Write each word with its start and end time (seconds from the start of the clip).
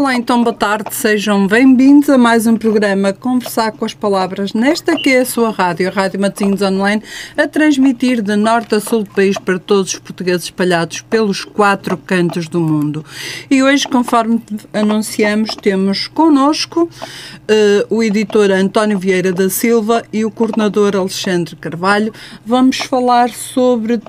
Olá, 0.00 0.14
então 0.14 0.42
boa 0.42 0.56
tarde, 0.56 0.94
sejam 0.94 1.46
bem-vindos 1.46 2.08
a 2.08 2.16
mais 2.16 2.46
um 2.46 2.56
programa 2.56 3.12
Conversar 3.12 3.72
com 3.72 3.84
as 3.84 3.92
Palavras, 3.92 4.54
nesta 4.54 4.96
que 4.96 5.10
é 5.10 5.20
a 5.20 5.26
sua 5.26 5.50
rádio, 5.50 5.86
a 5.88 5.90
Rádio 5.90 6.18
Matosinhos 6.18 6.62
Online, 6.62 7.02
a 7.36 7.46
transmitir 7.46 8.22
de 8.22 8.34
norte 8.34 8.74
a 8.74 8.80
sul 8.80 9.02
do 9.02 9.10
país 9.10 9.36
para 9.36 9.58
todos 9.58 9.92
os 9.92 9.98
portugueses 9.98 10.44
espalhados 10.44 11.02
pelos 11.02 11.44
quatro 11.44 11.98
cantos 11.98 12.48
do 12.48 12.62
mundo. 12.62 13.04
E 13.50 13.62
hoje, 13.62 13.86
conforme 13.86 14.42
anunciamos, 14.72 15.54
temos 15.54 16.08
connosco 16.08 16.84
uh, 16.84 17.94
o 17.94 18.02
editor 18.02 18.50
António 18.52 18.98
Vieira 18.98 19.34
da 19.34 19.50
Silva 19.50 20.02
e 20.10 20.24
o 20.24 20.30
coordenador 20.30 20.96
Alexandre 20.96 21.54
Carvalho. 21.56 22.10
Vamos 22.46 22.78
falar 22.78 23.28
sobre 23.28 24.00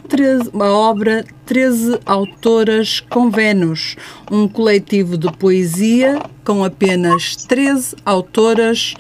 a 0.58 0.72
obra 0.72 1.26
13 1.52 2.00
autoras 2.06 3.02
com 3.02 3.30
Vênus, 3.30 3.98
um 4.32 4.48
coletivo 4.48 5.18
de 5.18 5.30
poesia 5.34 6.18
com 6.46 6.64
apenas 6.64 7.36
13 7.36 7.98
autoras 8.06 8.94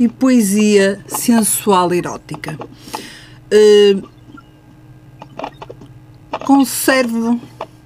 e 0.00 0.08
poesia 0.08 0.98
sensual 1.06 1.94
erótica. 1.94 2.58
Uh, 3.46 4.08
conservo 6.44 7.40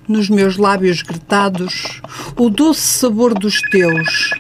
nos 0.09 0.31
meus 0.31 0.57
lábios 0.57 1.03
gretados 1.03 2.01
o 2.35 2.49
doce 2.49 2.81
sabor 2.81 3.35
dos 3.39 3.61
teus. 3.61 4.31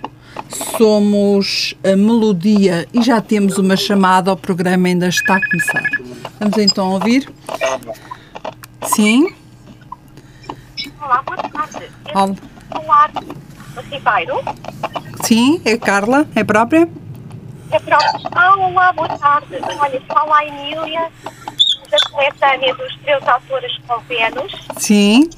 Somos 0.78 1.74
a 1.84 1.94
melodia 1.94 2.88
e 2.90 3.02
já 3.02 3.20
temos 3.20 3.58
uma 3.58 3.76
chamada 3.76 4.30
ao 4.30 4.36
programa, 4.38 4.88
ainda 4.88 5.08
está 5.08 5.36
a 5.36 5.46
começar. 5.46 5.90
Vamos 6.40 6.56
então 6.56 6.92
ouvir? 6.92 7.30
Sim. 8.82 9.37
Olá, 11.08 11.22
boa 11.22 11.38
tarde. 11.38 11.90
Olá. 12.14 12.34
Falar 12.68 13.10
Ribeiro? 13.90 14.44
Sim, 15.24 15.62
é 15.64 15.78
Carla, 15.78 16.26
é 16.36 16.44
própria? 16.44 16.86
É 17.70 17.78
própria. 17.78 18.30
Ah, 18.32 18.54
olá, 18.54 18.92
boa 18.92 19.08
tarde. 19.16 19.46
Olha, 19.80 20.02
fala 20.06 20.36
a 20.36 20.44
Emília, 20.44 21.10
da 21.90 21.98
coletânea 22.10 22.74
dos 22.74 22.96
três 22.96 23.26
autores 23.26 23.78
com 23.86 23.98
Vênus. 24.00 24.52
Sim. 24.76 25.28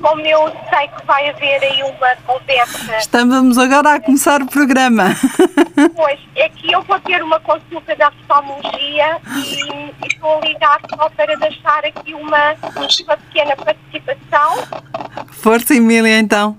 Como 0.00 0.20
eu 0.20 0.52
sei 0.70 0.88
que 0.88 1.06
vai 1.06 1.28
haver 1.28 1.62
aí 1.62 1.82
uma 1.82 2.16
conversa. 2.26 2.96
Estamos 2.98 3.56
agora 3.58 3.94
a 3.94 4.00
começar 4.00 4.42
o 4.42 4.46
programa. 4.46 5.04
Pois, 5.94 6.20
é 6.36 6.48
que 6.48 6.72
eu 6.72 6.82
vou 6.82 6.98
ter 7.00 7.22
uma 7.22 7.38
consulta 7.40 7.94
de 7.94 8.04
oftalmologia 8.04 9.20
e, 9.36 9.74
e 10.04 10.06
estou 10.06 10.38
a 10.38 10.40
ligar 10.40 10.80
só 10.90 11.08
para 11.10 11.36
deixar 11.36 11.84
aqui 11.84 12.14
uma, 12.14 12.54
uma 12.74 13.16
pequena 13.16 13.56
participação. 13.56 14.82
Força, 15.30 15.74
Emília, 15.74 16.18
então. 16.18 16.56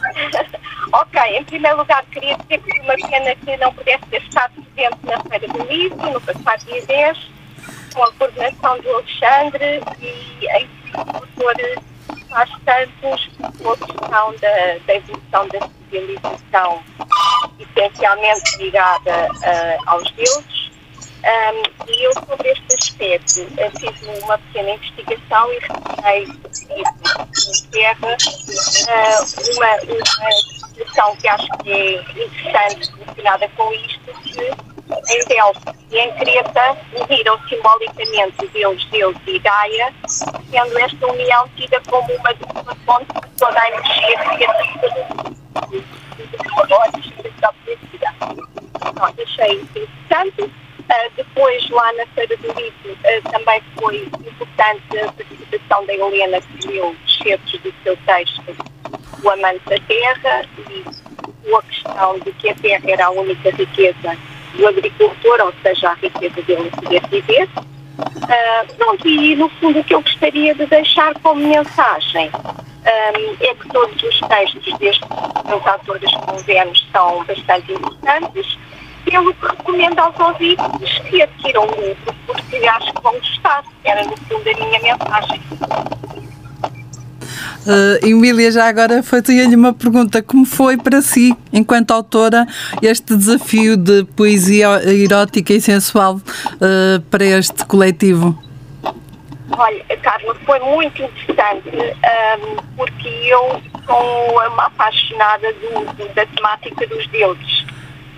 ok, 0.92 1.20
em 1.36 1.44
primeiro 1.44 1.78
lugar 1.78 2.04
queria 2.06 2.36
dizer 2.38 2.58
que 2.58 2.80
uma 2.80 2.94
pena 2.94 3.34
que 3.36 3.56
não 3.56 3.72
pudesse 3.72 4.04
ter 4.10 4.22
estado 4.22 4.52
presente 4.74 4.98
na 5.04 5.20
Feira 5.22 5.48
do 5.48 5.62
Livro, 5.64 6.10
no 6.10 6.20
passado 6.20 6.64
dia 6.66 6.84
10, 6.86 7.18
com 7.94 8.02
a 8.04 8.12
coordenação 8.12 8.78
do 8.80 8.90
Alexandre 8.90 9.82
e 10.00 10.48
a 10.50 11.02
doutor 11.12 11.54
faz 12.28 12.50
tantos 12.64 13.30
com 13.58 13.70
a 13.72 13.76
questão 13.76 14.34
da, 14.40 14.78
da 14.86 14.94
evolução 14.94 15.48
da 15.48 15.68
civilização 15.90 16.82
essencialmente 17.58 18.56
ligada 18.58 19.28
uh, 19.32 19.82
aos 19.86 20.10
deuses. 20.12 20.70
Um, 21.22 21.90
e 21.90 22.04
eu, 22.04 22.14
sobre 22.14 22.48
este 22.48 22.74
aspecto, 22.74 23.42
uh, 23.42 23.78
fiz 23.78 24.22
uma 24.22 24.38
pequena 24.38 24.70
investigação 24.70 25.52
e 25.52 25.58
retirei 25.58 26.22
em 26.24 27.70
terra 27.70 28.16
uh, 28.16 29.56
uma, 29.56 29.76
uma 29.92 30.32
situação 30.68 31.16
que 31.16 31.28
acho 31.28 31.48
que 31.62 31.72
é 31.72 32.24
interessante 32.24 32.90
relacionada 32.96 33.48
com 33.50 33.72
isto, 33.74 34.12
que 34.22 34.79
em 35.08 35.24
Delta 35.26 35.74
e 35.90 35.98
em 35.98 36.12
Creta 36.12 36.76
uniram 36.94 37.38
simbolicamente 37.48 38.46
Deus, 38.52 38.84
Deus 38.86 39.16
e 39.26 39.38
Gaia, 39.38 39.92
sendo 40.06 40.78
esta 40.78 41.06
união 41.06 41.48
tida 41.56 41.80
como 41.88 42.12
uma, 42.14 42.34
uma 42.62 42.74
fonte 42.86 43.12
de 43.12 43.36
toda 43.38 43.60
a 43.60 43.68
energia 43.68 44.18
criativa 44.18 45.30
Pronto, 49.00 49.22
achei 49.22 49.52
interessante. 49.54 50.42
Uh, 50.42 51.10
depois, 51.16 51.70
lá 51.70 51.92
na 51.94 52.06
Feira 52.08 52.36
do 52.36 52.48
Livro, 52.48 52.92
uh, 52.92 53.30
também 53.30 53.62
foi 53.78 54.02
importante 54.02 54.98
a 54.98 55.12
participação 55.12 55.86
da 55.86 55.94
Helena, 55.94 56.40
que 56.40 56.68
leu 56.68 56.96
certos 57.22 57.60
do 57.60 57.72
seu 57.82 57.96
texto, 57.98 58.56
O 59.22 59.30
Amante 59.30 59.64
da 59.66 59.78
Terra, 59.86 60.44
e 60.68 60.84
a 61.54 61.62
questão 61.62 62.18
de 62.18 62.32
que 62.32 62.50
a 62.50 62.54
terra 62.56 62.90
era 62.90 63.06
a 63.06 63.10
única 63.10 63.50
riqueza 63.50 64.16
do 64.56 64.66
agricultor, 64.66 65.40
ou 65.40 65.52
seja, 65.62 65.90
a 65.90 65.94
riqueza 65.94 66.42
dele 66.42 66.70
poder 66.70 67.02
viver. 67.08 67.48
Uh, 67.98 68.74
pronto, 68.76 69.06
e 69.06 69.36
no 69.36 69.48
fundo 69.48 69.80
o 69.80 69.84
que 69.84 69.94
eu 69.94 70.00
gostaria 70.00 70.54
de 70.54 70.66
deixar 70.66 71.12
como 71.20 71.46
mensagem 71.46 72.30
um, 72.80 73.36
é 73.44 73.54
que 73.54 73.68
todos 73.68 74.02
os 74.02 74.20
textos 74.20 74.78
destes 74.78 75.08
meus 75.46 75.66
autores 75.66 76.14
convênios 76.16 76.86
são 76.92 77.24
bastante 77.24 77.72
importantes, 77.72 78.58
pelo 79.04 79.34
que 79.34 79.46
recomendo 79.46 79.98
aos 79.98 80.18
ouvintes 80.18 80.98
que 81.08 81.22
adquiram 81.22 81.64
o 81.64 81.80
livro, 81.80 82.14
porque 82.26 82.56
acho 82.56 82.92
que 82.92 83.02
vão 83.02 83.12
gostar. 83.14 83.64
Era, 83.84 84.04
no 84.04 84.16
fundo, 84.16 84.48
a 84.48 84.54
minha 84.54 84.80
mensagem. 84.80 85.40
Uh, 87.66 88.06
Emília, 88.06 88.50
já 88.50 88.66
agora 88.66 89.02
fazia-lhe 89.02 89.54
uma 89.54 89.74
pergunta. 89.74 90.22
Como 90.22 90.46
foi 90.46 90.76
para 90.76 91.02
si, 91.02 91.36
enquanto 91.52 91.90
autora, 91.90 92.46
este 92.80 93.14
desafio 93.14 93.76
de 93.76 94.04
poesia 94.16 94.80
erótica 94.84 95.52
e 95.52 95.60
sensual 95.60 96.16
uh, 96.16 97.00
para 97.10 97.24
este 97.24 97.64
coletivo? 97.66 98.42
Olha, 99.58 99.84
Carla, 100.02 100.34
foi 100.46 100.58
muito 100.60 101.02
interessante 101.02 101.68
um, 101.68 102.56
porque 102.76 103.08
eu 103.08 103.60
sou 103.84 104.30
uma 104.30 104.66
apaixonada 104.66 105.52
do, 105.54 105.84
do, 105.94 106.14
da 106.14 106.24
temática 106.24 106.86
dos 106.86 107.06
deuses. 107.08 107.60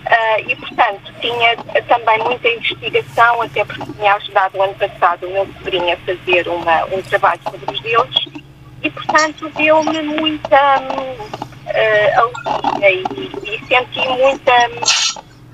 Uh, 0.05 0.49
e, 0.49 0.55
portanto, 0.55 1.13
tinha 1.21 1.55
também 1.87 2.23
muita 2.23 2.47
investigação, 2.47 3.41
até 3.41 3.65
porque 3.65 3.91
tinha 3.93 4.13
ajudado 4.15 4.57
o 4.57 4.61
ano 4.61 4.75
passado 4.75 5.25
o 5.27 5.31
meu 5.31 5.47
sobrinho 5.57 5.93
a 5.93 5.97
fazer 5.97 6.47
uma, 6.47 6.85
um 6.85 7.01
trabalho 7.01 7.39
sobre 7.49 7.73
os 7.73 7.79
deuses, 7.81 8.42
e, 8.83 8.89
portanto, 8.89 9.49
deu-me 9.55 10.01
muita 10.01 10.79
uh, 10.79 12.19
alegria 12.81 12.91
e, 12.91 13.55
e, 13.55 13.65
senti 13.67 14.07
muita. 14.09 14.53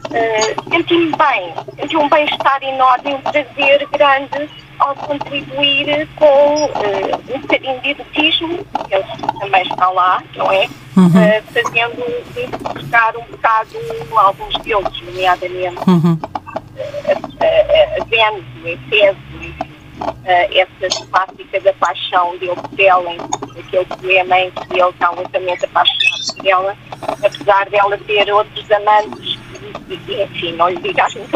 Uh, 0.09 0.71
senti-me 0.71 1.11
bem, 1.15 1.53
senti 1.79 1.95
um 1.95 2.09
bem-estar 2.09 2.63
enorme, 2.63 3.13
um 3.13 3.21
prazer 3.21 3.87
grande 3.91 4.49
ao 4.79 4.95
contribuir 4.95 6.07
com 6.15 6.65
uh, 6.65 7.35
um 7.35 7.39
bocadinho 7.41 7.79
de 7.81 7.89
erotismo, 7.89 8.65
ele 8.89 9.39
também 9.39 9.61
está 9.61 9.89
lá, 9.89 10.23
não 10.35 10.51
é? 10.51 10.67
Uhum. 10.97 11.07
Uh, 11.07 11.43
fazendo 11.53 12.03
interpretar 12.35 13.15
um 13.17 13.23
bocado 13.25 13.77
alguns 14.15 14.55
deles, 14.59 15.01
nomeadamente 15.01 15.77
uhum. 15.87 16.13
uh, 16.13 16.29
a, 17.39 18.01
a 18.01 18.05
Vênus, 18.05 18.45
o 18.63 18.67
Efésio, 18.67 19.68
essa 20.25 20.99
temática 20.99 21.59
da 21.61 21.73
paixão 21.73 22.37
dele 22.37 22.55
por 22.55 22.79
ela, 22.79 23.11
aquele 23.57 23.85
poema 23.85 24.39
em 24.39 24.51
que 24.51 24.79
ele 24.79 24.89
está 24.89 25.11
muito 25.11 25.65
apaixonado 25.65 26.35
por 26.35 26.47
ela, 26.47 26.77
apesar 27.23 27.69
dela 27.69 27.97
ter 27.97 28.31
outros 28.31 28.71
amantes, 28.71 29.39
enfim, 29.89 30.53
não 30.53 30.69
lhe 30.69 30.77
digas 30.77 31.13
muito. 31.15 31.35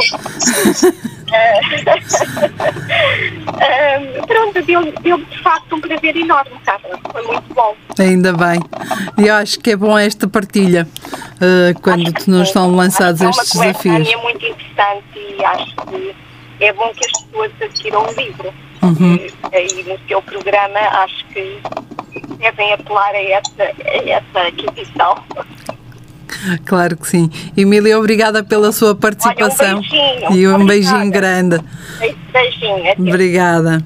uh, 3.53 4.27
pronto, 4.27 4.61
deu, 4.61 4.91
deu 5.01 5.17
de 5.17 5.41
facto 5.41 5.75
um 5.75 5.81
prazer 5.81 6.15
enorme, 6.15 6.51
Carla. 6.63 6.99
Foi 7.11 7.21
muito 7.23 7.53
bom. 7.53 7.75
Ainda 7.99 8.33
bem. 8.33 8.59
E 9.17 9.29
acho 9.29 9.59
que 9.59 9.71
é 9.71 9.75
bom 9.75 9.97
esta 9.97 10.27
partilha 10.27 10.87
uh, 11.35 11.79
quando 11.81 12.13
nos 12.27 12.51
são 12.51 12.75
lançados 12.75 13.21
é 13.21 13.29
estes 13.29 13.53
desafios. 13.53 14.09
É 14.09 14.17
muito 14.17 14.45
interessante 14.45 15.19
e 15.37 15.43
acho 15.43 15.75
que 15.75 16.15
é 16.63 16.73
bom 16.73 16.91
que 16.93 17.05
as 17.05 17.23
pessoas 17.23 17.51
adquiram 17.61 18.05
o 18.05 18.13
livro. 18.13 18.53
Uhum. 18.81 19.15
E, 19.15 19.83
no 19.83 19.97
seu 20.07 20.21
programa 20.21 20.79
acho 20.79 21.25
que 21.27 21.61
devem 22.37 22.73
apelar 22.73 23.11
a 23.13 23.21
essa, 23.21 23.63
a 23.63 24.09
essa 24.09 24.47
aquisição. 24.47 25.15
Claro 26.65 26.97
que 26.97 27.07
sim. 27.07 27.29
Emília, 27.55 27.97
obrigada 27.97 28.43
pela 28.43 28.71
sua 28.71 28.93
participação. 28.93 29.77
Olha, 29.77 29.77
um 29.77 29.81
beijinho. 29.81 30.37
E 30.37 30.47
um 30.47 30.65
beijinho 30.65 31.11
grande. 31.11 31.59
Beijinho. 32.33 32.93
Obrigada. 32.99 33.85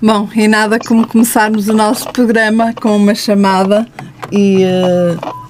Bom, 0.00 0.28
e 0.34 0.48
nada 0.48 0.78
como 0.78 1.06
começarmos 1.06 1.68
o 1.68 1.74
nosso 1.74 2.10
programa 2.10 2.72
com 2.74 2.96
uma 2.96 3.14
chamada 3.14 3.86
e 4.32 4.64
uh, 4.64 5.41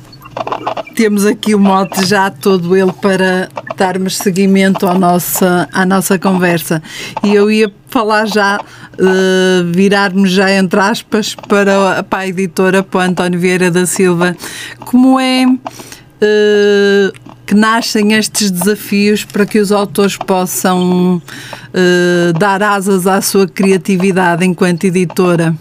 temos 0.94 1.24
aqui 1.26 1.54
o 1.54 1.58
mote 1.58 2.04
já 2.06 2.30
todo 2.30 2.76
ele 2.76 2.92
para 2.92 3.48
darmos 3.76 4.16
seguimento 4.16 4.86
à 4.86 4.94
nossa, 4.94 5.68
à 5.72 5.84
nossa 5.84 6.18
conversa. 6.18 6.82
E 7.22 7.34
eu 7.34 7.50
ia 7.50 7.72
falar 7.88 8.26
já, 8.26 8.58
uh, 8.58 9.72
virarmos 9.72 10.30
já 10.30 10.52
entre 10.52 10.78
aspas 10.80 11.34
para, 11.34 12.02
para 12.04 12.20
a 12.20 12.28
editora, 12.28 12.82
para 12.82 12.98
o 12.98 13.00
António 13.02 13.40
Vieira 13.40 13.70
da 13.70 13.86
Silva, 13.86 14.36
como 14.80 15.18
é 15.18 15.44
uh, 15.46 17.12
que 17.46 17.54
nascem 17.54 18.12
estes 18.12 18.50
desafios 18.50 19.24
para 19.24 19.44
que 19.44 19.58
os 19.58 19.72
autores 19.72 20.16
possam 20.16 21.16
uh, 21.16 22.32
dar 22.38 22.62
asas 22.62 23.06
à 23.06 23.20
sua 23.20 23.48
criatividade 23.48 24.44
enquanto 24.44 24.84
editora? 24.84 25.54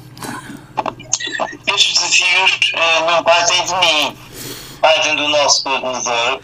Estes 1.67 1.93
desafios 1.93 2.71
não 3.07 3.23
partem 3.23 3.65
de 3.65 3.73
mim, 3.79 4.15
partem 4.81 5.15
do 5.15 5.27
nosso 5.29 5.63
coordenador 5.63 6.41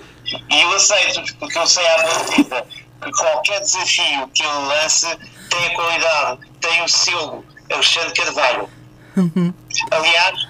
e 0.49 0.61
eu 0.61 0.75
aceito 0.75 1.35
porque 1.37 1.57
eu 1.57 1.67
sei 1.67 1.87
à 1.87 2.03
partida 2.03 2.67
que 3.01 3.11
qualquer 3.11 3.59
desafio 3.61 4.27
que 4.33 4.43
ele 4.43 4.65
lance 4.67 5.07
tem 5.49 5.65
a 5.67 5.75
qualidade, 5.75 6.39
tem 6.59 6.83
o 6.83 6.87
selo 6.87 7.45
Alexandre 7.71 8.13
Carvalho. 8.13 8.69
Uhum. 9.15 9.53
Aliás, 9.91 10.47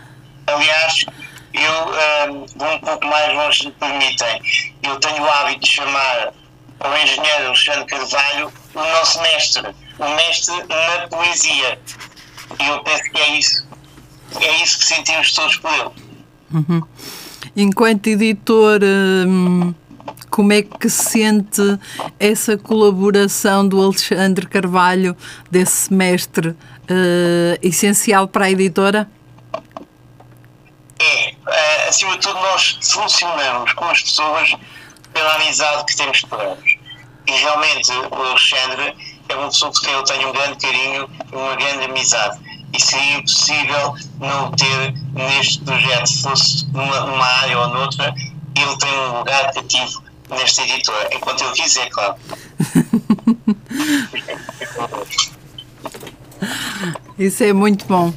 aliás, 0.47 1.05
eu 1.53 2.33
um, 2.33 2.45
vou 2.55 2.73
um 2.73 2.79
pouco 2.79 3.05
mais 3.07 3.33
longe, 3.33 3.59
se 3.59 3.65
me 3.67 3.71
permitem. 3.73 4.41
Eu 4.83 4.99
tenho 4.99 5.23
o 5.23 5.29
hábito 5.29 5.61
de 5.61 5.71
chamar 5.71 6.33
o 6.79 7.03
engenheiro 7.03 7.47
Alexandre 7.47 7.85
Carvalho 7.85 8.51
o 8.73 8.79
nosso 8.79 9.21
mestre, 9.21 9.75
o 9.97 10.09
mestre 10.15 10.55
na 10.67 11.07
poesia. 11.07 11.79
E 12.59 12.67
eu 12.67 12.83
penso 12.83 13.03
que 13.03 13.17
é 13.19 13.37
isso. 13.37 13.67
É 14.39 14.63
isso 14.63 14.79
que 14.79 14.85
sentimos 14.85 15.33
todos 15.33 15.55
por 15.57 15.73
ele. 15.73 15.91
Uhum. 16.51 16.83
Enquanto 17.57 18.07
editor. 18.07 18.79
Hum 18.83 19.73
como 20.37 20.53
é 20.53 20.61
que 20.61 20.87
sente 20.87 21.61
essa 22.19 22.55
colaboração 22.55 23.67
do 23.67 23.81
Alexandre 23.81 24.45
Carvalho, 24.45 25.17
desse 25.49 25.91
mestre, 25.91 26.49
uh, 26.49 26.55
essencial 27.59 28.27
para 28.27 28.45
a 28.45 28.51
editora? 28.51 29.09
É, 30.99 31.29
é, 31.29 31.89
acima 31.89 32.11
de 32.13 32.19
tudo, 32.19 32.39
nós 32.39 32.77
funcionamos 32.83 33.73
com 33.73 33.85
as 33.85 34.01
pessoas 34.03 34.55
pela 35.11 35.35
amizade 35.35 35.85
que 35.85 35.97
temos 35.97 36.21
por 36.21 36.39
eles. 36.39 36.77
E 37.27 37.31
realmente 37.31 37.91
o 37.91 38.13
Alexandre 38.13 38.95
é 39.29 39.35
uma 39.35 39.47
pessoa 39.47 39.71
quem 39.83 39.93
eu 39.93 40.03
tenho 40.03 40.29
um 40.29 40.33
grande 40.33 40.57
carinho 40.57 41.09
e 41.31 41.35
uma 41.35 41.55
grande 41.55 41.85
amizade. 41.85 42.39
E 42.73 42.81
seria 42.81 43.17
impossível 43.17 43.95
não 44.19 44.51
ter 44.51 44.93
neste 45.13 45.63
projeto, 45.63 46.21
fosse 46.21 46.67
numa, 46.71 47.25
área 47.25 47.59
ou 47.59 47.69
noutra, 47.69 48.13
ele 48.55 48.77
tem 48.77 48.99
um 48.99 49.19
lugar 49.19 49.53
cativo 49.53 50.03
nesta 50.29 50.63
editora, 50.63 51.09
enquanto 51.13 51.41
eu 51.43 51.51
quiser, 51.53 51.89
claro. 51.89 52.15
Isso 57.17 57.43
é 57.43 57.53
muito 57.53 57.85
bom. 57.87 58.13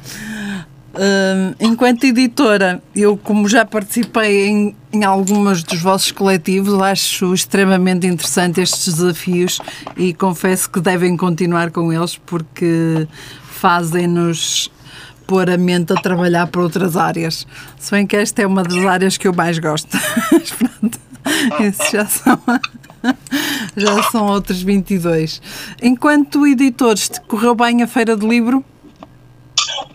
Uh, 0.93 1.55
enquanto 1.57 2.03
editora, 2.03 2.83
eu, 2.93 3.15
como 3.15 3.47
já 3.47 3.65
participei 3.65 4.47
em, 4.47 4.75
em 4.91 5.05
alguns 5.05 5.63
dos 5.63 5.81
vossos 5.81 6.11
coletivos, 6.11 6.79
acho 6.81 7.33
extremamente 7.33 8.05
interessante 8.05 8.59
estes 8.59 8.95
desafios 8.95 9.59
e 9.95 10.13
confesso 10.13 10.69
que 10.69 10.81
devem 10.81 11.15
continuar 11.15 11.71
com 11.71 11.93
eles 11.93 12.17
porque 12.17 13.07
fazem-nos 13.61 14.71
pôr 15.27 15.47
a 15.47 15.55
mente 15.55 15.93
a 15.93 15.95
trabalhar 15.95 16.47
para 16.47 16.61
outras 16.61 16.97
áreas. 16.97 17.45
Se 17.77 17.91
bem 17.91 18.07
que 18.07 18.17
esta 18.17 18.41
é 18.41 18.47
uma 18.47 18.63
das 18.63 18.83
áreas 18.83 19.17
que 19.17 19.27
eu 19.27 19.33
mais 19.33 19.59
gosto. 19.59 19.95
Mas 20.33 20.51
pronto. 20.51 20.99
Esses 21.59 21.91
já 21.91 22.05
são, 22.07 22.41
já 23.77 24.03
são 24.09 24.25
outros 24.25 24.63
22. 24.63 25.39
Enquanto 25.79 26.47
editores, 26.47 27.11
correu 27.27 27.53
bem 27.53 27.83
a 27.83 27.87
Feira 27.87 28.17
do 28.17 28.27
Livro? 28.27 28.65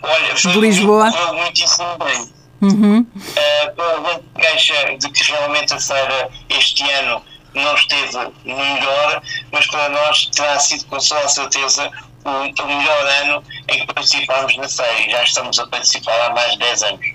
Olha, 0.01 0.35
de 0.35 0.61
Lisboa? 0.61 1.11
Correu 1.11 1.35
muitíssimo 1.35 1.99
bem. 1.99 2.29
Uhum. 2.63 3.01
Uh, 3.01 4.41
queixa 4.41 4.97
de 4.97 5.11
que 5.11 5.33
realmente 5.33 5.75
a 5.75 5.81
feira 5.81 6.31
este 6.49 6.89
ano 6.91 7.21
não 7.55 7.75
esteve 7.75 8.33
melhor, 8.45 9.23
mas 9.53 9.67
para 9.67 9.89
nós 9.89 10.27
terá 10.27 10.59
sido 10.59 10.87
com 10.87 10.99
toda 10.99 11.21
a 11.21 11.29
certeza 11.29 11.91
o, 12.31 12.63
o 12.63 12.67
melhor 12.67 13.07
ano 13.23 13.43
em 13.69 13.81
que 13.81 13.95
participámos 13.95 14.57
na 14.57 14.69
feira. 14.69 15.11
Já 15.11 15.23
estamos 15.25 15.59
a 15.59 15.67
participar 15.67 16.21
há 16.27 16.35
mais 16.35 16.53
de 16.53 16.59
10 16.59 16.83
anos. 16.83 17.07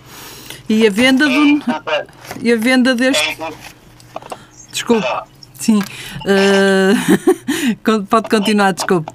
E 0.69 0.87
a 0.87 0.89
venda 0.89 1.27
do. 1.27 1.63
E 2.41 2.51
a 2.51 2.55
venda 2.55 2.95
deste. 2.95 3.41
É 3.41 3.51
Desculpe. 4.71 5.07
Sim. 5.55 5.79
Uh, 6.23 8.03
pode 8.05 8.29
continuar, 8.29 8.73
desculpe. 8.73 9.11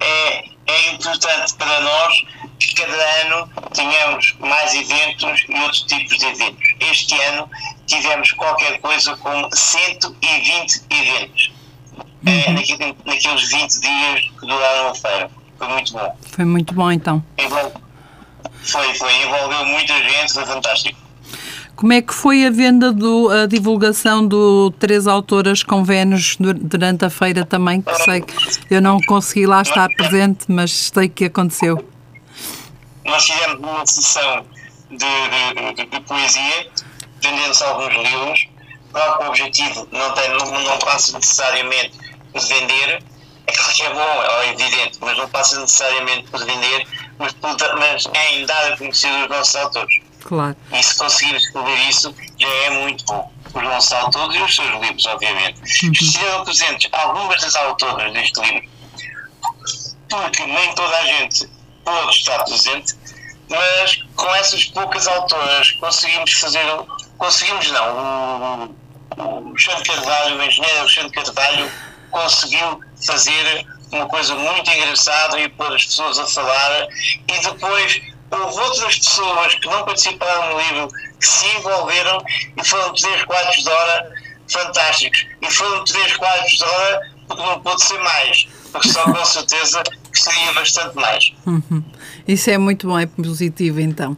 É, 0.00 0.44
é 0.66 0.92
importante 0.92 1.54
para 1.54 1.80
nós 1.80 2.24
que 2.60 2.74
cada 2.74 3.22
ano 3.22 3.50
tenhamos 3.74 4.36
mais 4.38 4.72
eventos 4.74 5.44
e 5.48 5.54
outros 5.60 5.82
tipos 5.82 6.16
de 6.18 6.26
eventos. 6.26 6.74
Este 6.80 7.20
ano 7.22 7.50
tivemos 7.86 8.32
qualquer 8.32 8.80
coisa 8.80 9.16
como 9.16 9.48
120 9.52 10.82
eventos. 10.90 11.52
É, 12.24 12.48
uhum. 12.48 12.54
Naquele, 12.54 12.96
naqueles 13.04 13.48
20 13.50 13.80
dias 13.80 14.20
que 14.38 14.46
duraram 14.46 14.88
a 14.90 14.94
feira. 14.94 15.30
Foi 15.58 15.68
muito 15.68 15.92
bom. 15.92 16.16
Foi 16.30 16.44
muito 16.44 16.74
bom 16.74 16.92
então. 16.92 17.24
Foi, 18.62 18.94
foi. 18.94 19.22
Envolveu 19.22 19.66
muita 19.66 19.94
gente, 19.94 20.32
foi 20.32 20.46
fantástico. 20.46 20.98
Como 21.74 21.92
é 21.92 22.02
que 22.02 22.14
foi 22.14 22.46
a 22.46 22.50
venda, 22.50 22.92
do, 22.92 23.28
a 23.28 23.46
divulgação 23.46 24.26
do 24.26 24.70
Três 24.78 25.08
Autoras 25.08 25.64
com 25.64 25.82
Vênus 25.82 26.36
durante 26.38 27.04
a 27.04 27.10
feira 27.10 27.44
também? 27.44 27.82
Que 27.82 27.94
sei 28.04 28.20
que 28.20 28.34
eu 28.70 28.80
não 28.80 29.00
consegui 29.00 29.46
lá 29.46 29.62
estar 29.62 29.88
presente, 29.96 30.44
mas 30.46 30.70
sei 30.70 31.08
que 31.08 31.24
aconteceu. 31.24 31.84
Nós 33.04 33.24
tivemos 33.24 33.58
uma 33.58 33.84
sessão 33.84 34.46
de, 34.90 34.96
de, 34.96 35.74
de, 35.74 35.90
de 35.90 36.00
poesia, 36.02 36.70
vendendo-se 37.20 37.64
alguns 37.64 37.94
livros. 37.94 38.48
Claro 38.92 39.18
que 39.18 39.24
o 39.24 39.28
objetivo 39.28 39.88
não, 39.90 40.12
tem, 40.12 40.28
não, 40.28 40.62
não 40.62 40.78
passa 40.78 41.18
necessariamente 41.18 42.01
vender, 42.40 43.02
é 43.46 43.52
claro 43.52 43.72
que 43.72 43.82
é 43.82 43.92
bom, 43.92 44.22
é 44.22 44.48
evidente, 44.50 44.98
mas 45.00 45.18
não 45.18 45.28
passa 45.28 45.60
necessariamente 45.60 46.30
por 46.30 46.44
vender, 46.44 46.86
mas, 47.18 47.34
mas 47.78 48.08
é 48.14 48.34
em 48.34 48.46
dar 48.46 48.72
a 48.72 48.76
conhecer 48.76 49.08
os 49.08 49.28
nossos 49.28 49.56
autores. 49.56 50.00
Claro. 50.24 50.56
E 50.72 50.82
se 50.82 50.96
conseguirmos 50.96 51.42
descobrir 51.42 51.88
isso, 51.88 52.14
já 52.38 52.48
é 52.48 52.70
muito 52.70 53.04
bom. 53.04 53.32
Os 53.54 53.62
nossos 53.62 53.92
autores 53.92 54.36
e 54.36 54.42
os 54.42 54.56
seus 54.56 54.80
livros, 54.80 55.06
obviamente. 55.06 55.60
Uhum. 55.84 55.92
Estiveram 55.92 56.44
presentes 56.44 56.88
algumas 56.92 57.40
das 57.40 57.54
autoras 57.56 58.12
deste 58.12 58.40
livro, 58.40 58.68
porque 60.08 60.46
nem 60.46 60.74
toda 60.74 60.96
a 60.96 61.04
gente 61.04 61.50
pode 61.84 62.10
estar 62.16 62.44
presente, 62.44 62.94
mas 63.50 64.02
com 64.16 64.34
essas 64.36 64.64
poucas 64.66 65.06
autoras 65.06 65.72
conseguimos 65.72 66.32
fazer. 66.32 66.64
Conseguimos 67.18 67.70
não. 67.70 68.74
O, 69.18 69.52
o 69.52 69.58
Xande 69.58 69.82
Carvalho, 69.82 70.38
o 70.38 70.42
engenheiro 70.42 70.88
Xande 70.88 71.10
Carvalho, 71.10 71.70
conseguiu 72.12 72.80
fazer 73.04 73.66
uma 73.90 74.06
coisa 74.06 74.34
muito 74.34 74.70
engraçada 74.70 75.40
e 75.40 75.48
pôr 75.48 75.74
as 75.74 75.84
pessoas 75.84 76.18
a 76.18 76.26
falar 76.26 76.86
e 77.28 77.40
depois 77.42 78.00
houve 78.30 78.60
outras 78.60 78.98
pessoas 78.98 79.54
que 79.56 79.66
não 79.66 79.84
participaram 79.84 80.52
no 80.52 80.60
livro 80.60 80.88
que 81.20 81.26
se 81.26 81.46
envolveram 81.56 82.24
e 82.56 82.64
foram 82.64 82.94
três 82.94 83.24
quartos 83.24 83.62
de 83.62 83.68
hora 83.68 84.12
fantásticos. 84.48 85.26
E 85.40 85.50
foram 85.50 85.84
três 85.84 86.16
quartos 86.16 86.52
de 86.52 86.64
hora 86.64 87.12
porque 87.26 87.42
não 87.42 87.60
pôde 87.60 87.82
ser 87.82 87.98
mais, 87.98 88.48
porque 88.70 88.88
só 88.88 89.04
com 89.04 89.24
certeza 89.24 89.82
que 89.82 90.20
seria 90.20 90.52
bastante 90.52 90.94
mais. 90.96 91.32
Uhum. 91.46 91.82
Isso 92.26 92.50
é 92.50 92.58
muito 92.58 92.86
bom, 92.86 92.98
é 92.98 93.06
positivo 93.06 93.80
então. 93.80 94.16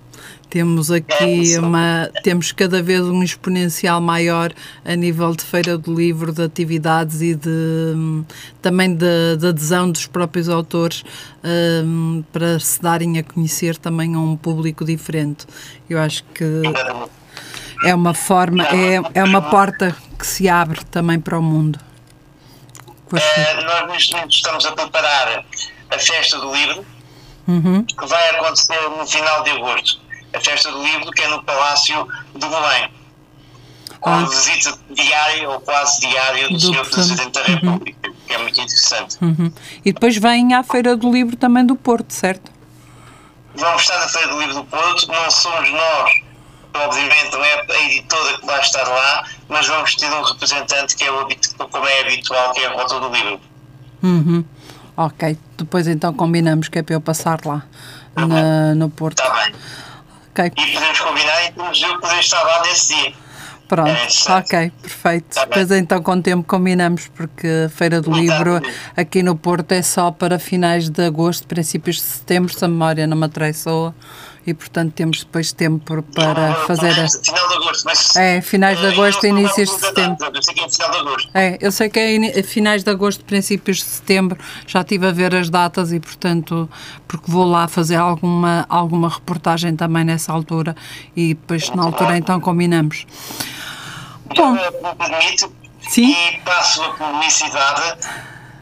Temos 0.54 0.88
aqui 0.88 1.52
é 1.52 1.58
uma, 1.58 2.08
temos 2.22 2.52
cada 2.52 2.80
vez 2.80 3.00
um 3.00 3.24
exponencial 3.24 4.00
maior 4.00 4.52
a 4.84 4.94
nível 4.94 5.34
de 5.34 5.42
feira 5.42 5.76
do 5.76 5.92
livro, 5.92 6.32
de 6.32 6.44
atividades 6.44 7.20
e 7.22 7.34
de 7.34 8.22
também 8.62 8.94
de, 8.94 9.36
de 9.36 9.48
adesão 9.48 9.90
dos 9.90 10.06
próprios 10.06 10.48
autores 10.48 11.02
um, 11.42 12.22
para 12.32 12.60
se 12.60 12.80
darem 12.80 13.18
a 13.18 13.24
conhecer 13.24 13.76
também 13.76 14.14
a 14.14 14.18
um 14.20 14.36
público 14.36 14.84
diferente. 14.84 15.44
Eu 15.90 15.98
acho 15.98 16.22
que 16.32 16.62
é 17.84 17.92
uma 17.92 18.14
forma, 18.14 18.62
é, 18.68 19.00
é 19.12 19.24
uma 19.24 19.42
porta 19.42 19.96
que 20.16 20.24
se 20.24 20.48
abre 20.48 20.84
também 20.84 21.18
para 21.18 21.36
o 21.36 21.42
mundo. 21.42 21.80
É, 23.12 23.60
nós 23.64 23.88
neste 23.88 24.12
momento 24.12 24.30
estamos 24.30 24.64
a 24.66 24.70
preparar 24.70 25.44
a 25.90 25.98
festa 25.98 26.38
do 26.38 26.54
livro, 26.54 26.86
uhum. 27.48 27.84
que 27.84 28.06
vai 28.06 28.30
acontecer 28.36 28.80
no 28.96 29.04
final 29.04 29.42
de 29.42 29.50
agosto 29.50 30.03
a 30.34 30.40
festa 30.40 30.70
do 30.70 30.82
livro, 30.82 31.10
que 31.12 31.22
é 31.22 31.28
no 31.28 31.42
Palácio 31.42 32.06
de 32.34 32.46
Belém. 32.46 32.90
Com 34.00 34.10
ah. 34.10 34.24
visita 34.24 34.78
diária 34.90 35.48
ou 35.48 35.60
quase 35.60 36.00
diária 36.00 36.48
do, 36.48 36.54
do 36.54 36.60
Sr. 36.60 36.90
Presidente 36.90 37.30
da 37.30 37.40
uhum. 37.40 37.54
República, 37.54 38.08
uhum. 38.08 38.14
que 38.26 38.34
é 38.34 38.38
muito 38.38 38.60
interessante. 38.60 39.16
Uhum. 39.22 39.52
E 39.84 39.92
depois 39.92 40.16
vem 40.16 40.52
à 40.54 40.62
Feira 40.62 40.96
do 40.96 41.10
Livro 41.10 41.36
também 41.36 41.64
do 41.64 41.76
Porto, 41.76 42.12
certo? 42.12 42.52
Vamos 43.54 43.82
estar 43.82 43.98
na 43.98 44.08
Feira 44.08 44.28
do 44.28 44.40
Livro 44.40 44.54
do 44.54 44.64
Porto, 44.64 45.06
não 45.06 45.30
somos 45.30 45.70
nós, 45.70 46.10
obviamente 46.74 47.32
não 47.32 47.44
é 47.44 47.66
a 47.70 47.84
editora 47.84 48.38
que 48.38 48.46
vai 48.46 48.60
estar 48.60 48.86
lá, 48.86 49.24
mas 49.48 49.66
vamos 49.68 49.94
ter 49.94 50.12
um 50.12 50.22
representante 50.22 50.96
que 50.96 51.04
é 51.04 51.12
o 51.12 51.28
como 51.70 51.86
é 51.86 52.00
habitual, 52.00 52.52
que 52.52 52.60
é 52.60 52.66
a 52.66 52.72
Rota 52.72 53.00
do 53.00 53.08
Livro. 53.08 53.40
Uhum. 54.02 54.44
Ok, 54.96 55.38
depois 55.56 55.86
então 55.86 56.12
combinamos 56.12 56.68
que 56.68 56.78
é 56.78 56.82
para 56.82 56.94
eu 56.94 57.00
passar 57.00 57.40
lá 57.44 57.64
Tá 58.14 58.26
na, 58.26 58.74
no 58.74 58.88
Porto. 58.88 59.20
Está 59.20 59.44
bem. 59.44 59.52
Ok, 60.36 60.50
E 60.58 60.72
podemos 60.74 61.00
combinar 61.00 61.44
e 61.44 61.52
temos 61.52 61.80
eu 61.80 62.00
poder 62.00 62.18
estar 62.18 62.42
lá 62.42 62.62
nesse 62.62 62.94
dia. 62.96 63.12
pronto, 63.68 63.88
É, 63.90 64.32
ok, 64.32 64.72
perfeito. 64.82 65.34
Tá 65.34 65.46
bem. 65.46 65.78
Então 65.78 66.02
com 66.02 66.12
o 66.12 66.22
tempo 66.22 66.42
combinamos, 66.42 67.06
porque 67.14 67.46
a 67.66 67.68
Feira 67.68 68.00
do 68.00 68.10
Livro 68.10 68.60
aqui 68.96 69.22
no 69.22 69.36
Porto 69.36 69.70
é 69.72 69.80
só 69.80 70.10
para 70.10 70.38
finais 70.40 70.88
de 70.90 71.06
agosto, 71.06 71.46
princípios 71.46 71.96
de 71.96 72.02
setembro, 72.02 72.52
se 72.52 72.64
a 72.64 72.68
memória 72.68 73.06
não 73.06 73.16
me 73.16 73.26
atraiçoa, 73.26 73.94
e 74.46 74.52
portanto 74.54 74.92
temos 74.92 75.20
depois 75.20 75.52
tempo 75.52 75.94
para 76.14 76.54
fazer. 76.66 76.90
a- 77.00 77.08
Final 77.08 77.48
de 77.48 77.54
agosto, 77.54 77.84
mas. 77.84 78.16
É, 78.16 78.40
finais 78.40 78.78
de 78.78 78.86
agosto, 78.86 79.26
inícios 79.26 79.68
de 79.68 79.74
estou 79.74 79.88
a 79.88 79.92
setembro. 79.94 80.26
Eu 80.34 80.42
sei 80.42 80.54
que 80.54 80.60
é 80.64 80.68
final 80.68 80.90
de 80.90 80.96
agosto. 80.98 81.30
É, 81.34 81.58
eu 81.60 81.72
sei 81.72 81.88
que 81.88 81.98
é 82.00 82.42
finais 82.42 82.84
de 82.84 82.90
agosto, 82.90 83.24
princípios 83.24 83.78
de 83.78 83.84
setembro, 83.84 84.38
já 84.66 84.80
estive 84.82 85.06
a 85.06 85.12
ver 85.12 85.34
as 85.34 85.48
datas 85.50 85.92
e, 85.92 86.00
portanto, 86.00 86.68
porque 87.08 87.30
vou 87.30 87.44
lá 87.50 87.66
fazer 87.68 87.96
alguma, 87.96 88.66
alguma 88.68 89.08
reportagem 89.08 89.74
também 89.76 90.04
nessa 90.04 90.32
altura 90.32 90.76
e 91.16 91.34
depois 91.34 91.70
na 91.70 91.82
altura 91.84 92.16
então 92.16 92.40
combinamos. 92.40 93.06
Bom. 94.36 94.56
Sim. 95.88 96.12
e 96.12 96.38
passo 96.40 96.82
a 96.82 96.88
publicidade, 96.90 97.98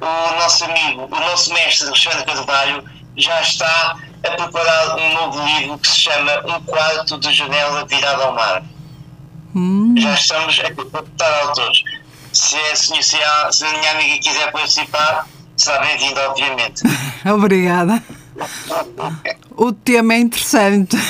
o 0.01 0.41
nosso 0.41 0.65
amigo, 0.65 1.03
o 1.05 1.21
nosso 1.21 1.53
mestre 1.55 1.87
Alexandre 1.89 2.25
Carvalho, 2.25 2.85
já 3.17 3.41
está 3.41 3.97
a 4.25 4.31
preparar 4.31 4.97
um 4.99 5.13
novo 5.15 5.43
livro 5.45 5.79
que 5.79 5.89
se 5.89 5.99
chama 5.99 6.33
Um 6.47 6.63
Quarto 6.65 7.19
de 7.19 7.33
Janela 7.33 7.85
Virado 7.87 8.23
ao 8.23 8.35
Mar. 8.35 8.63
Hum, 9.55 9.95
Já 9.99 10.15
estamos 10.15 10.59
a 10.61 10.71
preparar 10.71 11.43
autores. 11.49 11.83
Se, 12.33 12.57
se, 12.77 13.23
a, 13.23 13.53
se 13.53 13.65
a 13.67 13.73
minha 13.79 13.91
amiga 13.93 14.19
quiser 14.23 14.51
participar, 14.53 15.27
será 15.57 15.81
bem-vinda, 15.81 16.31
obviamente. 16.31 16.83
obrigada. 17.31 18.03
O 19.51 19.73
tema 19.73 20.15
é 20.15 20.19
interessante. 20.21 20.97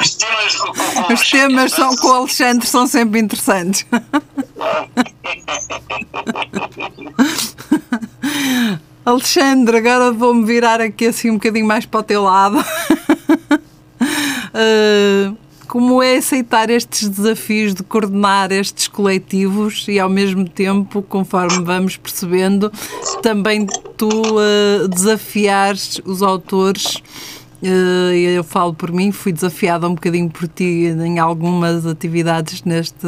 Os 0.00 0.14
temas, 0.14 0.56
com- 0.56 0.72
com- 0.72 1.12
Os 1.12 1.30
temas 1.30 1.72
são 1.72 1.96
com 1.96 2.06
o 2.08 2.14
Alexandre 2.14 2.66
são 2.66 2.86
sempre 2.86 3.20
interessantes. 3.20 3.84
Alexandre, 9.04 9.76
agora 9.76 10.10
vou-me 10.12 10.46
virar 10.46 10.80
aqui 10.80 11.08
assim 11.08 11.30
um 11.30 11.34
bocadinho 11.34 11.66
mais 11.66 11.84
para 11.84 12.00
o 12.00 12.02
teu 12.02 12.22
lado. 12.22 12.58
Uh, 14.48 15.36
como 15.68 16.02
é 16.02 16.16
aceitar 16.16 16.70
estes 16.70 17.10
desafios 17.10 17.74
de 17.74 17.82
coordenar 17.82 18.50
estes 18.50 18.88
coletivos 18.88 19.84
e 19.88 20.00
ao 20.00 20.08
mesmo 20.08 20.48
tempo, 20.48 21.02
conforme 21.02 21.62
vamos 21.62 21.98
percebendo, 21.98 22.72
também 23.22 23.66
tu 23.98 24.08
uh, 24.08 24.88
desafiares 24.88 26.00
os 26.06 26.22
autores 26.22 27.02
eu 27.66 28.44
falo 28.44 28.74
por 28.74 28.92
mim, 28.92 29.10
fui 29.10 29.32
desafiada 29.32 29.88
um 29.88 29.94
bocadinho 29.94 30.28
por 30.28 30.46
ti 30.46 30.86
em 30.86 31.18
algumas 31.18 31.86
atividades 31.86 32.62
neste, 32.62 33.06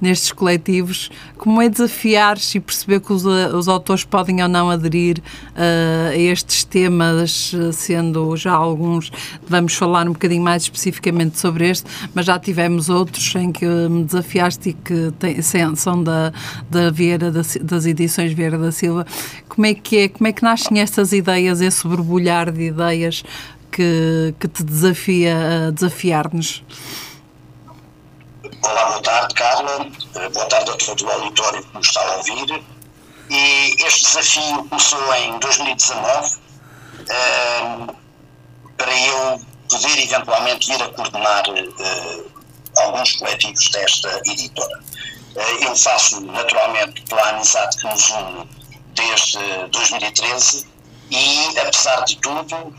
nestes 0.00 0.32
coletivos. 0.32 1.10
Como 1.36 1.60
é 1.60 1.68
desafiar-se 1.68 2.58
e 2.58 2.60
perceber 2.60 3.00
que 3.00 3.12
os, 3.12 3.24
uh, 3.24 3.56
os 3.56 3.68
autores 3.68 4.04
podem 4.04 4.42
ou 4.42 4.48
não 4.48 4.70
aderir 4.70 5.18
uh, 5.18 6.10
a 6.10 6.16
estes 6.16 6.64
temas, 6.64 7.52
sendo 7.72 8.36
já 8.36 8.52
alguns, 8.52 9.10
vamos 9.46 9.74
falar 9.74 10.06
um 10.06 10.12
bocadinho 10.12 10.42
mais 10.42 10.62
especificamente 10.62 11.38
sobre 11.38 11.68
este, 11.68 11.90
mas 12.14 12.26
já 12.26 12.38
tivemos 12.38 12.88
outros 12.88 13.34
em 13.34 13.50
que 13.50 13.66
me 13.66 14.04
desafiaste 14.04 14.70
e 14.70 14.72
que 14.72 15.12
tem, 15.18 15.40
são 15.74 16.02
da, 16.02 16.32
da 16.70 16.90
Vieira, 16.90 17.30
da, 17.30 17.42
das 17.62 17.86
edições 17.86 18.32
Vieira 18.32 18.58
da 18.58 18.70
Silva. 18.70 19.06
Como 19.48 19.66
é 19.66 19.74
que 19.74 19.98
é? 19.98 20.08
Como 20.08 20.28
é 20.28 20.32
que 20.32 20.42
nascem 20.42 20.80
estas 20.80 21.12
ideias, 21.12 21.60
esse 21.60 21.86
borbulhar 21.86 22.52
de 22.52 22.68
ideias? 22.68 23.24
Que, 23.72 24.34
que 24.38 24.48
te 24.48 24.62
desafia 24.62 25.68
a 25.68 25.70
desafiar-nos. 25.70 26.62
Olá, 28.62 28.84
boa 28.86 29.02
tarde, 29.02 29.34
Carla. 29.34 29.90
Boa 30.32 30.46
tarde 30.46 30.70
a 30.70 30.76
todo 30.76 31.04
o 31.04 31.10
auditório 31.10 31.62
que 31.62 31.74
nos 31.74 31.86
está 31.86 32.00
a 32.00 32.16
ouvir. 32.16 32.64
E 33.30 33.76
este 33.86 34.04
desafio 34.04 34.64
começou 34.68 35.14
em 35.14 35.38
2019 35.38 36.36
ehm, 37.10 37.86
para 38.76 38.98
eu 38.98 39.40
poder 39.68 39.98
eventualmente 40.02 40.66
vir 40.66 40.82
a 40.82 40.88
coordenar 40.88 41.44
eh, 41.48 42.24
alguns 42.78 43.12
coletivos 43.16 43.70
desta 43.70 44.20
editora. 44.26 44.80
Eh, 45.36 45.66
eu 45.66 45.76
faço 45.76 46.20
naturalmente 46.22 47.02
pela 47.02 47.28
amizade 47.30 47.76
que 47.76 47.86
nos 47.86 48.10
une 48.10 48.48
desde 48.94 49.38
2013 49.70 50.66
e, 51.10 51.58
apesar 51.58 52.04
de 52.04 52.16
tudo, 52.16 52.74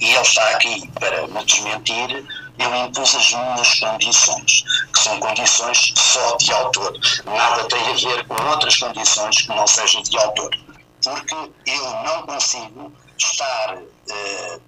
e 0.00 0.12
ele 0.12 0.20
está 0.22 0.48
aqui 0.50 0.88
para 0.98 1.26
me 1.28 1.44
desmentir, 1.44 2.26
eu 2.58 2.74
impus 2.74 3.14
as 3.14 3.32
minhas 3.32 3.80
condições, 3.80 4.64
que 4.92 4.98
são 4.98 5.20
condições 5.20 5.92
só 5.96 6.36
de 6.36 6.52
autor. 6.52 6.92
Nada 7.24 7.64
tem 7.68 7.80
a 7.86 7.92
ver 7.92 8.26
com 8.26 8.42
outras 8.48 8.76
condições 8.76 9.42
que 9.42 9.48
não 9.48 9.66
sejam 9.66 10.02
de 10.02 10.16
autor. 10.18 10.50
Porque 11.02 11.34
eu 11.66 11.90
não 12.04 12.22
consigo 12.26 12.92
estar 13.16 13.78
eh, 14.10 14.60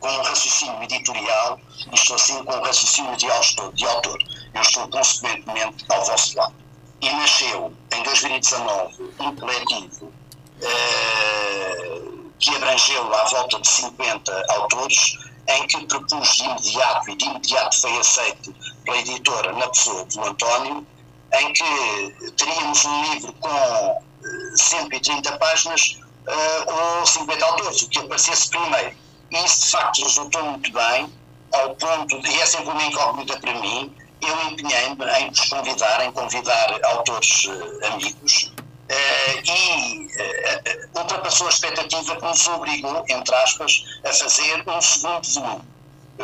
com 0.00 0.08
um 0.08 0.22
raciocínio 0.22 0.82
editorial 0.82 1.60
e 1.90 1.94
estou 1.94 2.16
assim 2.16 2.44
com 2.44 2.54
um 2.54 2.62
raciocínio 2.62 3.16
de 3.16 3.30
autor. 3.30 3.72
De 3.72 3.86
autor. 3.86 4.18
Eu 4.54 4.60
estou 4.62 4.88
consequentemente 4.88 5.84
ao 5.90 6.04
vosso 6.04 6.36
lado. 6.36 6.54
E 7.00 7.10
nasceu 7.10 7.72
em 7.94 8.02
2019 8.02 9.14
um 9.20 9.36
coletivo 9.36 10.12
eh, 10.60 12.09
que 12.40 12.56
abrangeu 12.56 13.14
à 13.14 13.24
volta 13.24 13.60
de 13.60 13.68
50 13.68 14.44
autores, 14.48 15.18
em 15.48 15.66
que 15.66 15.86
propus 15.86 16.36
de 16.36 16.44
imediato, 16.44 17.10
e 17.10 17.16
de 17.16 17.24
imediato 17.26 17.80
foi 17.80 17.98
aceito 17.98 18.54
pela 18.84 18.98
editora 18.98 19.52
na 19.52 19.68
pessoa 19.68 20.04
do 20.06 20.24
António, 20.24 20.86
em 21.34 21.52
que 21.52 22.32
teríamos 22.36 22.84
um 22.84 23.12
livro 23.12 23.32
com 23.34 23.48
eh, 23.48 24.56
130 24.56 25.38
páginas 25.38 25.98
eh, 26.26 26.64
ou 26.98 27.06
50 27.06 27.44
autores, 27.44 27.82
o 27.82 27.88
que 27.88 27.98
aparecesse 27.98 28.48
primeiro. 28.48 28.96
E 29.30 29.44
isso 29.44 29.66
de 29.66 29.70
facto 29.70 30.02
resultou 30.02 30.42
muito 30.44 30.72
bem, 30.72 31.12
ao 31.52 31.74
ponto, 31.76 32.16
e 32.26 32.40
é 32.40 32.46
sempre 32.46 32.70
uma 32.70 32.82
incógnita 32.82 33.38
para 33.38 33.54
mim, 33.54 33.94
eu 34.20 34.50
empenhei-me 34.50 35.04
em 35.18 35.30
vos 35.30 35.48
convidar, 35.48 36.04
em 36.04 36.12
convidar 36.12 36.80
autores 36.84 37.48
eh, 37.48 37.86
amigos, 37.86 38.52
e 38.90 40.06
uh, 40.06 40.98
ultrapassou 40.98 41.46
a 41.46 41.50
expectativa 41.50 42.16
que 42.16 42.22
nos 42.22 42.48
obrigou, 42.48 43.04
entre 43.08 43.34
aspas, 43.36 43.84
a 44.04 44.12
fazer 44.12 44.64
um 44.68 44.80
segundo 44.80 45.28
volume. 45.34 45.62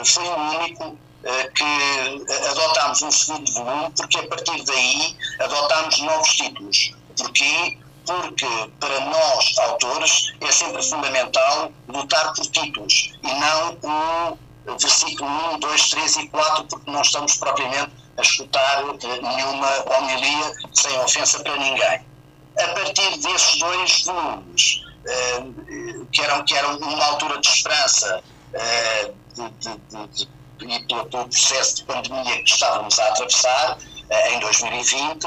Foi 0.04 0.24
o 0.24 0.36
único 0.36 0.98
que 1.54 2.24
adotámos 2.50 3.02
um 3.02 3.10
segundo 3.10 3.52
volume, 3.52 3.90
porque 3.96 4.18
a 4.18 4.28
partir 4.28 4.62
daí 4.64 5.16
adotámos 5.40 5.98
novos 5.98 6.28
títulos. 6.36 6.94
Porquê? 7.16 7.78
Porque 8.04 8.46
para 8.78 9.00
nós, 9.00 9.58
autores, 9.58 10.32
é 10.40 10.52
sempre 10.52 10.82
fundamental 10.82 11.72
lutar 11.88 12.32
por 12.34 12.46
títulos 12.46 13.12
e 13.22 13.34
não 13.34 14.38
o 14.66 14.78
versículo 14.78 15.28
1, 15.54 15.58
2, 15.60 15.90
3 15.90 16.16
e 16.16 16.28
4, 16.28 16.64
porque 16.64 16.90
não 16.90 17.02
estamos 17.02 17.36
propriamente 17.36 17.90
a 18.16 18.22
escutar 18.22 18.84
nenhuma 18.84 19.96
homilia 19.96 20.52
sem 20.74 20.98
ofensa 21.00 21.42
para 21.42 21.56
ninguém 21.56 22.15
a 22.58 22.68
partir 22.68 23.18
desses 23.18 23.58
dois 23.58 24.02
volumes, 24.04 24.82
uh, 25.04 26.06
que, 26.06 26.22
eram, 26.22 26.44
que 26.44 26.54
eram 26.54 26.78
uma 26.78 27.04
altura 27.06 27.40
de 27.40 27.48
esperança 27.48 28.22
de, 29.34 30.28
e 30.62 30.82
pelo, 30.86 31.04
pelo, 31.06 31.28
processo 31.28 31.76
de 31.76 31.84
pandemia 31.84 32.42
que 32.42 32.50
estávamos 32.50 32.98
a 32.98 33.08
atravessar 33.08 33.78
uh, 33.78 34.32
em 34.32 34.40
2020, 34.40 35.26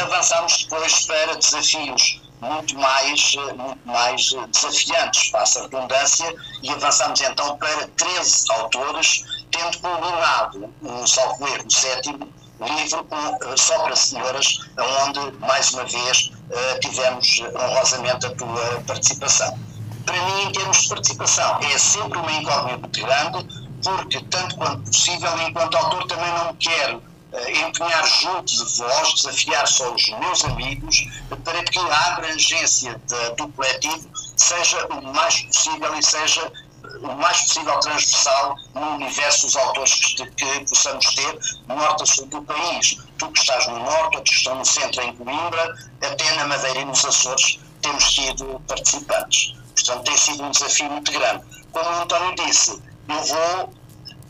avançámos 0.00 0.64
depois 0.64 1.04
para 1.04 1.36
desafios 1.36 2.22
muito 2.42 2.76
mais, 2.76 3.36
muito 3.56 3.86
mais 3.86 4.32
desafiantes, 4.50 5.30
passa 5.30 5.60
a 5.60 5.62
redundância, 5.62 6.34
e 6.62 6.70
avançámos 6.70 7.20
então 7.20 7.56
para 7.56 7.86
13 7.96 8.52
autores, 8.52 9.22
tendo 9.50 9.78
por 9.78 9.90
um 9.90 10.18
lado, 10.18 10.74
um 10.82 11.06
salvo 11.06 11.46
erro, 11.46 11.64
o 11.66 11.70
sétimo, 11.70 12.28
livro 12.64 13.04
com, 13.04 13.56
só 13.56 13.78
para 13.84 13.96
senhoras, 13.96 14.60
onde, 14.78 15.36
mais 15.38 15.72
uma 15.72 15.84
vez, 15.84 16.30
uh, 16.50 16.80
tivemos 16.80 17.40
honrosamente 17.54 18.26
a 18.26 18.34
tua 18.34 18.82
participação. 18.86 19.58
Para 20.04 20.20
mim, 20.24 20.42
em 20.44 20.52
termos 20.52 20.82
de 20.82 20.88
participação, 20.88 21.60
é 21.60 21.78
sempre 21.78 22.18
uma 22.18 22.32
incógnita 22.32 23.00
grande, 23.00 23.46
porque, 23.82 24.20
tanto 24.24 24.56
quanto 24.56 24.82
possível, 24.82 25.30
enquanto 25.46 25.76
autor, 25.76 26.06
também 26.06 26.32
não 26.32 26.54
quero 26.56 26.98
uh, 26.98 27.66
empenhar 27.66 28.06
junto 28.06 28.44
de 28.44 28.78
vós, 28.78 29.14
desafiar 29.14 29.66
só 29.66 29.92
os 29.92 30.08
meus 30.18 30.44
amigos, 30.44 31.08
para 31.44 31.62
que 31.64 31.78
a 31.78 32.06
abrangência 32.14 33.00
de, 33.06 33.30
do 33.36 33.48
coletivo 33.48 34.08
seja 34.36 34.86
o 34.86 35.02
mais 35.12 35.40
possível 35.42 35.94
e 35.94 36.02
seja 36.02 36.52
o 37.00 37.14
mais 37.16 37.42
possível 37.42 37.78
transversal 37.80 38.56
no 38.74 38.94
universo 38.94 39.46
dos 39.46 39.56
autores 39.56 39.94
que, 39.94 40.30
que 40.30 40.60
possamos 40.68 41.06
ter, 41.14 41.38
norte 41.68 42.02
a 42.02 42.06
sul 42.06 42.26
do 42.26 42.42
país. 42.42 42.96
Tu 43.18 43.28
que 43.30 43.40
estás 43.40 43.66
no 43.68 43.78
norte, 43.78 44.16
outros 44.16 44.30
que 44.30 44.36
estão 44.36 44.54
no 44.56 44.64
centro, 44.64 45.02
em 45.02 45.16
Coimbra, 45.16 45.74
até 46.02 46.34
na 46.36 46.46
Madeira 46.46 46.80
e 46.80 46.84
nos 46.84 47.04
Açores, 47.04 47.58
temos 47.80 48.12
tido 48.12 48.60
participantes. 48.66 49.54
Portanto, 49.74 50.04
tem 50.04 50.16
sido 50.16 50.44
um 50.44 50.50
desafio 50.50 50.90
muito 50.90 51.12
grande. 51.12 51.44
Como 51.72 51.88
o 51.88 52.02
António 52.02 52.34
disse, 52.36 52.82
eu 53.08 53.24
vou 53.24 53.74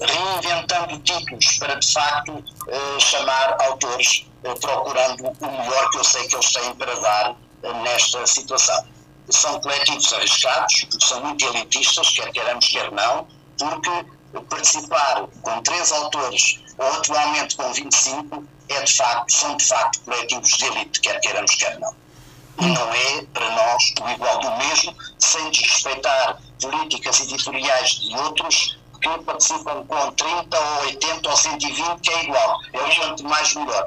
reinventando 0.01 0.99
títulos 1.01 1.59
para, 1.59 1.75
de 1.77 1.93
facto, 1.93 2.45
eh, 2.69 3.01
chamar 3.01 3.57
autores, 3.61 4.27
eh, 4.45 4.55
procurando 4.55 5.25
o 5.25 5.47
melhor 5.47 5.91
que 5.91 5.99
eu 5.99 6.05
sei 6.05 6.27
que 6.27 6.35
eles 6.35 6.53
têm 6.53 6.75
para 6.75 6.95
dar 6.95 7.37
eh, 7.63 7.73
nesta 7.83 8.27
situação 8.27 8.85
são 9.31 9.61
coletivos 9.61 10.13
arriscados, 10.13 10.87
são 11.01 11.23
muito 11.25 11.45
elitistas, 11.47 12.11
quer 12.11 12.31
queiramos, 12.33 12.69
quer 12.69 12.91
não, 12.93 13.27
porque 13.59 14.41
participar 14.49 15.27
com 15.43 15.63
três 15.63 15.93
autores 15.93 16.61
ou 16.79 16.87
atualmente 16.87 17.57
com 17.57 17.73
25 17.73 18.45
é 18.69 18.83
de 18.83 18.93
facto, 18.95 19.31
são 19.31 19.57
de 19.57 19.65
facto 19.67 20.01
coletivos 20.05 20.51
de 20.51 20.65
elite, 20.65 21.01
quer 21.01 21.21
queiramos, 21.21 21.55
quer 21.57 21.79
não. 21.79 21.95
E 22.61 22.67
não 22.67 22.93
é, 22.93 23.23
para 23.33 23.51
nós, 23.51 23.95
o 24.01 24.09
igual 24.11 24.41
do 24.41 24.51
mesmo, 24.59 24.95
sem 25.19 25.51
desrespeitar 25.51 26.39
políticas 26.61 27.21
editoriais 27.21 27.91
de 28.01 28.15
outros 28.17 28.79
que 29.01 29.19
participam 29.25 29.85
com 29.87 30.13
30 30.13 30.59
ou 30.59 30.81
80 30.83 31.29
ou 31.29 31.37
120, 31.37 32.01
que 32.01 32.11
é 32.11 32.25
igual. 32.25 32.59
É 32.73 32.81
o 32.81 32.95
quanto 32.95 33.25
mais 33.25 33.55
melhor. 33.55 33.85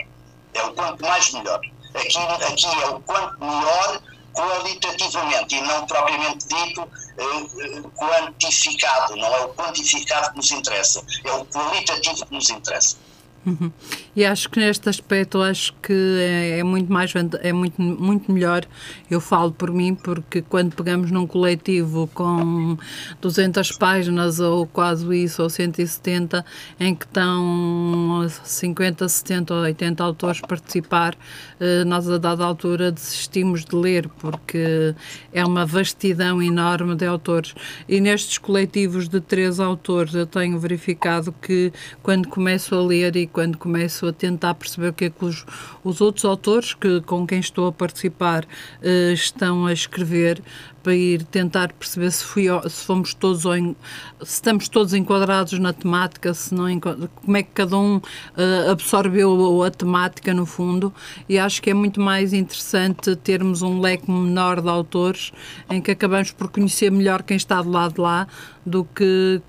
É 0.53 0.63
o 0.63 0.73
quanto 0.73 1.01
mais 1.03 1.31
melhor. 1.31 1.61
Aqui, 1.93 2.17
aqui 2.17 2.81
é 2.81 2.87
o 2.87 2.99
quanto 3.01 3.39
melhor 3.39 4.01
qualitativamente 4.35 5.55
e 5.55 5.61
não 5.61 5.85
propriamente 5.87 6.45
dito 6.47 6.87
eh, 7.17 7.23
eh, 7.23 7.81
quantificado. 7.95 9.15
Não 9.15 9.33
é 9.33 9.45
o 9.45 9.49
quantificado 9.53 10.31
que 10.31 10.37
nos 10.37 10.51
interessa, 10.51 11.03
é 11.23 11.31
o 11.31 11.45
qualitativo 11.45 12.25
que 12.25 12.33
nos 12.33 12.49
interessa. 12.49 12.97
Uhum. 13.45 13.71
E 14.15 14.25
acho 14.25 14.49
que 14.49 14.59
neste 14.59 14.89
aspecto 14.89 15.39
acho 15.39 15.73
que 15.81 15.93
é, 15.93 16.59
é, 16.59 16.63
muito 16.63 16.91
mais 16.91 17.13
é 17.41 17.53
muito 17.53 17.79
muito 17.79 18.31
melhor. 18.31 18.65
Eu 19.09 19.21
falo 19.21 19.51
por 19.51 19.71
mim 19.71 19.93
porque 19.93 20.41
quando 20.41 20.75
pegamos 20.75 21.11
num 21.11 21.27
coletivo 21.27 22.09
com 22.13 22.75
200 23.21 23.73
páginas 23.73 24.39
ou 24.39 24.65
quase 24.65 25.05
isso 25.15 25.43
ou 25.43 25.49
170 25.49 26.43
em 26.79 26.95
que 26.95 27.05
estão 27.05 28.27
50, 28.43 29.07
70 29.07 29.53
ou 29.53 29.61
80 29.61 30.03
autores 30.03 30.41
participar, 30.41 31.15
eh, 31.59 31.83
nós 31.83 32.09
a 32.09 32.17
dada 32.17 32.43
altura 32.43 32.91
desistimos 32.91 33.63
de 33.63 33.75
ler 33.75 34.09
porque 34.19 34.95
é 35.31 35.45
uma 35.45 35.65
vastidão 35.65 36.41
enorme 36.41 36.95
de 36.95 37.05
autores. 37.05 37.53
E 37.87 38.01
nestes 38.01 38.39
coletivos 38.39 39.07
de 39.07 39.21
três 39.21 39.59
autores 39.59 40.15
eu 40.15 40.25
tenho 40.25 40.57
verificado 40.57 41.31
que 41.41 41.71
quando 42.01 42.27
começo 42.27 42.73
a 42.73 42.81
ler 42.81 43.15
e 43.15 43.27
quando 43.35 43.57
começo 43.57 44.07
a 44.07 44.13
tentar 44.13 44.53
perceber 44.53 44.87
o 44.87 44.93
que 44.93 45.05
é 45.05 45.09
que 45.09 45.25
os, 45.25 45.45
os 45.83 45.99
outros 45.99 46.23
autores 46.23 46.73
que, 46.73 47.01
com 47.01 47.27
quem 47.27 47.41
estou 47.41 47.67
a 47.67 47.71
participar 47.73 48.45
uh, 48.45 49.11
estão 49.11 49.65
a 49.65 49.73
escrever, 49.73 50.41
para 50.81 50.95
ir 50.95 51.23
tentar 51.23 51.73
perceber 51.73 52.11
se, 52.11 52.23
fui, 52.23 52.45
se 52.69 52.85
fomos 52.85 53.15
todos 53.15 53.41
se 53.41 53.75
estamos 54.21 54.69
todos 54.69 54.93
enquadrados 54.93 55.57
na 55.57 55.73
temática, 55.73 56.31
se 56.31 56.53
não 56.53 56.79
como 56.79 57.37
é 57.37 57.41
que 57.41 57.49
cada 57.55 57.75
um 57.75 57.97
uh, 57.97 58.71
absorveu 58.71 59.63
a 59.63 59.71
temática 59.71 60.31
no 60.31 60.45
fundo. 60.45 60.93
E 61.27 61.39
acho 61.39 61.59
que 61.59 61.71
é 61.71 61.73
muito 61.73 61.99
mais 61.99 62.33
interessante 62.33 63.15
termos 63.15 63.63
um 63.63 63.81
leque 63.81 64.09
menor 64.09 64.61
de 64.61 64.69
autores 64.69 65.33
em 65.71 65.81
que 65.81 65.89
acabamos 65.89 66.31
por 66.31 66.49
conhecer 66.49 66.91
melhor 66.91 67.23
quem 67.23 67.35
está 67.35 67.63
do 67.63 67.71
lado 67.71 67.95
de 67.95 68.01
lá 68.01 68.27
do 68.65 68.83
que 68.83 69.41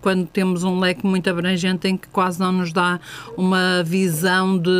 quando 0.00 0.26
temos 0.26 0.64
um 0.64 0.78
leque 0.78 1.06
muito 1.06 1.30
abrangente 1.30 1.86
em 1.86 1.96
que 1.96 2.08
quase 2.08 2.40
não 2.40 2.50
nos 2.52 2.72
dá 2.72 2.98
uma 3.36 3.82
visão 3.84 4.58
de, 4.58 4.70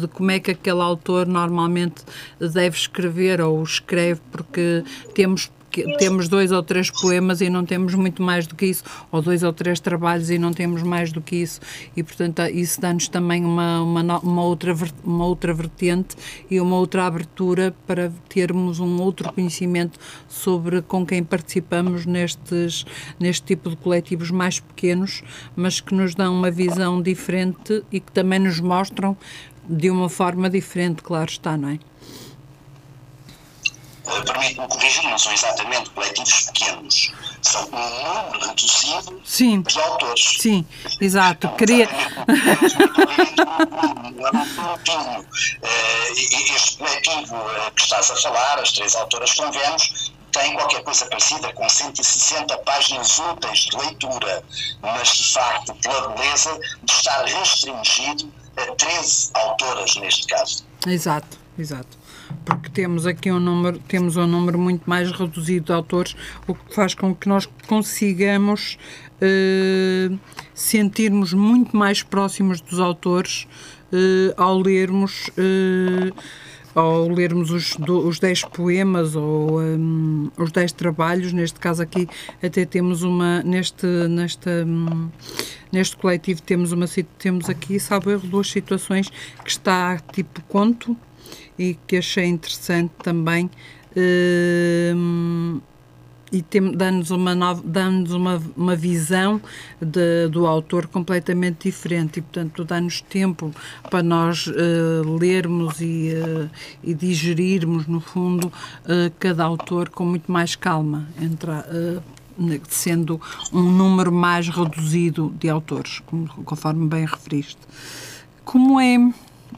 de 0.00 0.08
como 0.08 0.30
é 0.30 0.40
que 0.40 0.52
aquele 0.52 0.80
autor 0.80 1.26
normalmente 1.26 2.02
deve 2.40 2.76
escrever 2.76 3.40
ou 3.40 3.62
escreve, 3.62 4.20
porque 4.30 4.82
temos 5.14 5.50
temos 5.98 6.28
dois 6.28 6.52
ou 6.52 6.62
três 6.62 6.90
poemas 6.90 7.40
e 7.40 7.48
não 7.48 7.64
temos 7.64 7.94
muito 7.94 8.22
mais 8.22 8.46
do 8.46 8.54
que 8.54 8.66
isso, 8.66 8.84
ou 9.10 9.22
dois 9.22 9.42
ou 9.42 9.52
três 9.52 9.80
trabalhos 9.80 10.30
e 10.30 10.38
não 10.38 10.52
temos 10.52 10.82
mais 10.82 11.12
do 11.12 11.20
que 11.20 11.36
isso, 11.36 11.60
e 11.96 12.02
portanto 12.02 12.42
isso 12.52 12.80
dá-nos 12.80 13.08
também 13.08 13.44
uma, 13.44 13.80
uma, 13.82 14.18
uma, 14.20 14.42
outra, 14.42 14.74
uma 15.04 15.24
outra 15.24 15.54
vertente 15.54 16.16
e 16.50 16.60
uma 16.60 16.76
outra 16.76 17.06
abertura 17.06 17.74
para 17.86 18.12
termos 18.28 18.80
um 18.80 19.00
outro 19.00 19.32
conhecimento 19.32 19.98
sobre 20.28 20.82
com 20.82 21.06
quem 21.06 21.22
participamos 21.22 22.06
nestes, 22.06 22.84
neste 23.18 23.44
tipo 23.44 23.70
de 23.70 23.76
coletivos 23.76 24.30
mais 24.30 24.60
pequenos, 24.60 25.22
mas 25.56 25.80
que 25.80 25.94
nos 25.94 26.14
dão 26.14 26.34
uma 26.34 26.50
visão 26.50 27.00
diferente 27.00 27.82
e 27.90 28.00
que 28.00 28.12
também 28.12 28.38
nos 28.38 28.60
mostram 28.60 29.16
de 29.68 29.90
uma 29.90 30.08
forma 30.08 30.50
diferente, 30.50 31.02
claro 31.02 31.30
está, 31.30 31.56
não 31.56 31.68
é? 31.68 31.78
Uh, 34.06 34.24
permite-me 34.24 34.68
corrigir, 34.68 35.02
não 35.04 35.18
são 35.18 35.32
exatamente 35.32 35.90
coletivos 35.90 36.42
pequenos, 36.46 37.12
são 37.42 37.64
um 37.64 37.70
número 37.70 38.46
reduzido 38.46 39.20
Sim. 39.24 39.62
de 39.62 39.80
autores. 39.80 40.36
Sim, 40.38 40.66
exato. 41.00 41.46
Não, 41.46 41.56
Queria. 41.56 41.88
este 46.54 46.76
coletivo 46.78 47.36
uh, 47.36 47.70
que 47.74 47.82
estás 47.82 48.10
a 48.10 48.16
falar, 48.16 48.58
as 48.58 48.72
três 48.72 48.94
autoras 48.94 49.32
convemos, 49.34 50.12
tem 50.32 50.54
qualquer 50.54 50.82
coisa 50.82 51.06
parecida 51.06 51.52
com 51.52 51.68
160 51.68 52.56
páginas 52.58 53.18
úteis 53.18 53.60
de 53.60 53.76
leitura, 53.76 54.42
mas 54.80 55.08
de 55.08 55.32
facto 55.32 55.74
pela 55.74 56.08
beleza 56.08 56.58
de 56.82 56.92
estar 56.92 57.24
restringido 57.24 58.32
a 58.56 58.74
13 58.74 59.30
autoras 59.34 59.96
neste 59.96 60.26
caso. 60.26 60.64
Exato, 60.86 61.38
exato 61.58 62.01
porque 62.44 62.68
temos 62.70 63.06
aqui 63.06 63.30
um 63.30 63.40
número, 63.40 63.78
temos 63.88 64.16
um 64.16 64.26
número 64.26 64.58
muito 64.58 64.88
mais 64.88 65.10
reduzido 65.10 65.66
de 65.66 65.72
autores, 65.72 66.16
o 66.46 66.54
que 66.54 66.74
faz 66.74 66.94
com 66.94 67.14
que 67.14 67.28
nós 67.28 67.48
consigamos 67.66 68.78
uh, 69.20 70.18
sentirmos 70.54 71.32
muito 71.32 71.76
mais 71.76 72.02
próximos 72.02 72.60
dos 72.60 72.78
autores 72.78 73.46
uh, 73.92 74.34
ao 74.36 74.58
lermos 74.58 75.28
uh, 75.28 76.14
ao 76.74 77.08
lermos 77.08 77.50
os, 77.50 77.76
do, 77.76 78.06
os 78.06 78.18
10 78.18 78.44
poemas 78.44 79.14
ou 79.14 79.60
um, 79.60 80.30
os 80.36 80.50
10 80.50 80.72
trabalhos, 80.72 81.32
neste 81.32 81.60
caso 81.60 81.82
aqui 81.82 82.08
até 82.42 82.64
temos 82.64 83.02
uma, 83.02 83.42
neste, 83.42 83.86
neste, 84.08 84.48
um, 84.48 85.10
neste 85.70 85.96
coletivo 85.96 86.40
temos, 86.42 86.72
uma, 86.72 86.86
temos 87.18 87.48
aqui, 87.48 87.78
salvo 87.78 88.10
erro, 88.10 88.26
duas 88.26 88.50
situações 88.50 89.10
que 89.44 89.50
está 89.50 89.98
tipo 90.12 90.40
conto, 90.48 90.96
e 91.62 91.78
que 91.86 91.96
achei 91.96 92.26
interessante 92.26 92.92
também. 93.02 93.50
Uh, 93.96 95.60
e 96.32 96.42
dá-nos 96.74 97.10
uma, 97.10 97.34
dá 97.62 97.88
uma, 97.88 98.42
uma 98.56 98.74
visão 98.74 99.38
de, 99.78 100.28
do 100.28 100.46
autor 100.46 100.86
completamente 100.86 101.68
diferente 101.68 102.18
e, 102.18 102.22
portanto, 102.22 102.64
dá-nos 102.64 103.02
tempo 103.02 103.52
para 103.90 104.02
nós 104.02 104.46
uh, 104.46 105.18
lermos 105.20 105.82
e, 105.82 106.14
uh, 106.14 106.48
e, 106.82 106.94
digerirmos, 106.94 107.86
no 107.86 108.00
fundo, 108.00 108.46
uh, 108.46 109.12
cada 109.18 109.44
autor 109.44 109.90
com 109.90 110.06
muito 110.06 110.32
mais 110.32 110.56
calma, 110.56 111.06
entra, 111.20 111.66
sendo 112.70 113.20
um 113.52 113.70
número 113.70 114.10
mais 114.10 114.48
reduzido 114.48 115.34
de 115.38 115.50
autores, 115.50 116.00
conforme 116.46 116.88
bem 116.88 117.04
referiste. 117.04 117.60
Como 118.42 118.80
é 118.80 118.96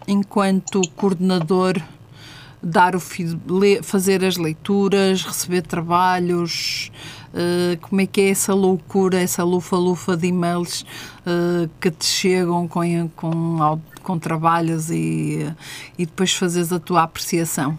enquanto 0.07 0.81
coordenador, 0.97 1.81
dar 2.63 2.97
o 2.97 3.01
fazer 3.83 4.25
as 4.25 4.37
leituras, 4.37 5.23
receber 5.23 5.63
trabalhos, 5.63 6.91
uh, 7.35 7.79
como 7.83 8.01
é 8.01 8.07
que 8.07 8.21
é 8.23 8.31
essa 8.31 8.55
loucura, 8.55 9.21
essa 9.21 9.45
lufa-lufa 9.45 10.17
de 10.17 10.29
e-mails 10.29 10.83
uh, 11.27 11.69
que 11.81 11.91
te 11.91 12.07
chegam 12.07 12.67
com, 12.67 13.09
com, 13.11 13.81
com 14.03 14.19
trabalhos 14.19 14.91
e, 14.91 15.47
e 15.99 16.07
depois 16.07 16.33
fazes 16.33 16.73
a 16.73 16.81
tua 16.81 17.03
apreciação? 17.03 17.79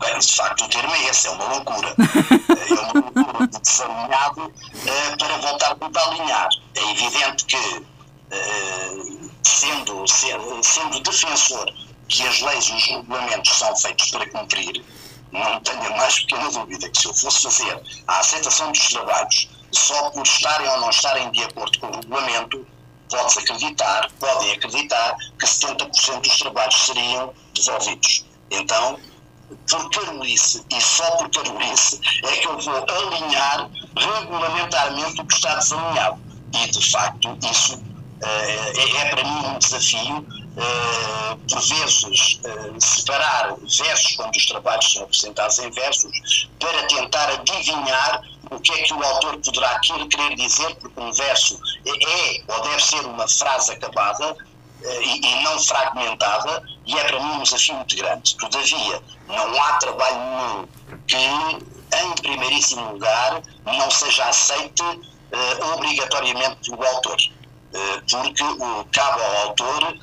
Bem, 0.00 0.18
de 0.18 0.34
facto, 0.34 0.64
o 0.64 0.68
termo 0.68 0.92
é 0.94 1.08
esse, 1.08 1.28
é 1.28 1.30
uma 1.30 1.44
loucura. 1.44 1.94
é 1.98 2.74
uma 2.74 2.92
loucura 2.92 3.46
de 3.46 3.60
desalinhado 3.60 4.42
uh, 4.42 5.18
para 5.18 5.36
voltar 5.38 5.74
tudo 5.76 5.96
a 5.96 6.02
alinhar. 6.02 6.48
É 6.74 6.90
evidente 6.90 7.44
que 7.44 7.56
sendo, 9.42 10.04
sendo, 10.06 11.00
defensor 11.00 11.72
que 12.08 12.26
as 12.26 12.40
leis 12.40 12.66
e 12.66 12.72
os 12.74 12.86
regulamentos 12.86 13.56
são 13.56 13.76
feitos 13.76 14.10
para 14.10 14.28
cumprir, 14.30 14.84
não 15.30 15.60
tenho 15.60 15.86
a 15.86 15.96
mais 15.96 16.20
pequena 16.20 16.50
dúvida 16.50 16.88
que 16.90 16.98
se 16.98 17.06
eu 17.06 17.14
fosse 17.14 17.42
fazer 17.42 17.80
a 18.06 18.18
aceitação 18.18 18.70
dos 18.70 18.88
trabalhos 18.88 19.48
só 19.72 20.10
por 20.10 20.22
estarem 20.22 20.68
ou 20.68 20.80
não 20.80 20.90
estarem 20.90 21.30
de 21.30 21.42
acordo 21.42 21.78
com 21.80 21.86
o 21.86 21.96
regulamento, 21.96 22.66
pode-se 23.08 23.38
acreditar, 23.38 24.10
podem 24.20 24.52
acreditar 24.52 25.16
que 25.38 25.46
70% 25.46 26.20
dos 26.20 26.38
trabalhos 26.38 26.86
seriam 26.86 27.32
devolvidos. 27.54 28.26
Então, 28.50 28.98
por 29.68 29.90
carolice 29.90 30.64
e 30.70 30.80
só 30.80 31.10
por 31.16 31.30
carolice 31.30 32.00
é 32.24 32.36
que 32.36 32.46
eu 32.46 32.58
vou 32.58 32.74
alinhar 32.74 33.70
regulamentarmente 33.96 35.20
o 35.20 35.26
que 35.26 35.34
está 35.34 35.56
desalinhado. 35.56 36.20
E, 36.52 36.70
de 36.70 36.90
facto, 36.90 37.38
isso 37.50 37.82
é, 38.22 38.98
é, 39.00 39.08
para 39.10 39.24
mim 39.24 39.46
um 39.46 39.58
desafio, 39.58 40.26
por 41.48 41.60
vezes, 41.60 42.40
uh, 42.44 42.80
separar 42.80 43.54
versos 43.56 44.16
quando 44.16 44.36
os 44.36 44.46
trabalhos 44.46 44.92
são 44.92 45.02
apresentados 45.02 45.58
em 45.58 45.70
versos, 45.70 46.48
para 46.60 46.86
tentar 46.86 47.28
adivinhar 47.30 48.22
o 48.50 48.60
que 48.60 48.72
é 48.72 48.82
que 48.82 48.94
o 48.94 49.02
autor 49.02 49.38
poderá 49.38 49.80
querer 49.80 50.36
dizer, 50.36 50.74
porque 50.76 51.00
um 51.00 51.12
verso 51.12 51.58
é 51.86 52.42
ou 52.52 52.62
deve 52.62 52.84
ser 52.84 53.00
uma 53.06 53.26
frase 53.26 53.72
acabada, 53.72 54.36
e, 54.84 55.26
e, 55.26 55.42
não 55.44 55.58
fragmentada, 55.60 56.62
e 56.84 56.98
é 56.98 57.04
para 57.04 57.20
mim 57.20 57.36
um 57.36 57.42
desafio 57.42 57.76
muito 57.76 57.96
grande. 57.96 58.36
Todavia, 58.36 59.02
não 59.28 59.62
há 59.62 59.72
trabalho 59.74 60.16
nenhum 60.18 60.68
que, 61.06 61.16
em 61.16 62.14
primeiríssimo 62.20 62.92
lugar, 62.92 63.42
não 63.64 63.90
seja 63.90 64.24
aceite 64.24 64.82
obrigatoriamente 65.74 66.70
pelo 66.70 66.84
autor, 66.84 67.16
porque 68.10 68.42
uh, 68.42 68.86
cabe 68.92 69.22
ao 69.22 69.48
autor 69.48 69.94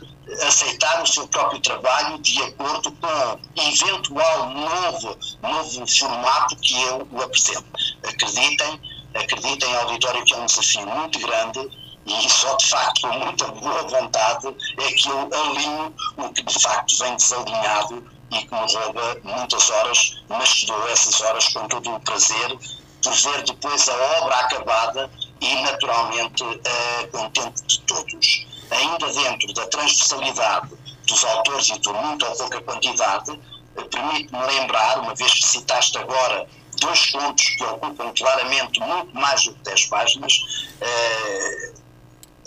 aceitar 0.48 1.02
o 1.02 1.08
seu 1.08 1.28
próprio 1.28 1.60
trabalho 1.62 2.20
de 2.20 2.42
acordo 2.44 2.92
com 2.92 3.62
eventual 3.62 4.50
novo, 4.50 5.18
novo 5.42 5.88
formato 5.88 6.56
que 6.58 6.82
eu 6.84 7.08
o 7.12 7.22
apresento. 7.22 7.66
Acreditem, 8.04 8.82
acreditem, 9.16 9.76
auditório, 9.78 10.24
que 10.26 10.34
é 10.34 10.38
um 10.38 10.46
desafio 10.46 10.86
muito 10.88 11.20
grande 11.20 11.60
e 12.06 12.30
só 12.30 12.56
de 12.56 12.68
facto 12.68 13.02
com 13.02 13.20
muita 13.20 13.48
boa 13.48 13.84
vontade 13.84 14.48
é 14.80 14.92
que 14.94 15.10
eu 15.10 15.30
alinho 15.32 15.94
o 16.18 16.30
que 16.30 16.44
de 16.44 16.60
facto 16.60 16.98
vem 17.00 17.16
desalinhado 17.16 18.04
e 18.32 18.38
que 18.38 18.56
me 18.56 18.74
rouba 18.74 19.18
muitas 19.24 19.70
horas, 19.70 20.24
mas 20.28 20.64
dou 20.66 20.88
essas 20.90 21.20
horas 21.22 21.48
com 21.50 21.68
todo 21.68 21.96
o 21.96 22.00
prazer 22.00 22.58
por 23.04 23.14
ver 23.14 23.44
depois 23.44 23.90
a 23.90 23.96
obra 24.22 24.36
acabada 24.36 25.12
e 25.41 25.62
naturalmente 25.62 26.43
uh, 26.43 27.08
contente 27.12 27.63
de 27.67 27.80
todos. 27.82 28.47
Ainda 28.71 29.08
dentro 29.13 29.54
da 29.54 29.67
transversalidade 29.67 30.69
dos 31.08 31.23
autores 31.23 31.69
e 31.69 31.80
do 31.80 31.93
muito 31.93 32.25
ou 32.25 32.36
pouca 32.36 32.62
quantidade, 32.62 33.32
uh, 33.32 33.86
permite-me 33.89 34.45
lembrar, 34.45 34.99
uma 34.99 35.15
vez 35.15 35.34
que 35.34 35.45
citaste 35.45 35.97
agora 35.97 36.47
dois 36.80 37.12
contos 37.12 37.45
que 37.49 37.63
ocupam 37.63 38.13
claramente 38.13 38.80
muito 38.80 39.13
mais 39.13 39.43
do 39.43 39.54
que 39.54 39.63
10 39.63 39.86
páginas, 39.86 40.34
uh, 40.82 41.80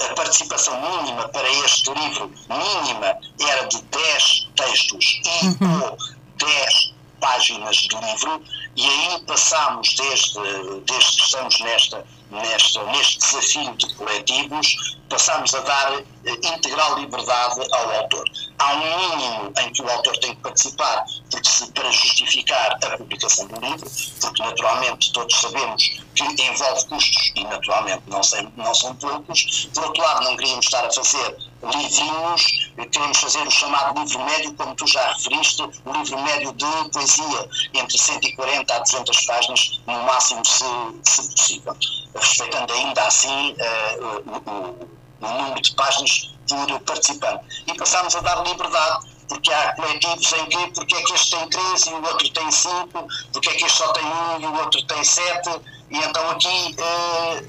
a 0.01 0.15
participação 0.15 0.81
mínima 0.81 1.29
para 1.29 1.49
este 1.65 1.93
livro, 1.93 2.33
mínima, 2.49 3.19
era 3.41 3.67
de 3.67 3.81
10 3.83 4.49
textos 4.57 5.21
e 5.25 5.47
uhum. 5.47 5.97
10 6.37 6.95
páginas 7.21 7.77
de 7.77 7.97
livro, 7.97 8.43
e 8.75 8.87
aí 8.87 9.23
passamos 9.27 9.95
desde, 9.97 10.41
desde 10.87 11.17
que 11.17 11.23
estamos 11.23 11.61
nesta, 11.61 12.05
nesta, 12.33 12.83
neste 12.85 13.19
desafio 13.19 13.77
de 13.77 13.95
coletivos, 13.95 14.97
passamos 15.09 15.55
a 15.55 15.61
dar 15.61 15.93
eh, 15.93 16.31
integral 16.43 16.99
liberdade 16.99 17.61
ao 17.73 17.91
autor. 17.97 18.25
Há 18.59 18.75
um 18.75 18.97
mínimo 18.97 19.53
em 19.59 19.73
que 19.73 19.83
o 19.83 19.91
autor 19.91 20.17
tem 20.19 20.35
que 20.35 20.41
participar 20.41 21.05
se, 21.43 21.71
para 21.73 21.91
justificar 21.91 22.79
a 22.83 22.97
publicação 22.97 23.47
do 23.47 23.61
livro, 23.61 23.91
porque 24.21 24.43
naturalmente 24.43 25.13
todos 25.13 25.41
sabemos 25.41 26.01
que 26.15 26.25
envolve 26.25 26.87
custos 26.89 27.33
e 27.37 27.45
naturalmente 27.45 28.03
não, 28.07 28.23
sem, 28.23 28.53
não 28.57 28.75
são 28.75 28.95
poucos. 28.97 29.69
Por 29.75 29.85
outro 29.85 30.03
lado, 30.03 30.25
não 30.25 30.37
queríamos 30.37 30.65
estar 30.65 30.85
a 30.87 30.91
fazer 30.91 31.37
livrinhos, 31.63 32.71
queremos 32.91 33.19
fazer 33.19 33.47
o 33.47 33.51
chamado 33.51 34.01
livro 34.01 34.25
médio, 34.25 34.55
como 34.55 34.75
tu 34.75 34.87
já 34.87 35.13
referiste, 35.13 35.63
o 35.63 35.93
livro 35.93 36.23
médio 36.23 36.53
de 36.55 36.91
poesia, 36.91 37.49
entre 37.75 37.99
140 37.99 38.75
a 38.75 38.79
200 38.81 39.27
páginas, 39.27 39.81
no 39.87 40.03
máximo, 40.03 40.45
se, 40.45 40.65
se 41.05 41.31
possível, 41.31 41.77
respeitando 42.23 42.73
ainda 42.73 43.03
assim 43.07 43.53
uh, 43.53 44.23
o, 44.27 45.27
o, 45.27 45.37
número 45.39 45.61
de 45.61 45.75
páginas 45.75 46.35
por 46.49 46.81
participante. 46.81 47.45
E 47.67 47.75
passámos 47.75 48.15
a 48.17 48.21
dar 48.21 48.43
liberdade 48.43 49.07
porque 49.29 49.53
há 49.53 49.75
coletivos 49.75 50.33
em 50.33 50.47
que 50.47 50.67
porque 50.73 50.95
é 50.95 51.03
que 51.03 51.13
este 51.15 51.37
tem 51.37 51.49
três 51.49 51.87
e 51.87 51.91
o 51.91 52.05
outro 52.05 52.29
tem 52.31 52.51
cinco, 52.51 53.09
porque 53.33 53.49
é 53.49 53.55
que 53.55 53.65
este 53.65 53.79
só 53.79 53.93
tem 53.93 54.05
um 54.05 54.41
e 54.41 54.47
o 54.47 54.55
outro 54.57 54.83
tem 54.85 55.03
sete, 55.05 55.51
e 55.91 55.99
então 55.99 56.31
aqui 56.31 56.77
eh, 56.79 57.45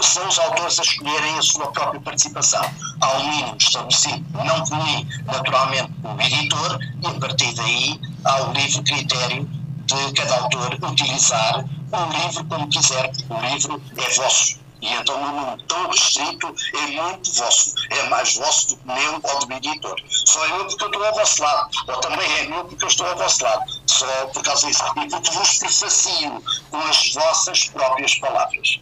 são 0.00 0.28
os 0.28 0.38
autores 0.38 0.78
a 0.78 0.82
escolherem 0.82 1.38
a 1.38 1.42
sua 1.42 1.72
própria 1.72 2.00
participação. 2.00 2.64
Há 3.00 3.16
um 3.16 3.28
mínimo 3.28 3.56
estabelecido, 3.58 4.24
não 4.44 4.64
por 4.64 4.84
mim, 4.84 5.08
naturalmente 5.26 5.92
o 6.04 6.20
editor, 6.20 6.78
e 7.02 7.06
a 7.06 7.20
partir 7.20 7.54
daí 7.54 8.00
há 8.24 8.42
o 8.42 8.52
livre 8.52 8.82
critério 8.82 9.63
de 9.86 10.12
cada 10.14 10.36
autor 10.36 10.78
utilizar 10.90 11.64
o 11.92 12.26
livro 12.26 12.44
como 12.46 12.68
quiser, 12.68 13.10
o 13.28 13.40
livro 13.40 13.82
é 13.96 14.14
vosso 14.14 14.64
e 14.84 14.92
então, 14.92 15.18
num 15.18 15.40
mundo 15.40 15.62
tão 15.66 15.88
restrito, 15.88 16.54
é 16.74 16.86
muito 16.88 17.32
vosso. 17.32 17.74
É 17.88 18.02
mais 18.10 18.34
vosso 18.34 18.68
do 18.68 18.76
que 18.76 18.86
meu 18.86 19.20
ou 19.22 19.38
do 19.40 19.48
meu 19.48 19.56
editor. 19.56 19.96
Só 20.10 20.44
é 20.44 20.48
meu 20.48 20.66
porque 20.66 20.84
eu 20.84 20.88
estou 20.88 21.04
ao 21.04 21.14
vosso 21.14 21.42
lado. 21.42 21.70
Ou 21.88 22.00
também 22.00 22.32
é 22.38 22.46
meu 22.48 22.64
porque 22.66 22.84
eu 22.84 22.88
estou 22.88 23.06
ao 23.06 23.16
vosso 23.16 23.44
lado. 23.44 23.62
Só 23.86 24.26
por 24.26 24.42
causa 24.42 24.66
disso. 24.66 24.84
E 25.02 25.08
porque 25.08 25.30
vos 25.30 25.58
prefacio 25.58 26.42
com 26.70 26.76
as 26.76 27.14
vossas 27.14 27.64
próprias 27.70 28.14
palavras. 28.16 28.80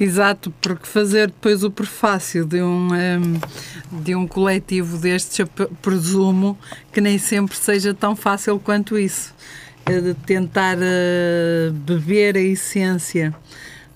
Exato, 0.00 0.54
porque 0.62 0.86
fazer 0.86 1.26
depois 1.26 1.62
o 1.64 1.70
prefácio 1.70 2.46
de 2.46 2.62
um, 2.62 2.88
um, 2.94 4.00
de 4.00 4.14
um 4.14 4.26
coletivo 4.26 4.96
destes, 4.96 5.44
presumo 5.82 6.56
que 6.92 7.00
nem 7.00 7.18
sempre 7.18 7.56
seja 7.56 7.92
tão 7.92 8.16
fácil 8.16 8.58
quanto 8.58 8.96
isso. 8.96 9.34
De 9.88 10.14
tentar 10.26 10.76
uh, 10.76 11.72
beber 11.72 12.36
a 12.36 12.40
essência 12.40 13.34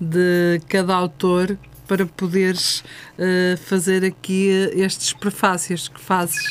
de 0.01 0.61
cada 0.69 0.95
autor 0.95 1.59
para 1.87 2.07
poderes 2.07 2.81
uh, 3.19 3.57
fazer 3.67 4.05
aqui 4.05 4.49
estes 4.75 5.13
prefácios 5.13 5.89
que 5.89 6.01
fazes. 6.01 6.43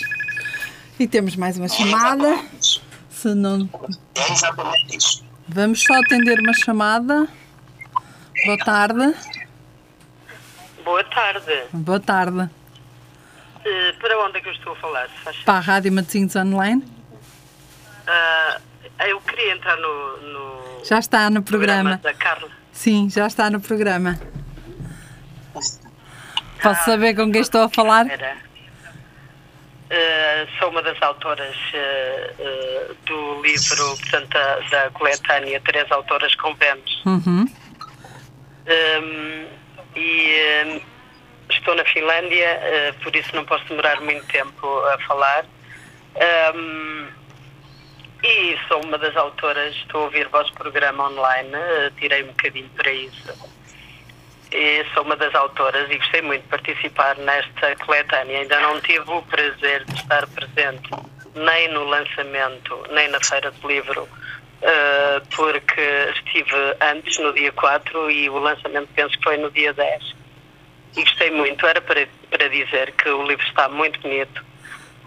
E 0.99 1.07
temos 1.07 1.35
mais 1.35 1.57
uma 1.57 1.67
chamada. 1.67 2.39
Se 3.09 3.33
não... 3.33 3.67
É 4.15 4.31
exatamente 4.31 4.97
isso. 4.97 5.25
Vamos 5.47 5.83
só 5.83 5.93
atender 5.95 6.39
uma 6.39 6.53
chamada. 6.53 7.27
Boa 8.45 8.57
tarde. 8.59 9.15
Boa 10.85 11.03
tarde. 11.03 11.63
Boa 11.73 11.99
tarde. 11.99 12.39
Uh, 12.39 13.99
para 13.99 14.25
onde 14.25 14.37
é 14.37 14.41
que 14.41 14.49
eu 14.49 14.53
estou 14.53 14.73
a 14.73 14.75
falar? 14.75 15.09
Para 15.45 15.57
a 15.57 15.59
Rádio 15.59 15.91
Matosinhos 15.91 16.35
Online. 16.35 16.83
Uh, 18.07 18.70
eu 19.07 19.19
queria 19.21 19.53
entrar 19.53 19.77
no, 19.77 20.17
no 20.17 20.83
Já 20.85 20.99
está 20.99 21.29
no 21.29 21.43
programa. 21.43 21.97
programa 21.97 21.97
da 21.97 22.13
Carla. 22.13 22.49
Sim, 22.71 23.09
já 23.09 23.27
está 23.27 23.49
no 23.49 23.59
programa. 23.59 24.17
Posso 26.61 26.85
saber 26.85 27.15
com 27.15 27.29
quem 27.31 27.41
estou 27.41 27.63
a 27.63 27.69
falar? 27.69 28.05
Uh, 28.05 28.11
sou 30.57 30.69
uma 30.69 30.81
das 30.81 31.01
autoras 31.01 31.53
uh, 31.55 32.31
uh, 32.39 32.95
do 33.05 33.41
livro, 33.41 33.97
portanto, 33.97 34.29
da, 34.29 34.59
da 34.69 34.89
coletânea 34.91 35.59
Três 35.61 35.91
Autoras 35.91 36.33
com 36.35 36.55
Vênus. 36.55 37.03
Uhum. 37.05 37.45
Um, 38.67 39.47
e 39.95 40.81
estou 41.49 41.75
na 41.75 41.83
Finlândia, 41.83 42.95
por 43.03 43.13
isso 43.13 43.35
não 43.35 43.43
posso 43.43 43.65
demorar 43.65 43.99
muito 43.99 44.25
tempo 44.27 44.65
a 44.85 44.97
falar. 44.99 45.43
Um, 46.55 47.07
e 48.23 48.57
sou 48.67 48.83
uma 48.83 48.97
das 48.97 49.15
autoras, 49.15 49.75
estou 49.75 50.01
a 50.01 50.03
ouvir 50.05 50.27
o 50.27 50.29
vosso 50.29 50.53
programa 50.53 51.09
online, 51.09 51.49
uh, 51.49 51.91
tirei 51.99 52.23
um 52.23 52.27
bocadinho 52.27 52.69
para 52.69 52.91
isso. 52.91 53.51
E 54.51 54.85
sou 54.93 55.03
uma 55.03 55.15
das 55.15 55.33
autoras 55.33 55.89
e 55.89 55.97
gostei 55.97 56.21
muito 56.21 56.43
de 56.43 56.49
participar 56.49 57.17
nesta 57.17 57.75
coletânea. 57.77 58.41
Ainda 58.41 58.59
não 58.59 58.79
tive 58.81 59.09
o 59.09 59.21
prazer 59.23 59.85
de 59.85 59.95
estar 59.95 60.27
presente 60.27 60.89
nem 61.33 61.69
no 61.69 61.85
lançamento, 61.85 62.83
nem 62.91 63.07
na 63.07 63.19
Feira 63.23 63.49
do 63.49 63.67
Livro, 63.67 64.03
uh, 64.03 65.27
porque 65.35 65.81
estive 66.15 66.75
antes, 66.81 67.17
no 67.17 67.33
dia 67.33 67.51
4, 67.53 68.11
e 68.11 68.29
o 68.29 68.37
lançamento 68.37 68.89
penso 68.93 69.17
que 69.17 69.23
foi 69.23 69.37
no 69.37 69.49
dia 69.49 69.73
10. 69.73 70.15
E 70.97 71.03
gostei 71.03 71.31
muito. 71.31 71.65
Era 71.65 71.81
para, 71.81 72.07
para 72.29 72.49
dizer 72.49 72.91
que 72.91 73.09
o 73.09 73.25
livro 73.25 73.45
está 73.47 73.67
muito 73.69 73.99
bonito 74.01 74.50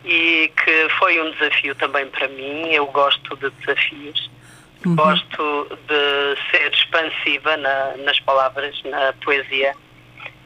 e 0.04 0.52
que 0.62 0.88
foi 0.98 1.20
um 1.20 1.30
desafio 1.32 1.74
também 1.74 2.06
para 2.06 2.28
mim. 2.28 2.68
Eu 2.72 2.86
gosto 2.86 3.36
de 3.36 3.50
desafios, 3.50 4.30
uhum. 4.84 4.96
gosto 4.96 5.78
de 5.86 6.50
ser 6.50 6.72
expansiva 6.72 7.56
na, 7.56 7.96
nas 7.98 8.20
palavras, 8.20 8.80
na 8.84 9.12
poesia. 9.24 9.74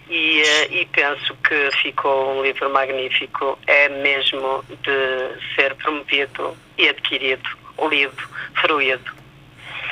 E, 0.09 0.41
eh, 0.41 0.69
e, 0.71 0.87
penso 0.87 1.37
que 1.47 1.71
ficou 1.83 2.39
um 2.39 2.43
livro 2.43 2.71
magnífico. 2.73 3.59
É 3.67 3.89
mesmo 3.89 4.65
de 4.83 5.55
ser 5.55 5.75
promovido 5.75 6.57
e 6.79 6.89
adquirido, 6.89 7.49
lido, 7.91 8.29
fruído. 8.55 9.13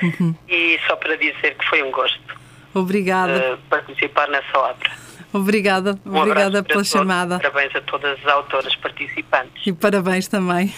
Uhum. 0.03 0.35
E 0.49 0.81
só 0.87 0.97
para 0.97 1.17
dizer 1.17 1.55
que 1.57 1.69
foi 1.69 1.83
um 1.83 1.91
gosto. 1.91 2.37
Obrigada. 2.73 3.59
participar 3.69 4.29
nessa 4.29 4.59
obra. 4.59 5.06
Obrigada, 5.33 5.99
um 6.07 6.17
obrigada 6.17 6.63
pela 6.63 6.85
chamada. 6.85 7.39
Parabéns 7.39 7.75
a 7.75 7.81
todas 7.83 8.19
as 8.21 8.27
autoras 8.27 8.75
participantes. 8.77 9.67
E 9.67 9.73
parabéns 9.73 10.29
também. 10.29 10.75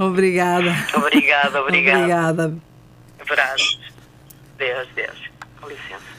Obrigada. 0.00 0.74
Obrigada, 0.94 1.60
obrigada. 1.60 1.98
Obrigada. 1.98 2.58
Abraços. 3.20 3.80
Deus, 4.58 4.88
Deus. 4.94 5.18
Com 5.60 5.68
licença. 5.68 6.16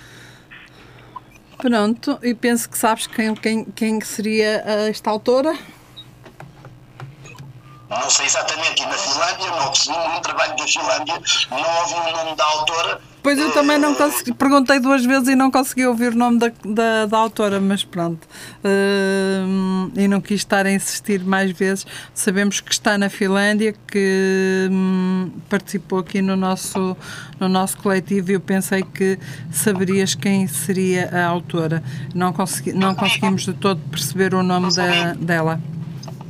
Pronto, 1.57 2.19
e 2.21 2.35
penso 2.35 2.69
que 2.69 2.77
sabes 2.77 3.07
quem, 3.07 3.33
quem, 3.33 3.65
quem 3.65 4.01
seria 4.01 4.63
esta 4.89 5.09
autora? 5.09 5.57
Não 7.89 8.09
sei 8.09 8.25
exatamente, 8.25 8.83
e 8.83 8.85
na 8.85 8.93
Finlândia, 8.93 9.49
não 9.49 10.07
nenhum 10.07 10.21
trabalho 10.21 10.55
da 10.57 10.67
Finlândia, 10.67 11.21
não 11.49 11.79
ouvi 11.79 11.93
o 11.93 12.11
nome 12.11 12.35
da 12.35 12.45
autora. 12.45 13.01
Pois 13.27 13.39
eu 13.39 13.51
também 13.51 13.77
não 13.77 13.93
consegui, 13.93 14.33
perguntei 14.33 14.79
duas 14.79 15.03
vezes 15.03 15.27
e 15.27 15.35
não 15.35 15.51
consegui 15.51 15.85
ouvir 15.85 16.13
o 16.13 16.15
nome 16.15 16.39
da, 16.39 16.49
da, 16.63 17.05
da 17.07 17.17
autora, 17.17 17.59
mas 17.59 17.83
pronto. 17.83 18.25
Uh, 18.63 19.91
e 19.97 20.07
não 20.07 20.21
quis 20.21 20.39
estar 20.39 20.65
a 20.65 20.71
insistir 20.71 21.19
mais 21.25 21.51
vezes. 21.51 21.85
Sabemos 22.13 22.61
que 22.61 22.71
está 22.71 22.97
na 22.97 23.09
Finlândia, 23.09 23.75
que 23.85 24.69
um, 24.71 25.29
participou 25.49 25.99
aqui 25.99 26.21
no 26.21 26.37
nosso, 26.37 26.95
no 27.37 27.49
nosso 27.49 27.75
coletivo 27.79 28.31
e 28.31 28.35
eu 28.35 28.39
pensei 28.39 28.81
que 28.81 29.19
saberias 29.51 30.15
quem 30.15 30.47
seria 30.47 31.09
a 31.11 31.25
autora. 31.25 31.83
Não, 32.15 32.31
consegui, 32.31 32.71
não 32.71 32.95
conseguimos 32.95 33.43
de 33.43 33.51
todo 33.51 33.81
perceber 33.91 34.33
o 34.35 34.41
nome 34.41 34.73
da, 34.73 35.11
dela. 35.15 35.59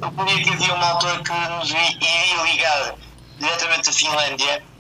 Eu 0.02 0.10
que 0.10 0.50
havia 0.50 0.74
uma 0.74 0.86
autora 0.94 1.22
que 1.22 1.32
nos 1.32 1.70
iria 1.70 2.52
ligar 2.52 2.96
diretamente 3.40 3.86
da 3.86 3.94
Finlândia 3.94 4.77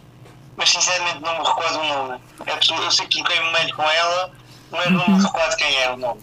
mas 0.58 0.70
sinceramente 0.70 1.22
não 1.22 1.34
me 1.34 1.48
recordo 1.48 1.80
o 1.80 1.84
nome. 1.84 2.22
É 2.46 2.86
eu 2.86 2.91
sei 2.91 3.08
que 3.08 3.24
troquei 3.24 3.39
um 3.39 3.52
mail 3.52 3.76
com 3.76 3.84
ela, 3.84 4.32
mas 4.72 4.91
não 4.91 5.08
me 5.08 5.24
recordo 5.24 5.56
quem 5.56 5.76
é 5.78 5.91
o 5.91 5.98
nome. 5.98 6.20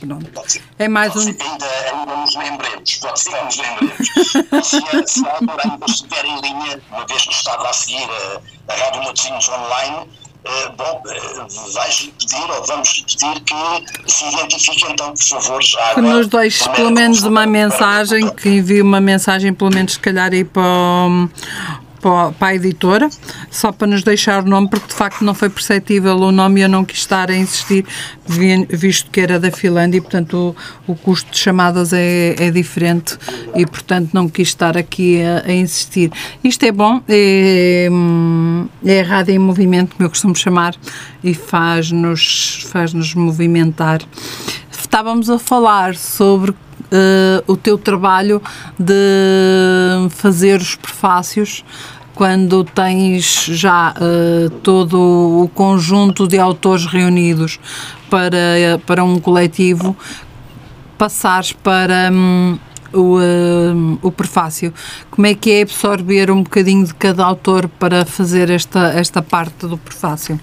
Pronto. 0.00 0.60
É 0.78 0.88
mais 0.88 1.14
um. 1.16 1.20
Ainda, 1.20 1.66
ainda 1.92 2.16
nos 2.16 2.34
lembremos, 2.34 2.96
pode 2.96 3.20
ser 3.20 3.30
que 3.30 3.44
nos 3.44 3.56
lembremos. 3.56 4.66
se, 4.66 4.76
a, 4.76 5.06
se 5.06 5.26
a 5.26 5.32
autora 5.32 5.62
ainda 5.64 5.86
estiver 5.86 6.24
em 6.24 6.40
linha, 6.40 6.82
uma 6.90 7.06
vez 7.06 7.22
que 7.22 7.32
estava 7.32 7.70
a 7.70 7.72
seguir 7.72 8.04
a, 8.10 8.72
a 8.72 8.76
Rádio 8.76 9.04
Matosinhos 9.04 9.48
Online, 9.48 10.08
Uh, 10.44 10.70
bom, 10.76 11.02
uh, 11.06 11.72
vais-lhe 11.72 12.12
pedir, 12.18 12.50
ou 12.50 12.62
vamos 12.66 13.00
pedir 13.00 13.40
que 13.44 14.12
se 14.12 14.28
identifique 14.28 14.84
então, 14.92 15.14
por 15.14 15.22
favor, 15.22 15.62
já 15.62 15.94
Que 15.94 16.02
nos 16.02 16.28
deixe 16.28 16.68
pelo 16.68 16.90
menos 16.90 17.22
uma 17.22 17.46
mensagem, 17.46 18.28
que 18.28 18.50
envie 18.50 18.82
uma 18.82 19.00
mensagem, 19.00 19.54
pelo 19.54 19.72
menos 19.72 19.94
se 19.94 20.00
calhar 20.00 20.30
aí 20.30 20.44
para, 20.44 20.62
para 22.38 22.48
a 22.48 22.54
editora, 22.54 23.08
só 23.50 23.72
para 23.72 23.86
nos 23.86 24.02
deixar 24.02 24.42
o 24.44 24.48
nome, 24.48 24.68
porque 24.68 24.88
de 24.88 24.94
facto 24.94 25.24
não 25.24 25.34
foi 25.34 25.48
perceptível 25.48 26.16
o 26.16 26.30
nome 26.30 26.60
e 26.60 26.62
eu 26.64 26.68
não 26.68 26.84
quis 26.84 26.98
estar 26.98 27.30
a 27.30 27.36
insistir, 27.36 27.84
visto 28.68 29.10
que 29.10 29.20
era 29.20 29.40
da 29.40 29.50
Finlândia 29.50 29.98
e, 29.98 30.00
portanto, 30.00 30.54
o, 30.86 30.92
o 30.92 30.94
custo 30.94 31.30
de 31.30 31.38
chamadas 31.38 31.92
é, 31.92 32.34
é, 32.38 32.50
diferente 32.50 33.18
e, 33.54 33.64
portanto, 33.64 34.10
não 34.12 34.28
quis 34.28 34.48
estar 34.48 34.76
aqui 34.76 35.22
a, 35.22 35.44
a 35.46 35.52
insistir. 35.52 36.10
Isto 36.42 36.64
é 36.66 36.72
bom, 36.72 37.00
é, 37.08 37.88
é 38.84 39.00
a 39.00 39.04
rádio 39.04 39.34
em 39.34 39.38
movimento, 39.38 39.96
como 39.96 40.04
eu 40.04 40.10
costumo 40.10 40.36
chamar, 40.36 40.74
e 41.22 41.32
faz-nos 41.32 42.66
faz 42.70 42.92
-nos 42.92 43.14
movimentar. 43.14 44.02
Estávamos 44.70 45.30
a 45.30 45.38
falar 45.38 45.96
sobre 45.96 46.54
Uh, 46.84 47.42
o 47.50 47.56
teu 47.56 47.76
trabalho 47.76 48.40
de 48.78 50.08
fazer 50.10 50.60
os 50.60 50.76
prefácios 50.76 51.64
quando 52.14 52.64
tens 52.64 53.44
já 53.46 53.92
uh, 53.92 54.50
todo 54.60 54.98
o 55.42 55.48
conjunto 55.48 56.28
de 56.28 56.38
autores 56.38 56.86
reunidos 56.86 57.58
para, 58.08 58.80
para 58.86 59.02
um 59.02 59.18
coletivo, 59.18 59.96
passares 60.96 61.52
para 61.52 62.10
um, 62.12 62.58
o, 62.92 63.18
uh, 63.18 63.98
o 64.00 64.12
prefácio. 64.12 64.72
Como 65.10 65.26
é 65.26 65.34
que 65.34 65.50
é 65.50 65.62
absorver 65.62 66.30
um 66.30 66.42
bocadinho 66.42 66.86
de 66.86 66.94
cada 66.94 67.24
autor 67.24 67.68
para 67.68 68.04
fazer 68.04 68.48
esta, 68.50 68.92
esta 68.92 69.20
parte 69.20 69.66
do 69.66 69.76
prefácio? 69.76 70.38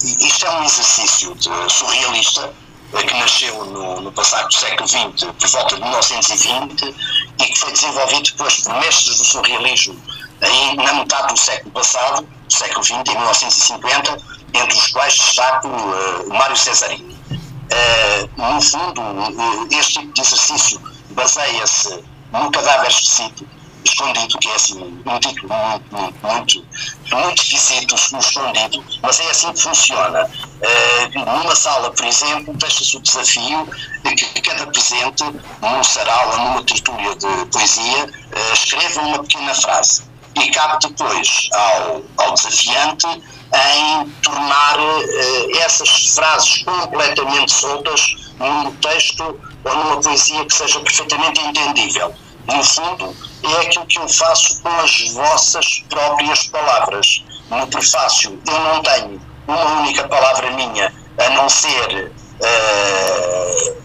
Isto 0.00 0.46
é 0.46 0.60
um 0.60 0.64
exercício 0.64 1.34
surrealista 1.68 2.63
que 3.02 3.14
nasceu 3.14 3.64
no, 3.64 4.00
no 4.00 4.12
passado 4.12 4.52
século 4.52 4.86
XX, 4.86 5.24
por 5.38 5.48
volta 5.48 5.74
de 5.76 5.82
1920, 5.82 6.94
e 7.38 7.44
que 7.44 7.58
foi 7.58 7.72
desenvolvido 7.72 8.22
depois 8.22 8.60
por 8.60 8.74
mestres 8.80 9.18
do 9.18 9.24
surrealismo 9.24 10.00
aí 10.40 10.76
na 10.76 10.94
metade 10.94 11.32
do 11.32 11.38
século 11.38 11.70
passado, 11.72 12.28
século 12.48 12.84
XX, 12.84 12.92
em 13.08 13.16
1950, 13.16 14.18
entre 14.54 14.76
os 14.76 14.86
quais 14.88 15.14
destaco 15.14 15.68
uh, 15.68 16.28
Mário 16.28 16.56
Cesarini. 16.56 17.14
Uh, 17.14 18.40
no 18.40 18.60
fundo, 18.60 19.00
uh, 19.00 19.68
este 19.70 20.00
tipo 20.00 20.12
de 20.12 20.20
exercício 20.20 20.80
baseia-se 21.10 22.04
no 22.32 22.50
cadáver 22.50 22.88
esquecido, 22.88 23.48
escondido, 23.84 24.38
que 24.38 24.48
é 24.48 24.54
assim 24.54 25.02
um 25.04 25.18
título 25.20 25.54
muito, 25.54 25.94
muito, 25.94 26.16
muito, 26.22 26.66
muito 27.12 27.42
esquisito, 27.42 27.94
escondido, 27.94 28.84
mas 29.02 29.20
é 29.20 29.30
assim 29.30 29.52
que 29.52 29.62
funciona. 29.62 30.24
Uh, 30.24 31.18
numa 31.18 31.54
sala, 31.54 31.90
por 31.90 32.04
exemplo, 32.04 32.54
deixa-se 32.54 32.96
o 32.96 33.00
desafio 33.00 33.68
de 34.04 34.14
que 34.14 34.40
cada 34.40 34.66
presente, 34.66 35.24
num 35.24 35.84
sarau 35.84 36.30
ou 36.30 36.38
numa 36.38 36.64
tertúlia 36.64 37.14
de 37.14 37.46
poesia, 37.46 38.04
uh, 38.04 38.52
escreva 38.52 39.00
uma 39.02 39.18
pequena 39.22 39.54
frase 39.54 40.02
e 40.36 40.50
cabe 40.50 40.88
depois 40.88 41.48
ao, 41.52 42.02
ao 42.18 42.34
desafiante 42.34 43.06
em 43.06 44.10
tornar 44.22 44.78
uh, 44.78 45.58
essas 45.58 46.14
frases 46.14 46.62
completamente 46.64 47.52
soltas 47.52 48.16
num 48.38 48.72
texto 48.76 49.40
ou 49.64 49.74
numa 49.76 50.00
poesia 50.00 50.44
que 50.44 50.54
seja 50.54 50.80
perfeitamente 50.80 51.40
entendível. 51.40 52.14
No 52.46 52.62
fundo, 52.62 53.16
é 53.42 53.66
aquilo 53.66 53.86
que 53.86 53.98
eu 53.98 54.08
faço 54.08 54.60
com 54.60 54.68
as 54.68 55.10
vossas 55.12 55.84
próprias 55.88 56.46
palavras. 56.48 57.24
No 57.50 57.66
prefácio, 57.66 58.38
eu 58.46 58.58
não 58.60 58.82
tenho 58.82 59.20
uma 59.46 59.80
única 59.80 60.06
palavra 60.08 60.50
minha, 60.50 60.92
a 61.18 61.30
não 61.30 61.48
ser 61.48 62.12
uh, 62.40 63.82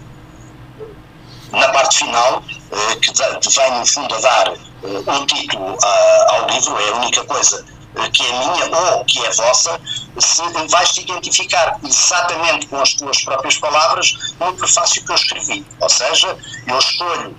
na 1.51 1.69
parte 1.69 1.99
final, 1.99 2.39
uh, 2.39 2.99
que, 2.99 3.11
vem 3.49 3.71
no 3.79 3.85
fundo 3.85 4.15
a 4.15 4.19
dar 4.19 4.49
uh, 4.49 5.11
um 5.11 5.25
título 5.25 5.77
ao 6.29 6.47
livro, 6.49 6.79
é 6.79 6.89
a 6.89 6.95
única 6.95 7.23
coisa 7.25 7.65
que 8.13 8.25
é 8.25 8.31
minha 8.31 8.65
ou 8.95 9.05
que 9.05 9.25
é 9.25 9.31
vossa, 9.31 9.79
se 10.19 10.41
vais 10.69 10.89
te 10.91 11.01
identificar 11.01 11.77
exatamente 11.83 12.67
com 12.67 12.79
as 12.79 12.93
tuas 12.93 13.23
próprias 13.23 13.57
palavras 13.57 14.13
no 14.39 14.53
prefácio 14.53 15.03
que 15.03 15.11
eu 15.11 15.15
escrevi. 15.15 15.65
Ou 15.81 15.89
seja, 15.89 16.37
eu 16.67 16.77
escolho 16.77 17.35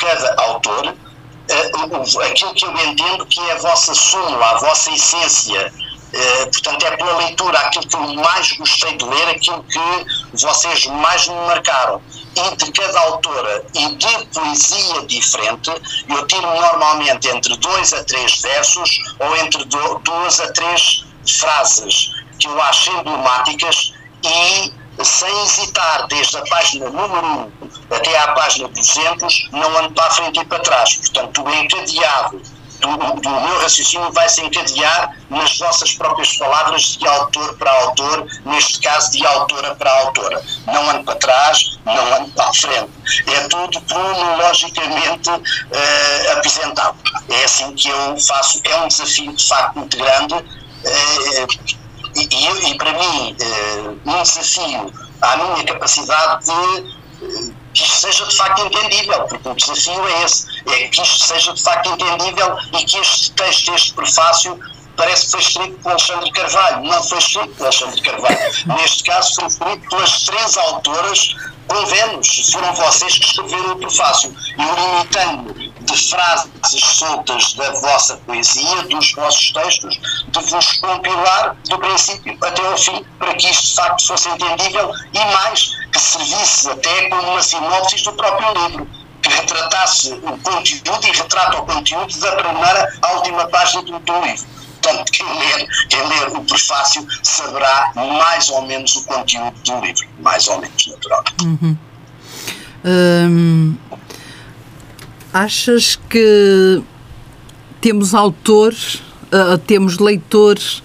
cada 0.00 0.34
autor 0.42 0.88
uh, 0.88 2.20
aquilo 2.22 2.54
que 2.54 2.64
eu 2.64 2.76
entendo 2.78 3.26
que 3.26 3.40
é 3.40 3.52
a 3.52 3.58
vossa 3.58 3.94
súmula, 3.94 4.46
a 4.46 4.58
vossa 4.58 4.90
essência. 4.90 5.72
Uh, 6.12 6.50
portanto, 6.50 6.86
é 6.86 6.96
pela 6.96 7.16
leitura 7.18 7.58
aquilo 7.60 7.86
que 7.86 7.94
eu 7.94 8.14
mais 8.14 8.52
gostei 8.52 8.96
de 8.96 9.04
ler, 9.04 9.28
aquilo 9.28 9.62
que 9.64 10.06
vocês 10.32 10.86
mais 10.86 11.28
me 11.28 11.34
marcaram. 11.46 12.02
E 12.34 12.56
de 12.56 12.72
cada 12.72 13.00
autora 13.00 13.64
e 13.74 13.94
de 13.94 14.26
poesia 14.26 15.06
diferente, 15.06 15.70
eu 16.08 16.26
tiro 16.26 16.46
normalmente 16.46 17.28
entre 17.28 17.56
dois 17.58 17.92
a 17.92 18.02
três 18.04 18.40
versos 18.40 18.98
ou 19.18 19.36
entre 19.36 19.64
duas 19.64 20.40
a 20.40 20.52
três 20.52 21.04
frases 21.26 22.10
que 22.38 22.48
eu 22.48 22.62
acho 22.62 22.90
emblemáticas 22.92 23.92
e 24.24 24.72
sem 25.04 25.42
hesitar, 25.42 26.06
desde 26.08 26.36
a 26.36 26.42
página 26.42 26.90
número 26.90 27.26
1 27.26 27.94
até 27.94 28.18
à 28.18 28.28
página 28.32 28.68
200, 28.68 29.48
não 29.52 29.78
ando 29.78 29.92
para 29.92 30.06
a 30.06 30.10
frente 30.10 30.40
e 30.40 30.44
para 30.44 30.58
trás. 30.60 30.96
Portanto, 30.96 31.42
o 31.42 31.54
encadeado 31.54 32.40
do, 32.80 32.96
do 33.20 33.30
meu 33.30 33.60
raciocínio 33.60 34.10
vai 34.12 34.28
se 34.28 34.42
encadear 34.42 35.16
nas 35.28 35.58
vossas 35.58 35.92
próprias 35.94 36.36
palavras 36.36 36.96
de 36.96 37.06
autor 37.06 37.56
para 37.56 37.70
autor, 37.70 38.26
neste 38.44 38.80
caso 38.80 39.12
de 39.12 39.24
autora 39.26 39.74
para 39.74 39.90
autora. 40.00 40.42
Não 40.66 40.90
ando 40.90 41.04
para 41.04 41.16
trás, 41.16 41.78
não 41.84 42.14
ando 42.16 42.30
para 42.32 42.48
a 42.48 42.54
frente. 42.54 42.90
É 43.26 43.48
tudo 43.48 43.80
cronologicamente 43.82 45.30
uh, 45.30 46.32
apresentado. 46.32 46.96
É 47.28 47.44
assim 47.44 47.72
que 47.74 47.88
eu 47.88 48.18
faço. 48.18 48.60
É 48.64 48.76
um 48.76 48.88
desafio, 48.88 49.32
de 49.32 49.46
facto, 49.46 49.78
muito 49.78 49.96
grande. 49.96 50.34
Uh, 50.34 51.79
e, 52.14 52.28
e, 52.30 52.70
e 52.70 52.78
para 52.78 52.92
mim, 52.92 53.36
uh, 53.40 54.00
um 54.04 54.22
desafio 54.22 54.92
à 55.22 55.36
minha 55.36 55.64
capacidade 55.64 56.44
de 56.44 56.50
uh, 56.50 57.54
que 57.72 57.84
isto 57.84 57.96
seja 57.98 58.26
de 58.26 58.36
facto 58.36 58.66
entendível, 58.66 59.24
porque 59.24 59.48
o 59.48 59.54
desafio 59.54 60.08
é 60.08 60.24
esse, 60.24 60.46
é 60.66 60.88
que 60.88 61.02
isto 61.02 61.24
seja 61.24 61.52
de 61.52 61.62
facto 61.62 61.90
entendível 61.90 62.56
e 62.72 62.84
que 62.84 62.98
este 62.98 63.32
texto, 63.32 63.72
este 63.74 63.94
prefácio, 63.94 64.58
parece 65.00 65.24
que 65.24 65.30
foi 65.32 65.40
escrito 65.40 65.78
por 65.82 65.90
Alexandre 65.92 66.30
Carvalho. 66.32 66.82
Não 66.84 67.02
foi 67.02 67.18
escrito 67.18 67.54
por 67.56 67.62
Alexandre 67.62 68.02
Carvalho. 68.02 68.38
Neste 68.76 69.04
caso, 69.04 69.34
foi 69.34 69.48
escrito 69.48 69.88
pelas 69.88 70.22
três 70.24 70.56
autoras 70.58 71.36
convemos, 71.70 72.50
foram 72.50 72.74
vocês 72.74 73.16
que 73.16 73.24
escreveram 73.26 73.72
o 73.72 73.76
prefácio. 73.76 74.34
Eu 74.58 74.74
limitando 74.74 75.54
de 75.54 76.10
frases 76.10 76.80
soltas 76.80 77.54
da 77.54 77.70
vossa 77.70 78.16
poesia, 78.26 78.82
dos 78.82 79.12
vossos 79.14 79.52
textos, 79.52 80.00
de 80.28 80.40
vos 80.50 80.72
compilar 80.80 81.56
do 81.68 81.78
princípio 81.78 82.36
até 82.42 82.66
ao 82.66 82.76
fim, 82.76 83.04
para 83.18 83.34
que 83.34 83.48
isto 83.48 83.68
de 83.68 83.74
facto 83.76 84.06
fosse 84.06 84.28
entendível 84.28 84.92
e 85.12 85.24
mais, 85.32 85.70
que 85.92 86.00
servisse 86.00 86.70
até 86.70 87.08
como 87.08 87.22
uma 87.22 87.42
sinopse 87.42 88.02
do 88.02 88.12
próprio 88.14 88.66
livro, 88.66 88.88
que 89.22 89.28
retratasse 89.28 90.12
o 90.12 90.38
conteúdo 90.38 91.06
e 91.06 91.16
retrata 91.16 91.60
o 91.60 91.66
conteúdo 91.66 92.18
da 92.18 92.32
primeira 92.32 92.98
à 93.02 93.12
última 93.12 93.46
página 93.46 93.82
do, 93.82 93.98
do 94.00 94.20
livro. 94.22 94.59
Portanto, 94.80 95.12
quem 95.12 95.26
ler, 95.26 95.68
quem 95.88 96.08
ler 96.08 96.28
o 96.36 96.44
prefácio 96.44 97.06
saberá 97.22 97.92
mais 97.94 98.48
ou 98.48 98.66
menos 98.66 98.96
o 98.96 99.04
conteúdo 99.04 99.54
do 99.64 99.80
livro. 99.80 100.06
Mais 100.20 100.48
ou 100.48 100.60
menos, 100.60 100.86
naturalmente. 100.86 101.44
Uhum. 101.44 101.76
Hum, 102.82 103.76
achas 105.32 105.96
que 106.08 106.82
temos 107.80 108.14
autores, 108.14 108.96
uh, 109.32 109.58
temos 109.58 109.98
leitores 109.98 110.82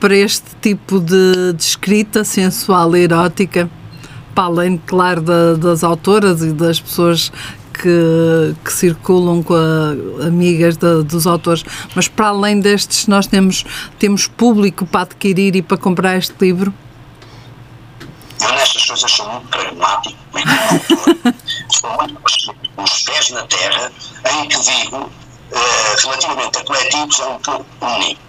para 0.00 0.14
este 0.16 0.54
tipo 0.60 0.98
de, 0.98 1.52
de 1.52 1.62
escrita 1.62 2.24
sensual 2.24 2.96
e 2.96 3.04
erótica? 3.04 3.70
Para 4.34 4.44
além, 4.44 4.76
claro, 4.76 5.22
da, 5.22 5.54
das 5.54 5.82
autoras 5.82 6.42
e 6.42 6.52
das 6.52 6.80
pessoas 6.80 7.32
que, 7.78 8.54
que, 8.64 8.72
circulam 8.72 9.42
com 9.42 9.54
a, 9.54 10.26
amigas 10.26 10.76
de, 10.76 11.02
dos 11.02 11.26
autores, 11.26 11.64
mas 11.94 12.08
para 12.08 12.28
além 12.28 12.60
destes, 12.60 13.06
nós 13.06 13.26
temos, 13.26 13.64
temos 13.98 14.26
público 14.26 14.86
para 14.86 15.02
adquirir 15.02 15.56
e 15.56 15.62
para 15.62 15.76
comprar 15.76 16.16
este 16.16 16.34
livro? 16.40 16.72
Eu 18.40 18.52
nestas 18.52 18.84
coisas 18.86 19.10
sou 19.10 19.28
muito 19.28 19.48
pragmático 19.48 20.18
e 20.34 20.44
muito 20.44 22.20
com 22.76 22.82
os 22.82 23.02
pés 23.02 23.30
na 23.30 23.42
terra, 23.46 23.90
em 24.32 24.48
que 24.48 24.60
digo, 24.60 24.96
uh, 24.96 25.10
relativamente 26.02 26.58
a 26.58 26.64
coletivos, 26.64 27.20
é 27.20 27.26
um 27.26 27.38
pouco 27.38 27.66
único. 27.80 28.20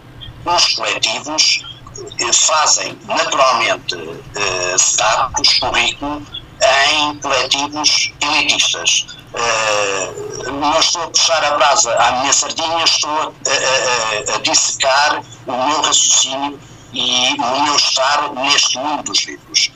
Os 0.46 0.76
coletivos 0.76 1.66
uh, 1.98 2.34
fazem 2.34 2.98
naturalmente 3.06 3.96
uh, 3.96 4.76
status, 4.78 5.60
currículo, 5.60 6.22
em 6.62 7.20
coletivos 7.20 8.14
elitistas. 8.22 9.08
Uh, 9.34 10.52
não 10.52 10.80
estou 10.80 11.04
a 11.04 11.08
puxar 11.10 11.44
a 11.44 11.58
brasa 11.58 11.94
à 11.96 12.12
minha 12.20 12.34
sardinha, 12.34 12.84
estou 12.84 13.12
a, 13.12 14.32
a, 14.32 14.36
a, 14.36 14.38
dissecar 14.40 15.22
o 15.46 15.52
meu 15.52 15.82
raciocínio 15.82 16.60
e 16.94 17.36
o 17.40 17.64
meu 17.64 17.76
estar 17.76 18.34
neste 18.34 18.78
mundo 18.78 19.04
dos 19.04 19.26
livros 19.26 19.72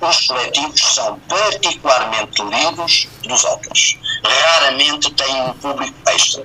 os 0.00 0.26
coletivos 0.26 0.94
são 0.94 1.18
particularmente 1.28 2.42
lidos 2.42 3.08
dos 3.22 3.44
autores. 3.44 3.98
Raramente 4.24 5.12
têm 5.12 5.42
um 5.42 5.52
público 5.54 5.94
extra. 6.08 6.42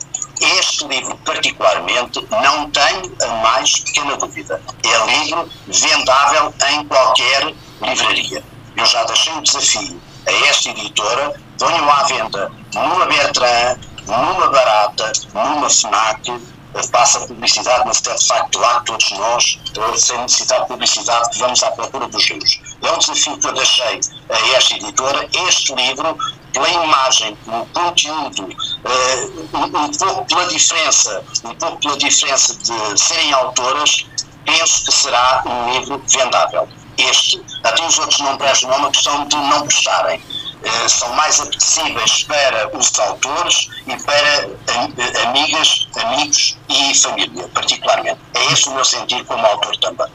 Este 0.59 0.85
livro, 0.87 1.17
particularmente, 1.23 2.27
não 2.29 2.69
tem 2.69 3.01
a 3.23 3.27
mais 3.41 3.79
pequena 3.79 4.17
dúvida. 4.17 4.61
É 4.83 5.05
livro 5.05 5.49
vendável 5.67 6.53
em 6.69 6.85
qualquer 6.85 7.53
livraria. 7.81 8.43
Eu 8.77 8.85
já 8.85 9.03
deixei 9.05 9.33
o 9.33 9.41
desafio 9.41 10.01
a 10.27 10.31
esta 10.47 10.69
editora, 10.69 11.33
ponho 11.57 11.89
à 11.89 12.03
venda 12.03 12.51
numa 12.73 13.05
Bertrand, 13.05 13.79
numa 14.05 14.49
Barata, 14.49 15.11
numa 15.33 15.69
FNAC, 15.69 16.55
passa 16.91 17.21
publicidade, 17.21 17.83
mas 17.85 18.01
é 18.05 18.13
de 18.13 18.27
facto 18.27 18.59
lá 18.59 18.81
todos 18.81 19.11
nós, 19.11 19.57
sem 19.97 20.17
necessidade 20.19 20.63
de 20.63 20.67
publicidade, 20.67 21.29
que 21.29 21.39
vamos 21.39 21.63
à 21.63 21.71
procura 21.71 22.07
dos 22.07 22.29
livros. 22.29 22.59
É 22.83 22.91
um 22.91 22.97
desafio 22.97 23.39
que 23.39 23.47
eu 23.47 23.53
deixei 23.53 23.99
a 24.29 24.55
esta 24.57 24.75
editora. 24.75 25.29
Este 25.47 25.73
livro, 25.73 26.17
pela 26.53 26.69
imagem, 26.69 27.35
pelo 27.37 27.65
conteúdo, 27.67 28.43
uh, 28.43 29.57
um, 29.57 29.91
pouco 29.97 30.25
pela 30.27 30.47
diferença, 30.47 31.23
um 31.45 31.55
pouco 31.55 31.79
pela 31.79 31.97
diferença 31.97 32.55
de 32.57 32.99
serem 32.99 33.31
autoras, 33.33 34.05
penso 34.45 34.85
que 34.85 34.91
será 34.91 35.43
um 35.45 35.71
livro 35.71 36.03
vendável. 36.11 36.67
Este, 36.97 37.41
até 37.63 37.85
os 37.85 37.97
outros 37.99 38.19
não 38.19 38.37
prestam, 38.37 38.71
é 38.71 38.75
uma 38.77 38.91
questão 38.91 39.27
de 39.27 39.35
não 39.35 39.65
prestarem 39.65 40.21
eh, 40.65 40.87
são 40.89 41.13
mais 41.15 41.39
apetecíveis 41.39 42.23
para 42.23 42.75
os 42.75 42.97
autores 42.99 43.69
e 43.85 43.95
para 44.03 44.49
eh, 44.67 45.27
amigas, 45.27 45.87
amigos 45.95 46.57
e 46.67 46.95
família, 46.95 47.47
particularmente. 47.53 48.17
É 48.33 48.51
esse 48.51 48.67
o 48.69 48.73
meu 48.73 48.83
sentir 48.83 49.23
como 49.25 49.45
autor 49.45 49.77
também. 49.77 50.07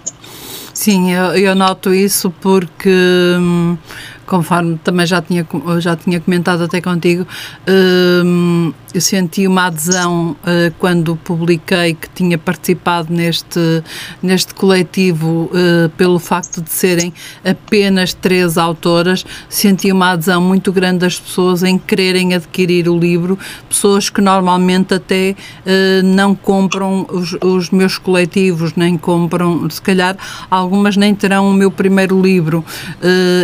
Sim, 0.75 1.12
eu, 1.12 1.37
eu 1.37 1.55
noto 1.55 1.95
isso 1.95 2.31
porque. 2.40 2.90
Hum, 3.38 3.79
conforme 4.27 4.79
também 4.85 5.05
já 5.05 5.21
tinha, 5.21 5.45
já 5.81 5.97
tinha 5.97 6.21
comentado 6.21 6.62
até 6.62 6.81
contigo, 6.81 7.27
hum, 7.69 8.73
eu 8.92 9.00
senti 9.00 9.46
uma 9.46 9.66
adesão 9.66 10.33
uh, 10.33 10.74
quando 10.79 11.14
publiquei 11.16 11.94
que 11.94 12.09
tinha 12.11 12.37
participado 12.37 13.12
neste, 13.12 13.83
neste 14.22 14.53
coletivo 14.55 15.50
uh, 15.53 15.88
pelo 15.90 16.18
facto 16.18 16.61
de 16.61 16.70
serem 16.70 17.12
apenas 17.44 18.12
três 18.12 18.59
autoras, 18.59 19.24
senti 19.48 19.92
uma 19.92 20.11
adesão 20.12 20.40
muito 20.40 20.72
grande 20.72 20.98
das 20.98 21.18
pessoas 21.18 21.62
em 21.62 21.79
quererem 21.79 22.35
adquirir 22.35 22.88
o 22.88 22.98
livro, 22.98 23.38
pessoas 23.68 24.11
que 24.11 24.20
normalmente 24.20 24.94
até 24.94 25.37
uh, 25.37 26.05
não 26.05 26.35
compram 26.35 27.07
os, 27.11 27.37
os 27.40 27.70
meus 27.70 27.96
coletivos, 27.96 28.74
nem 28.74 28.98
compram, 28.98 29.70
se 29.70 29.81
calhar 29.81 30.16
algumas 30.50 30.96
nem 30.96 31.14
terão 31.14 31.48
o 31.48 31.53
meu 31.53 31.70
primeiro 31.70 32.20
livro. 32.20 32.64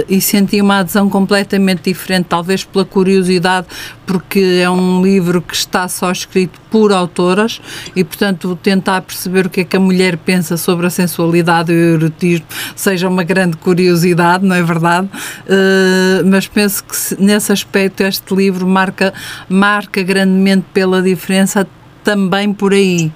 E 0.09 0.21
senti 0.21 0.61
uma 0.61 0.79
adesão 0.79 1.09
completamente 1.09 1.83
diferente, 1.85 2.27
talvez 2.29 2.65
pela 2.65 2.85
curiosidade, 2.85 3.67
porque 4.07 4.61
é 4.63 4.71
um 4.71 5.03
livro 5.03 5.36
que 5.43 5.55
está 5.55 5.89
só 5.89 6.11
escrito 6.11 6.61
por 6.71 6.93
autoras 6.93 7.61
e, 7.95 8.05
portanto, 8.05 8.59
tentar 8.63 9.03
perceber 9.03 9.47
o 9.47 9.51
que 9.51 9.61
é 9.61 9.65
que 9.65 9.77
a 9.77 9.81
mulher 9.81 10.17
pensa 10.17 10.57
sobre 10.57 10.87
a 10.87 10.91
sensualidade 10.91 11.73
e 11.73 11.75
o 11.75 11.95
erotismo 11.95 12.47
seja 12.75 13.09
uma 13.09 13.25
grande 13.25 13.57
curiosidade, 13.57 14.45
não 14.45 14.55
é 14.55 14.63
verdade? 14.63 15.09
Uh, 15.47 16.27
mas 16.27 16.47
penso 16.47 16.85
que 16.85 17.23
nesse 17.23 17.53
aspecto 17.53 18.03
este 18.03 18.35
livro 18.35 18.67
marca, 18.67 19.13
marca 19.49 20.03
grandemente 20.03 20.67
pela 20.73 21.03
diferença 21.03 21.67
também 22.03 22.53
por 22.53 22.73
aí. 22.73 23.13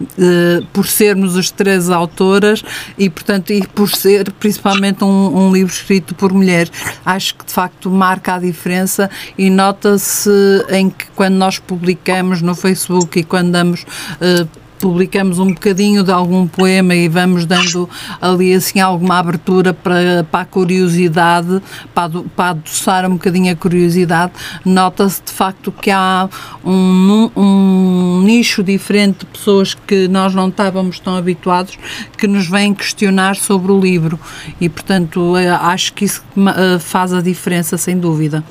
Uh, 0.00 0.66
por 0.72 0.86
sermos 0.86 1.36
as 1.36 1.50
três 1.50 1.88
autoras 1.88 2.64
e, 2.98 3.08
portanto, 3.08 3.52
e 3.52 3.64
por 3.64 3.88
ser 3.88 4.32
principalmente 4.32 5.04
um, 5.04 5.46
um, 5.46 5.52
livro 5.52 5.72
escrito 5.72 6.12
por 6.12 6.32
mulheres. 6.32 6.72
Acho 7.04 7.36
que 7.36 7.44
de 7.44 7.52
facto 7.52 7.88
marca 7.88 8.34
a 8.34 8.38
diferença 8.40 9.08
e 9.38 9.48
nota-se 9.48 10.30
em 10.70 10.90
que 10.90 11.06
quando 11.14 11.34
nós 11.34 11.58
publicamos 11.58 12.42
no 12.42 12.54
Facebook 12.54 13.20
e 13.20 13.22
quando 13.22 13.52
damos 13.52 13.82
uh, 13.82 14.61
publicamos 14.82 15.38
um 15.38 15.54
bocadinho 15.54 16.02
de 16.02 16.10
algum 16.10 16.44
poema 16.44 16.92
e 16.92 17.08
vamos 17.08 17.46
dando 17.46 17.88
ali 18.20 18.52
assim 18.52 18.80
alguma 18.80 19.16
abertura 19.16 19.72
para, 19.72 20.26
para 20.28 20.40
a 20.40 20.44
curiosidade, 20.44 21.62
para, 21.94 22.10
para 22.34 22.50
adoçar 22.50 23.06
um 23.06 23.12
bocadinho 23.12 23.52
a 23.52 23.56
curiosidade, 23.56 24.32
nota-se 24.64 25.22
de 25.22 25.30
facto 25.30 25.70
que 25.70 25.88
há 25.88 26.28
um, 26.64 27.30
um 27.36 28.22
nicho 28.24 28.60
diferente 28.60 29.20
de 29.20 29.26
pessoas 29.26 29.72
que 29.72 30.08
nós 30.08 30.34
não 30.34 30.48
estávamos 30.48 30.98
tão 30.98 31.14
habituados 31.14 31.78
que 32.18 32.26
nos 32.26 32.48
vêm 32.48 32.74
questionar 32.74 33.36
sobre 33.36 33.70
o 33.70 33.78
livro 33.78 34.18
e 34.60 34.68
portanto 34.68 35.36
eh, 35.36 35.48
acho 35.48 35.92
que 35.92 36.06
isso 36.06 36.24
eh, 36.36 36.80
faz 36.80 37.12
a 37.12 37.22
diferença 37.22 37.78
sem 37.78 37.96
dúvida. 37.96 38.42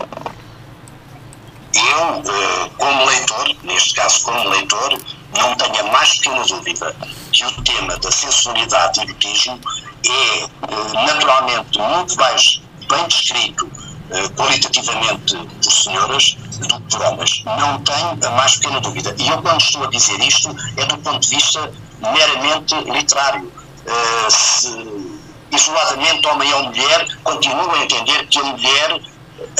Eu, 1.76 2.24
eh, 2.26 2.70
como 2.78 3.06
leitor, 3.06 3.56
neste 3.65 3.96
caso 3.96 4.24
como 4.24 4.50
leitor, 4.50 4.98
não 5.38 5.56
tenho 5.56 5.80
a 5.80 5.91
mais 5.91 6.17
pequena 6.20 6.44
dúvida 6.44 6.96
que 7.32 7.46
o 7.46 7.62
tema 7.63 7.98
da 7.98 8.12
sensualidade 8.12 9.00
e 9.00 9.04
erotismo 9.04 9.60
é 10.06 10.44
eh, 10.44 10.48
naturalmente 11.06 11.80
muito 11.80 12.15
mais 12.17 12.62
bem 12.89 13.08
descrito 13.08 13.72
eh, 14.12 14.28
qualitativamente 14.36 15.38
por 15.38 15.72
senhoras 15.72 16.38
do 16.60 16.80
que 16.82 16.98
por 16.98 17.02
homens. 17.06 17.44
Não 17.46 17.82
tenho 17.82 18.20
a 18.26 18.30
mais 18.32 18.56
pequena 18.56 18.82
dúvida. 18.82 19.15
E 19.17 19.28
eu, 19.28 19.41
quando 19.41 19.62
estou 19.62 19.84
a 19.86 19.89
dizer 19.89 20.20
isto, 20.20 20.54
é 20.78 20.86
do 20.86 20.98
ponto 20.98 21.20
de 21.20 21.36
vista 21.36 21.72
meramente 22.02 22.76
literário. 22.91 23.52
Uh, 23.82 24.30
se, 24.30 24.67
isoladamente, 25.52 26.28
homem 26.28 26.54
ou 26.54 26.63
mulher, 26.65 27.08
continuo 27.24 27.72
a 27.72 27.80
entender 27.80 28.28
que 28.28 28.39
a 28.39 28.44
mulher 28.44 29.02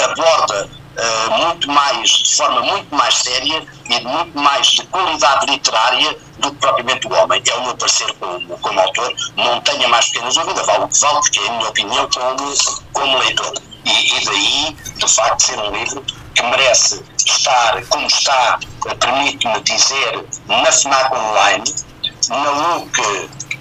aborda 0.04 0.70
uh, 0.98 1.32
muito 1.38 1.72
mais, 1.72 2.10
de 2.10 2.36
forma 2.36 2.62
muito 2.62 2.96
mais 2.96 3.16
séria 3.16 3.66
e 3.90 4.00
muito 4.02 4.38
mais 4.38 4.68
de 4.68 4.86
qualidade 4.88 5.46
literária 5.46 6.18
do 6.40 6.52
que 6.52 6.58
propriamente 6.58 7.08
o 7.08 7.14
homem. 7.14 7.42
É 7.46 7.56
o 7.56 7.64
meu 7.64 7.78
parecer 7.78 8.14
como, 8.14 8.58
como 8.60 8.80
autor, 8.80 9.14
não 9.36 9.62
tenha 9.62 9.88
mais 9.88 10.08
pequenas 10.08 10.36
dúvidas, 10.36 10.66
vale 10.66 10.84
o 10.84 10.88
que 10.88 11.00
vale, 11.00 11.20
porque 11.20 11.40
é 11.40 11.48
a 11.48 11.52
minha 11.52 11.70
opinião 11.70 12.10
como, 12.14 12.54
como 12.94 13.18
leitor. 13.20 13.54
E, 13.86 14.18
e 14.18 14.26
daí, 14.26 14.78
de 14.96 15.08
facto, 15.08 15.44
ser 15.44 15.60
um 15.60 15.72
livro 15.72 16.04
que 16.36 16.44
merece 16.44 17.04
estar, 17.26 17.82
como 17.88 18.08
está, 18.08 18.60
permite-me 19.00 19.60
dizer, 19.62 20.26
na 20.48 20.72
FNAC 20.72 21.14
Online, 21.14 21.64
na 22.30 22.52
LUC 22.52 23.00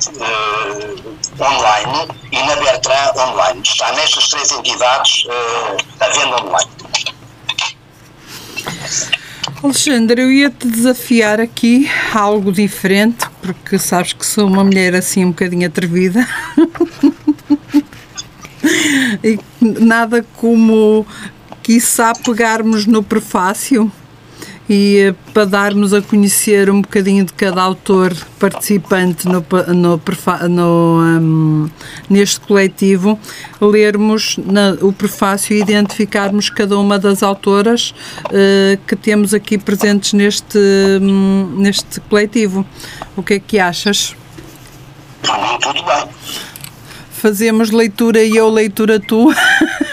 uh, 0.09 1.43
online 1.43 2.09
e 2.33 2.43
na 2.43 2.57
Bertrand 2.57 3.17
online. 3.17 3.63
Está 3.63 3.93
nestas 3.93 4.29
três 4.29 4.53
entidades 4.53 5.25
uh, 5.27 5.77
a 6.01 6.09
venda 6.09 6.43
online. 6.43 6.71
Alexandre, 9.63 10.23
eu 10.23 10.33
ia-te 10.33 10.67
desafiar 10.67 11.41
aqui 11.41 11.89
algo 12.15 12.51
diferente, 12.51 13.27
porque 13.43 13.79
sabes 13.79 14.13
que 14.13 14.25
sou 14.25 14.47
uma 14.47 14.65
mulher 14.65 14.95
assim 14.95 15.25
um 15.25 15.31
bocadinho 15.31 15.67
atrevida. 15.67 16.27
e 19.23 19.39
nada 19.61 20.25
como, 20.37 21.07
quiçá, 21.63 22.13
pegarmos 22.15 22.87
no 22.87 23.03
prefácio 23.03 23.91
e 24.71 24.99
eh, 24.99 25.15
para 25.35 25.45
darmos 25.45 25.93
a 25.93 26.01
conhecer 26.01 26.71
um 26.71 26.81
bocadinho 26.81 27.25
de 27.25 27.33
cada 27.33 27.61
autor 27.61 28.17
participante 28.39 29.27
no, 29.27 29.45
no, 29.75 30.01
no 30.49 31.01
um, 31.03 31.69
neste 32.09 32.39
coletivo, 32.39 33.19
lermos 33.61 34.39
na, 34.39 34.77
o 34.81 34.93
prefácio 34.93 35.57
e 35.57 35.61
identificarmos 35.61 36.49
cada 36.49 36.79
uma 36.79 37.01
das 37.01 37.21
autoras 37.25 37.93
uh, 38.27 38.79
que 38.87 38.95
temos 38.95 39.35
aqui 39.35 39.59
presentes 39.59 40.13
neste, 40.13 40.59
um, 41.03 41.57
neste 41.59 41.99
coletivo. 42.03 42.65
O 43.17 43.25
que 43.25 43.35
é 43.35 43.41
que 43.41 43.59
achas? 43.59 44.15
Tudo 45.61 45.83
bem. 45.83 46.09
Fazemos 47.11 47.71
leitura 47.71 48.23
e 48.23 48.37
eu 48.37 48.49
leitura 48.49 49.01
tu. 49.01 49.35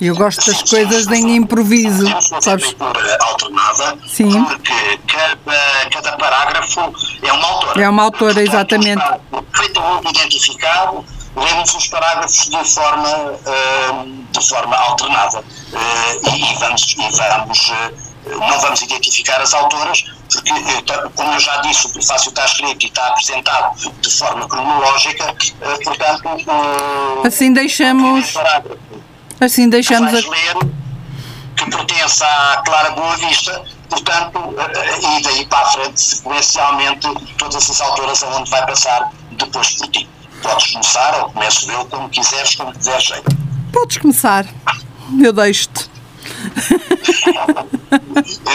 Eu 0.00 0.16
gosto 0.16 0.46
das 0.46 0.62
coisas 0.62 1.06
em 1.08 1.36
improviso. 1.36 2.06
Sabes? 2.40 2.74
alternada, 3.20 3.98
Sim. 4.08 4.44
porque 4.44 4.98
cada, 5.06 5.90
cada 5.90 6.16
parágrafo 6.16 6.92
é 7.22 7.32
uma 7.32 7.46
autora. 7.46 7.82
É 7.82 7.88
uma 7.88 8.02
autora, 8.04 8.42
exatamente. 8.42 9.02
Um 9.32 10.10
identificado, 10.10 11.04
lemos 11.36 11.74
os 11.74 11.86
parágrafos 11.88 12.48
de 12.48 12.64
forma, 12.64 13.08
uh, 13.08 14.24
de 14.30 14.48
forma 14.48 14.76
alternada. 14.76 15.40
Uh, 15.40 16.34
e, 16.34 16.58
vamos, 16.58 16.96
e 16.98 17.16
vamos 17.16 17.68
uh, 17.68 18.10
não 18.38 18.60
vamos 18.60 18.82
identificar 18.82 19.40
as 19.40 19.54
autoras, 19.54 20.04
porque, 20.30 20.52
como 21.16 21.32
eu 21.32 21.40
já 21.40 21.56
disse, 21.62 21.86
o 21.86 21.90
prefácio 21.90 22.28
está 22.28 22.44
escrito 22.44 22.84
e 22.84 22.88
está 22.88 23.08
apresentado 23.08 23.92
de 24.00 24.10
forma 24.10 24.48
cronológica, 24.48 25.34
portanto. 25.82 26.28
assim 27.24 27.52
deixamos. 27.52 28.34
Assim 29.40 29.68
deixamos 29.68 30.12
a. 30.12 30.16
ler 30.16 30.56
que 31.56 31.70
pertence 31.70 32.22
à 32.24 32.62
Clara 32.64 32.90
Boa 32.90 33.16
Vista, 33.16 33.62
portanto, 33.88 34.54
eh, 34.58 35.18
e 35.18 35.22
daí 35.22 35.46
para 35.46 35.66
a 35.66 35.72
frente, 35.72 36.00
sequencialmente, 36.00 37.08
todas 37.36 37.70
as 37.70 37.80
alturas 37.80 38.22
aonde 38.22 38.50
vai 38.50 38.64
passar 38.66 39.10
depois 39.32 39.74
por 39.74 39.88
ti. 39.88 40.08
Podes 40.42 40.72
começar, 40.72 41.20
ou 41.20 41.30
começo 41.30 41.70
eu, 41.70 41.84
como 41.86 42.08
quiseres, 42.08 42.54
como 42.54 42.72
quiseres 42.72 43.04
jeito. 43.04 43.36
Podes 43.72 43.98
começar. 43.98 44.46
Eu 45.22 45.32
deixo-te. 45.32 45.90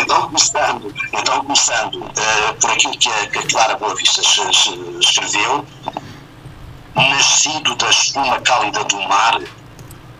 então, 0.01 0.21
começando, 0.27 0.93
então, 1.13 1.43
começando 1.43 1.95
uh, 1.95 2.53
por 2.59 2.71
aquilo 2.71 2.97
que 2.97 3.09
a, 3.09 3.27
que 3.27 3.37
a 3.39 3.43
Clara 3.43 3.75
Boa 3.75 3.95
Vista 3.95 4.21
escreveu, 4.99 5.65
nascido 6.95 7.75
da 7.75 7.89
espuma 7.89 8.39
cálida 8.41 8.83
do 8.85 9.01
mar, 9.03 9.39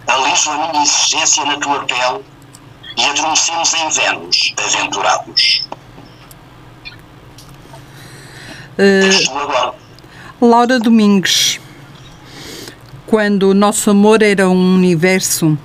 aliso 0.08 0.52
a 0.52 0.72
minha 0.72 0.84
existência 0.84 1.46
na 1.46 1.58
tua 1.58 1.84
pele 1.86 2.24
e 2.98 3.04
adormecemos 3.04 3.74
em 3.74 3.90
Vênus, 3.90 4.54
aventurados. 4.58 5.68
Uh, 8.78 9.76
Laura 10.42 10.80
Domingues, 10.80 11.60
quando 13.06 13.50
o 13.50 13.54
nosso 13.54 13.90
amor 13.90 14.22
era 14.22 14.50
um 14.50 14.76
universo, 14.76 15.58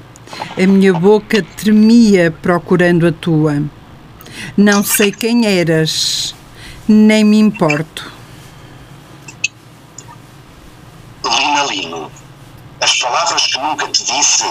a 0.56 0.66
minha 0.66 0.92
boca 0.92 1.42
tremia 1.56 2.30
procurando 2.30 3.06
a 3.06 3.12
tua. 3.12 3.62
Não 4.56 4.82
sei 4.82 5.12
quem 5.12 5.46
eras, 5.46 6.34
nem 6.88 7.24
me 7.24 7.38
importo. 7.38 8.10
Lina 11.24 11.64
Lino 11.64 12.19
as 12.80 12.98
palavras 12.98 13.46
que 13.46 13.58
nunca 13.58 13.86
te 13.88 14.04
disse 14.04 14.44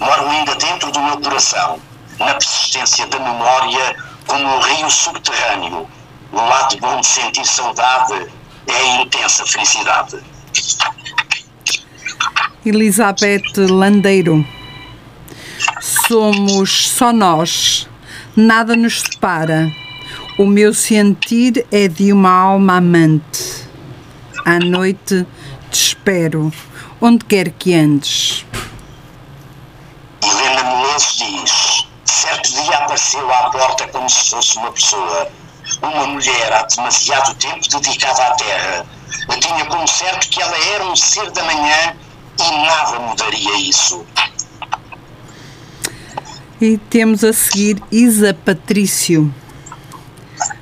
moram 0.00 0.30
ainda 0.30 0.54
dentro 0.56 0.90
do 0.90 1.00
meu 1.00 1.20
coração, 1.20 1.78
na 2.18 2.34
persistência 2.34 3.06
da 3.06 3.18
memória, 3.18 3.96
como 4.26 4.44
um 4.44 4.60
rio 4.60 4.90
subterrâneo. 4.90 5.86
O 6.32 6.36
lado 6.36 6.76
bom 6.78 7.00
de 7.00 7.06
sentir 7.06 7.46
saudade 7.46 8.26
é 8.66 8.72
a 8.72 9.02
intensa 9.02 9.46
felicidade. 9.46 10.18
Elizabeth 12.64 13.42
Landeiro. 13.56 14.44
Somos 15.80 16.88
só 16.88 17.12
nós, 17.12 17.88
nada 18.34 18.74
nos 18.74 19.02
separa. 19.02 19.70
O 20.38 20.46
meu 20.46 20.72
sentir 20.74 21.66
é 21.70 21.86
de 21.86 22.12
uma 22.12 22.30
alma 22.30 22.76
amante. 22.78 23.68
À 24.44 24.58
noite 24.58 25.26
te 25.70 25.88
espero 25.88 26.52
onde 27.00 27.24
quer 27.24 27.50
que 27.50 27.74
andes. 27.74 28.44
Helena 30.22 30.62
Menezes 30.64 31.16
diz: 31.16 31.88
certo 32.04 32.52
dia 32.52 32.78
apareceu 32.78 33.30
à 33.32 33.50
porta 33.50 33.88
como 33.88 34.08
se 34.08 34.30
fosse 34.30 34.56
uma 34.58 34.72
pessoa. 34.72 35.28
Uma 35.82 36.06
mulher 36.06 36.52
há 36.52 36.62
demasiado 36.64 37.34
tempo 37.36 37.66
dedicada 37.68 38.22
à 38.22 38.30
terra. 38.32 38.86
Eu 39.28 39.40
tinha 39.40 39.64
como 39.66 39.88
certo 39.88 40.28
que 40.28 40.40
ela 40.40 40.56
era 40.74 40.84
um 40.84 40.94
ser 40.94 41.30
da 41.30 41.42
manhã 41.42 41.96
e 42.38 42.66
nada 42.66 43.00
mudaria 43.00 43.58
isso. 43.58 44.04
E 46.60 46.76
temos 46.76 47.24
a 47.24 47.32
seguir 47.32 47.82
Isa 47.90 48.34
Patrício. 48.34 49.32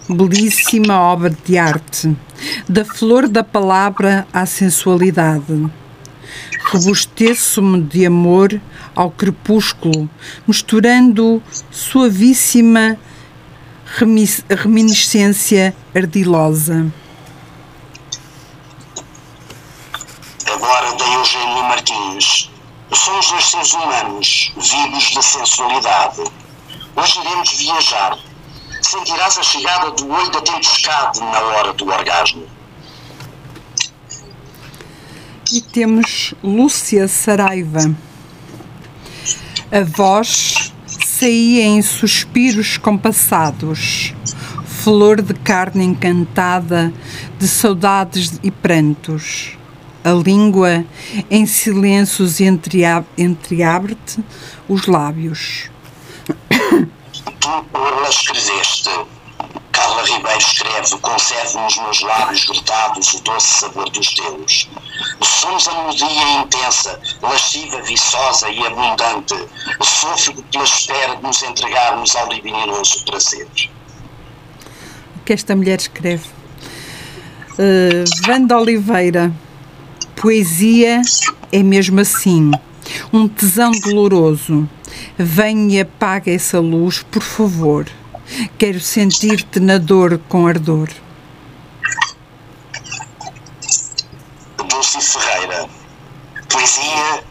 Belíssima 0.08 1.00
obra 1.00 1.30
de 1.30 1.58
arte, 1.58 2.16
da 2.68 2.84
flor 2.84 3.28
da 3.28 3.42
palavra 3.42 4.26
à 4.32 4.46
sensualidade 4.46 5.70
robusteço-me 6.64 7.82
de 7.82 8.06
amor 8.06 8.60
ao 8.94 9.10
crepúsculo, 9.10 10.08
misturando 10.46 11.42
suavíssima 11.70 12.98
reminiscência 14.48 15.74
ardilosa. 15.94 16.92
Agora 20.50 20.94
da 20.94 21.06
Eugênio 21.14 21.62
Martins. 21.64 22.50
Somos 22.94 23.30
dois 23.30 23.44
seres 23.44 23.72
humanos, 23.72 24.52
vivos 24.54 25.04
de 25.04 25.22
sensualidade. 25.22 26.22
Hoje 26.94 27.20
iremos 27.20 27.50
viajar. 27.58 28.18
Sentirás 28.82 29.38
a 29.38 29.42
chegada 29.42 29.90
do 29.92 30.10
olho 30.10 30.30
da 30.30 30.42
tempestade 30.42 31.20
na 31.20 31.40
hora 31.40 31.72
do 31.72 31.88
orgasmo. 31.88 32.46
E 35.52 35.60
temos 35.60 36.32
Lúcia 36.42 37.06
Saraiva. 37.06 37.94
A 39.70 39.84
voz 39.84 40.72
saía 40.86 41.66
em 41.66 41.82
suspiros 41.82 42.78
compassados, 42.78 44.14
flor 44.64 45.20
de 45.20 45.34
carne 45.34 45.84
encantada 45.84 46.90
de 47.38 47.46
saudades 47.46 48.40
e 48.42 48.50
prantos. 48.50 49.58
A 50.02 50.12
língua 50.12 50.86
em 51.30 51.44
silêncios 51.44 52.40
entreabre-te 52.40 54.24
os 54.66 54.86
lábios. 54.86 55.70
Tu, 57.40 57.48
ela 57.74 58.08
escreveste 58.08 58.88
Carla 59.82 60.02
Ribeiro 60.04 60.38
escreve: 60.38 60.98
Concede 60.98 61.56
nos 61.56 61.76
meus 61.76 62.00
lábios 62.02 62.44
gritados 62.44 63.14
o 63.14 63.22
doce 63.22 63.60
sabor 63.60 63.90
dos 63.90 64.14
teus. 64.14 64.68
Somos 65.22 65.66
a 65.68 65.74
melodia 65.74 66.40
intensa, 66.40 67.00
lasciva, 67.20 67.82
viçosa 67.82 68.48
e 68.50 68.66
abundante. 68.66 69.34
Sofro 69.82 70.42
pela 70.50 70.64
espera 70.64 71.16
de 71.16 71.22
nos 71.22 71.42
entregarmos 71.42 72.14
ao 72.16 72.28
libidinoso 72.32 73.04
prazer. 73.04 73.48
O 75.16 75.20
que 75.24 75.32
esta 75.32 75.54
mulher 75.54 75.78
escreve? 75.78 76.26
Uh, 77.52 78.28
Wanda 78.28 78.58
Oliveira. 78.58 79.32
Poesia 80.16 81.02
é 81.50 81.62
mesmo 81.62 82.00
assim. 82.00 82.50
Um 83.12 83.28
tesão 83.28 83.72
doloroso. 83.72 84.68
Venha 85.18 85.78
e 85.78 85.80
apaga 85.80 86.30
essa 86.30 86.60
luz, 86.60 87.04
por 87.10 87.22
favor. 87.22 87.86
Quero 88.56 88.80
sentir-te 88.80 89.60
na 89.60 89.78
dor 89.78 90.20
com 90.28 90.46
ardor. 90.46 90.88
Dulce 94.72 95.00
Ferreira. 95.02 95.68
Poesia. 96.48 97.24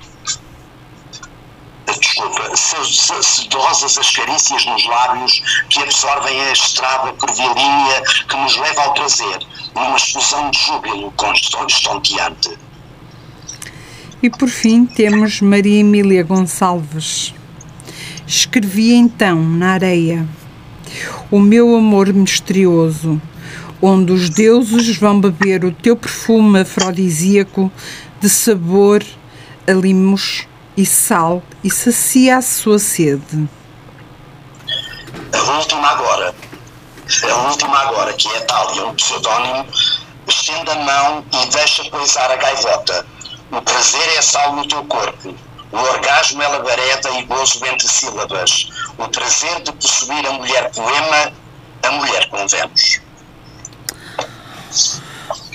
Desculpa, 1.88 2.56
sedosas 2.56 3.98
as 3.98 4.12
carícias 4.16 4.66
nos 4.66 4.86
lábios 4.86 5.42
que 5.70 5.80
absorvem 5.80 6.40
a 6.40 6.52
estrada 6.52 7.12
curvilínea 7.14 8.04
que 8.30 8.38
nos 8.38 8.56
leva 8.58 8.84
ao 8.84 8.94
prazer, 8.94 9.40
numa 9.76 9.98
explosão 9.98 10.52
de 10.52 10.60
júbilo 10.60 11.14
estonteante. 11.68 12.58
E 14.22 14.30
por 14.30 14.48
fim 14.48 14.86
temos 14.86 15.42
Maria 15.42 15.80
Emília 15.80 16.24
Gonçalves. 16.24 17.34
Escrevi 18.28 18.94
então 18.94 19.42
na 19.42 19.72
areia 19.74 20.28
o 21.32 21.40
meu 21.40 21.76
amor 21.76 22.14
misterioso, 22.14 23.20
onde 23.82 24.12
os 24.12 24.30
deuses 24.30 24.96
vão 24.98 25.20
beber 25.20 25.66
o 25.66 25.72
teu 25.72 25.96
perfume 25.96 26.60
afrodisíaco 26.60 27.72
de 28.20 28.30
sabor 28.30 29.04
a 29.68 29.72
limos 29.72 30.48
e 30.78 30.86
sal 30.86 31.42
e 31.64 31.70
sacia 31.70 32.38
a 32.38 32.42
sua 32.42 32.78
sede. 32.78 33.50
A 35.34 35.58
última 35.58 35.88
agora, 35.88 36.36
a 37.24 37.36
última 37.50 37.80
agora, 37.80 38.14
que 38.14 38.28
é 38.28 38.40
Tália, 38.42 38.86
um 38.86 38.94
pseudónimo, 38.94 39.66
estende 40.28 40.70
a 40.70 40.76
mão 40.76 41.26
e 41.32 41.46
deixa 41.48 41.84
poisar 41.90 42.30
a 42.30 42.36
gaivota. 42.36 43.06
O 43.52 43.62
prazer 43.62 44.18
é 44.18 44.22
sal 44.22 44.56
no 44.56 44.68
teu 44.68 44.84
corpo. 44.86 45.36
O 45.72 45.78
orgasmo 45.78 46.42
é 46.42 46.48
labareda 46.48 47.10
e 47.18 47.24
gozo 47.24 47.66
entre 47.66 47.88
sílabas. 47.88 48.70
O 48.98 49.08
prazer 49.08 49.62
de 49.64 49.72
possuir 49.72 50.26
a 50.28 50.34
mulher 50.34 50.70
poema, 50.72 51.34
a 51.84 51.92
mulher 51.92 52.30
com. 52.30 52.46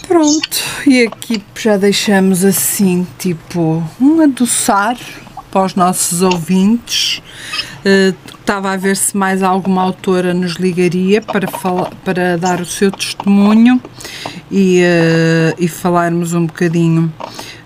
Pronto, 0.06 0.64
e 0.86 1.02
aqui 1.02 1.42
já 1.58 1.76
deixamos 1.76 2.44
assim, 2.44 3.06
tipo, 3.18 3.82
um 4.00 4.20
adoçar 4.20 4.96
para 5.50 5.64
os 5.64 5.74
nossos 5.74 6.22
ouvintes. 6.22 7.22
Uh, 7.84 8.14
estava 8.38 8.72
a 8.72 8.76
ver 8.76 8.96
se 8.96 9.16
mais 9.16 9.42
alguma 9.42 9.82
autora 9.82 10.32
nos 10.32 10.52
ligaria 10.54 11.20
para, 11.20 11.48
falar, 11.48 11.90
para 12.04 12.38
dar 12.38 12.60
o 12.60 12.66
seu 12.66 12.92
testemunho 12.92 13.82
e, 14.50 14.82
uh, 14.82 15.56
e 15.58 15.66
falarmos 15.66 16.32
um 16.32 16.46
bocadinho 16.46 17.12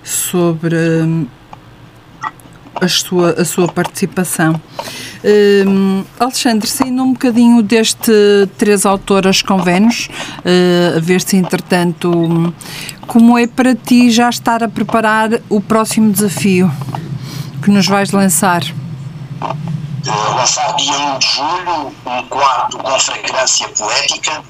sobre 0.03 0.75
uh, 0.75 1.27
a, 2.81 2.89
sua, 2.89 3.31
a 3.33 3.45
sua 3.45 3.69
participação. 3.69 4.61
Uh, 5.23 6.05
Alexandre, 6.19 6.67
saindo 6.69 7.03
um 7.03 7.13
bocadinho 7.13 7.63
deste 7.63 8.13
Três 8.57 8.87
Autoras 8.87 9.43
com 9.43 9.59
Vênus, 9.59 10.09
uh, 10.39 10.97
a 10.97 11.01
ver 11.01 11.21
se 11.21 11.37
entretanto, 11.37 12.55
como 13.07 13.39
é 13.39 13.47
para 13.47 13.75
ti 13.75 14.11
já 14.11 14.31
estar 14.31 14.63
a 14.63 14.69
preparar 14.69 15.31
o 15.49 15.61
próximo 15.61 16.11
desafio 16.11 16.71
que 17.63 17.71
nos 17.71 17.87
vais 17.87 18.11
lançar? 18.13 18.63
Uh, 19.43 20.35
lançar 20.35 20.75
dia 20.77 20.99
1 20.99 21.19
de 21.19 21.27
julho 21.27 21.95
um 22.07 22.23
quadro 22.29 22.79
com 22.79 22.99
fragrância 22.99 23.69
poética 23.69 24.43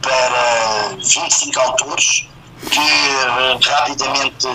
para 0.00 0.96
25 0.96 1.60
autores 1.60 2.28
que 2.70 2.78
uh, 2.78 3.58
rapidamente 3.62 4.48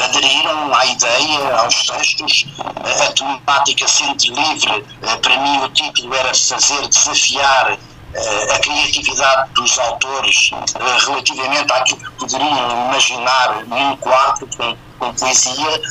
aderiram 0.00 0.74
à 0.74 0.86
ideia, 0.86 1.56
aos 1.56 1.86
textos, 1.86 2.46
a 2.58 3.12
temática 3.12 3.88
sendo 3.88 4.22
livre, 4.22 4.84
eh, 5.02 5.16
para 5.16 5.38
mim 5.38 5.58
o 5.64 5.68
título 5.70 6.14
era 6.14 6.32
fazer 6.34 6.86
desafiar 6.88 7.78
eh, 8.14 8.54
a 8.54 8.58
criatividade 8.60 9.50
dos 9.54 9.78
autores 9.78 10.50
eh, 10.52 11.04
relativamente 11.06 11.72
àquilo 11.72 11.98
que 11.98 12.10
poderiam 12.12 12.88
imaginar 12.88 13.66
num 13.66 13.96
quadro 13.96 14.48
com, 14.56 14.76
com 14.98 15.14
poesia, 15.14 15.82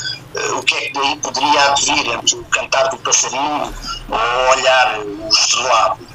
o 0.56 0.62
que 0.64 0.76
é 0.76 0.82
que 0.82 0.94
daí 0.94 1.16
poderia 1.18 1.72
advir 1.72 2.08
entre 2.14 2.36
o 2.36 2.46
cantar 2.46 2.90
do 2.90 2.98
passarinho 2.98 3.74
ou 4.10 4.52
olhar 4.52 5.00
o 5.00 5.28
estrelado. 5.30 6.08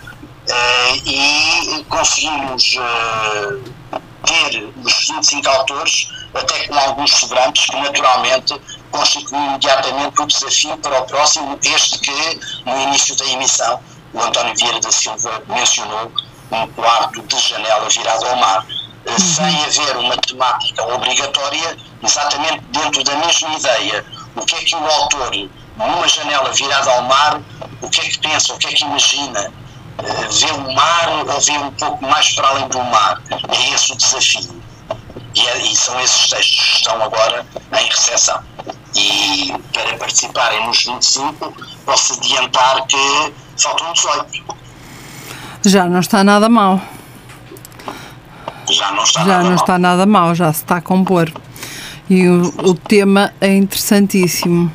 E 1.06 1.84
conseguimos 1.88 2.76
ter 4.24 4.72
os 4.84 5.08
25 5.08 5.48
autores, 5.48 6.08
até 6.34 6.66
com 6.66 6.78
alguns 6.78 7.10
sobrantes, 7.10 7.66
que 7.66 7.76
naturalmente 7.76 8.60
constituem 8.90 9.46
imediatamente 9.46 10.20
o 10.20 10.26
desafio 10.26 10.76
para 10.78 11.00
o 11.00 11.06
próximo, 11.06 11.58
este 11.62 11.98
que, 11.98 12.40
no 12.64 12.80
início 12.82 13.16
da 13.16 13.26
emissão, 13.26 13.80
o 14.12 14.20
António 14.20 14.54
Vieira 14.56 14.80
da 14.80 14.92
Silva 14.92 15.42
mencionou 15.48 16.12
um 16.50 16.66
quarto 16.68 17.22
de 17.22 17.38
janela 17.38 17.88
virado 17.88 18.26
ao 18.26 18.36
mar, 18.36 18.66
uhum. 19.06 19.18
sem 19.18 19.64
haver 19.64 19.96
uma 19.96 20.16
temática 20.18 20.82
obrigatória, 20.94 21.76
exatamente 22.02 22.60
dentro 22.70 23.02
da 23.04 23.16
mesma 23.16 23.54
ideia. 23.54 24.04
O 24.36 24.44
que 24.44 24.54
é 24.54 24.58
que 24.58 24.74
o 24.74 24.86
autor, 24.86 25.30
numa 25.76 26.08
janela 26.08 26.52
virada 26.52 26.90
ao 26.92 27.02
mar, 27.02 27.40
o 27.80 27.88
que 27.88 28.00
é 28.00 28.04
que 28.04 28.18
pensa, 28.18 28.52
o 28.52 28.58
que 28.58 28.68
é 28.68 28.72
que 28.72 28.84
imagina, 28.84 29.52
vê 29.98 30.50
o 30.52 30.74
mar 30.74 31.08
ou 31.08 31.40
vê 31.40 31.52
um 31.52 31.70
pouco 31.72 32.04
mais 32.04 32.30
para 32.34 32.48
além 32.48 32.68
do 32.68 32.78
mar. 32.84 33.22
É 33.48 33.74
esse 33.74 33.92
o 33.92 33.96
desafio. 33.96 34.62
E, 35.34 35.40
é, 35.40 35.58
e 35.62 35.76
são 35.76 35.98
esses 36.00 36.28
textos 36.28 36.64
que 36.64 36.76
estão 36.76 37.02
agora 37.02 37.46
em 37.80 37.88
recepção. 37.88 38.42
E 38.94 39.54
para 39.72 39.96
participarem 39.96 40.66
nos 40.66 40.84
25, 40.84 41.54
posso 41.84 42.14
adiantar 42.14 42.86
que 42.86 43.32
faltam 43.56 43.92
18. 43.92 44.44
Já 45.64 45.86
não 45.86 46.00
está 46.00 46.22
nada 46.22 46.48
mal. 46.48 46.80
Já 48.68 48.90
não 48.92 49.02
está 49.04 49.20
já 49.20 49.26
nada 49.26 49.42
não 49.42 49.50
mal. 49.50 49.56
está 49.56 49.78
nada 49.78 50.06
mal, 50.06 50.34
já 50.34 50.52
se 50.52 50.62
está 50.62 50.76
a 50.76 50.80
compor. 50.80 51.32
E 52.10 52.28
o, 52.28 52.70
o 52.70 52.74
tema 52.74 53.32
é 53.40 53.54
interessantíssimo. 53.54 54.70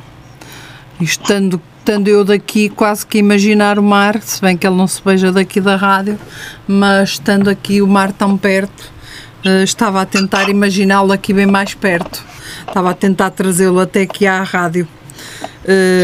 Estando 1.00 1.62
estando 1.88 2.08
eu 2.08 2.22
daqui 2.22 2.68
quase 2.68 3.06
que 3.06 3.16
imaginar 3.16 3.78
o 3.78 3.82
mar, 3.82 4.20
se 4.20 4.42
bem 4.42 4.54
que 4.58 4.66
ele 4.66 4.76
não 4.76 4.86
se 4.86 5.00
veja 5.02 5.32
daqui 5.32 5.58
da 5.58 5.74
rádio, 5.74 6.18
mas 6.66 7.12
estando 7.12 7.48
aqui 7.48 7.80
o 7.80 7.86
mar 7.86 8.12
tão 8.12 8.36
perto, 8.36 8.92
uh, 9.42 9.62
estava 9.62 10.02
a 10.02 10.04
tentar 10.04 10.50
imaginá-lo 10.50 11.14
aqui 11.14 11.32
bem 11.32 11.46
mais 11.46 11.72
perto. 11.72 12.22
Estava 12.66 12.90
a 12.90 12.94
tentar 12.94 13.30
trazê-lo 13.30 13.80
até 13.80 14.02
aqui 14.02 14.26
à 14.26 14.42
rádio. 14.42 14.86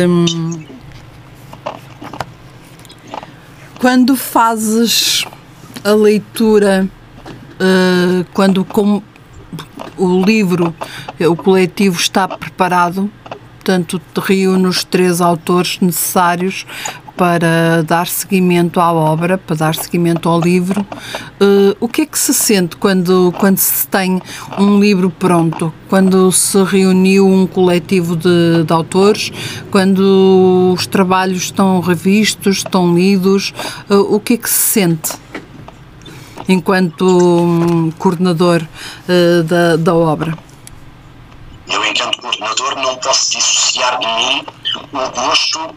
Um, 0.08 0.64
quando 3.78 4.16
fazes 4.16 5.26
a 5.84 5.92
leitura, 5.92 6.88
uh, 7.60 8.24
quando 8.32 8.66
o 9.98 10.24
livro, 10.24 10.74
o 11.20 11.36
coletivo 11.36 12.00
está 12.00 12.26
preparado, 12.26 13.10
portanto, 13.64 13.98
reúne 14.20 14.66
os 14.66 14.84
três 14.84 15.22
autores 15.22 15.78
necessários 15.80 16.66
para 17.16 17.82
dar 17.82 18.06
seguimento 18.06 18.78
à 18.78 18.92
obra, 18.92 19.38
para 19.38 19.56
dar 19.56 19.74
seguimento 19.74 20.28
ao 20.28 20.38
livro. 20.38 20.82
Uh, 21.40 21.74
o 21.80 21.88
que 21.88 22.02
é 22.02 22.06
que 22.06 22.18
se 22.18 22.34
sente 22.34 22.76
quando, 22.76 23.32
quando 23.38 23.56
se 23.56 23.86
tem 23.86 24.20
um 24.58 24.78
livro 24.78 25.08
pronto? 25.08 25.72
Quando 25.88 26.30
se 26.30 26.62
reuniu 26.64 27.26
um 27.26 27.46
coletivo 27.46 28.16
de, 28.16 28.64
de 28.66 28.72
autores? 28.72 29.32
Quando 29.70 30.74
os 30.74 30.86
trabalhos 30.86 31.44
estão 31.44 31.80
revistos, 31.80 32.58
estão 32.58 32.94
lidos? 32.94 33.54
Uh, 33.88 34.14
o 34.16 34.20
que 34.20 34.34
é 34.34 34.36
que 34.36 34.50
se 34.50 34.72
sente? 34.72 35.12
Enquanto 36.46 37.06
um, 37.06 37.90
coordenador 37.92 38.60
uh, 38.60 39.42
da, 39.44 39.76
da 39.76 39.94
obra. 39.94 40.43
Eu, 41.74 41.84
enquanto 41.84 42.20
coordenador, 42.20 42.76
não 42.76 42.96
posso 42.98 43.32
dissociar 43.32 43.98
de 43.98 44.06
mim 44.06 44.46
o 44.92 45.10
gosto 45.10 45.74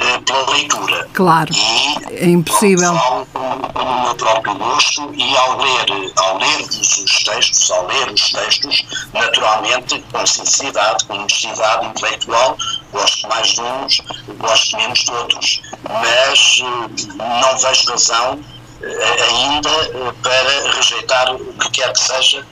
eh, 0.00 0.18
pela 0.24 0.50
leitura. 0.50 1.08
Claro, 1.12 1.52
e, 1.52 2.14
é 2.14 2.28
impossível. 2.28 2.94
Com, 3.32 3.44
o 3.78 4.04
meu 4.04 4.14
próprio 4.14 4.54
gosto 4.54 5.12
e 5.14 5.36
ao 5.36 5.58
ler, 5.58 6.12
ao 6.16 6.38
ler 6.38 6.60
os 6.62 7.24
textos, 7.24 7.70
ao 7.70 7.86
ler 7.86 8.10
os 8.10 8.32
textos, 8.32 8.86
naturalmente, 9.12 10.02
com 10.10 10.26
sinceridade, 10.26 11.04
com 11.04 11.14
honestidade 11.14 11.86
intelectual, 11.88 12.56
gosto 12.90 13.28
mais 13.28 13.48
de 13.48 13.60
uns, 13.60 14.00
gosto 14.38 14.76
menos 14.78 14.98
de 15.00 15.10
outros. 15.10 15.62
Mas 15.90 16.62
eh, 16.62 17.14
não 17.18 17.58
vejo 17.58 17.90
razão 17.90 18.40
eh, 18.82 19.22
ainda 19.28 20.14
para 20.22 20.72
rejeitar 20.74 21.34
o 21.34 21.52
que 21.52 21.70
quer 21.70 21.92
que 21.92 22.00
seja 22.00 22.46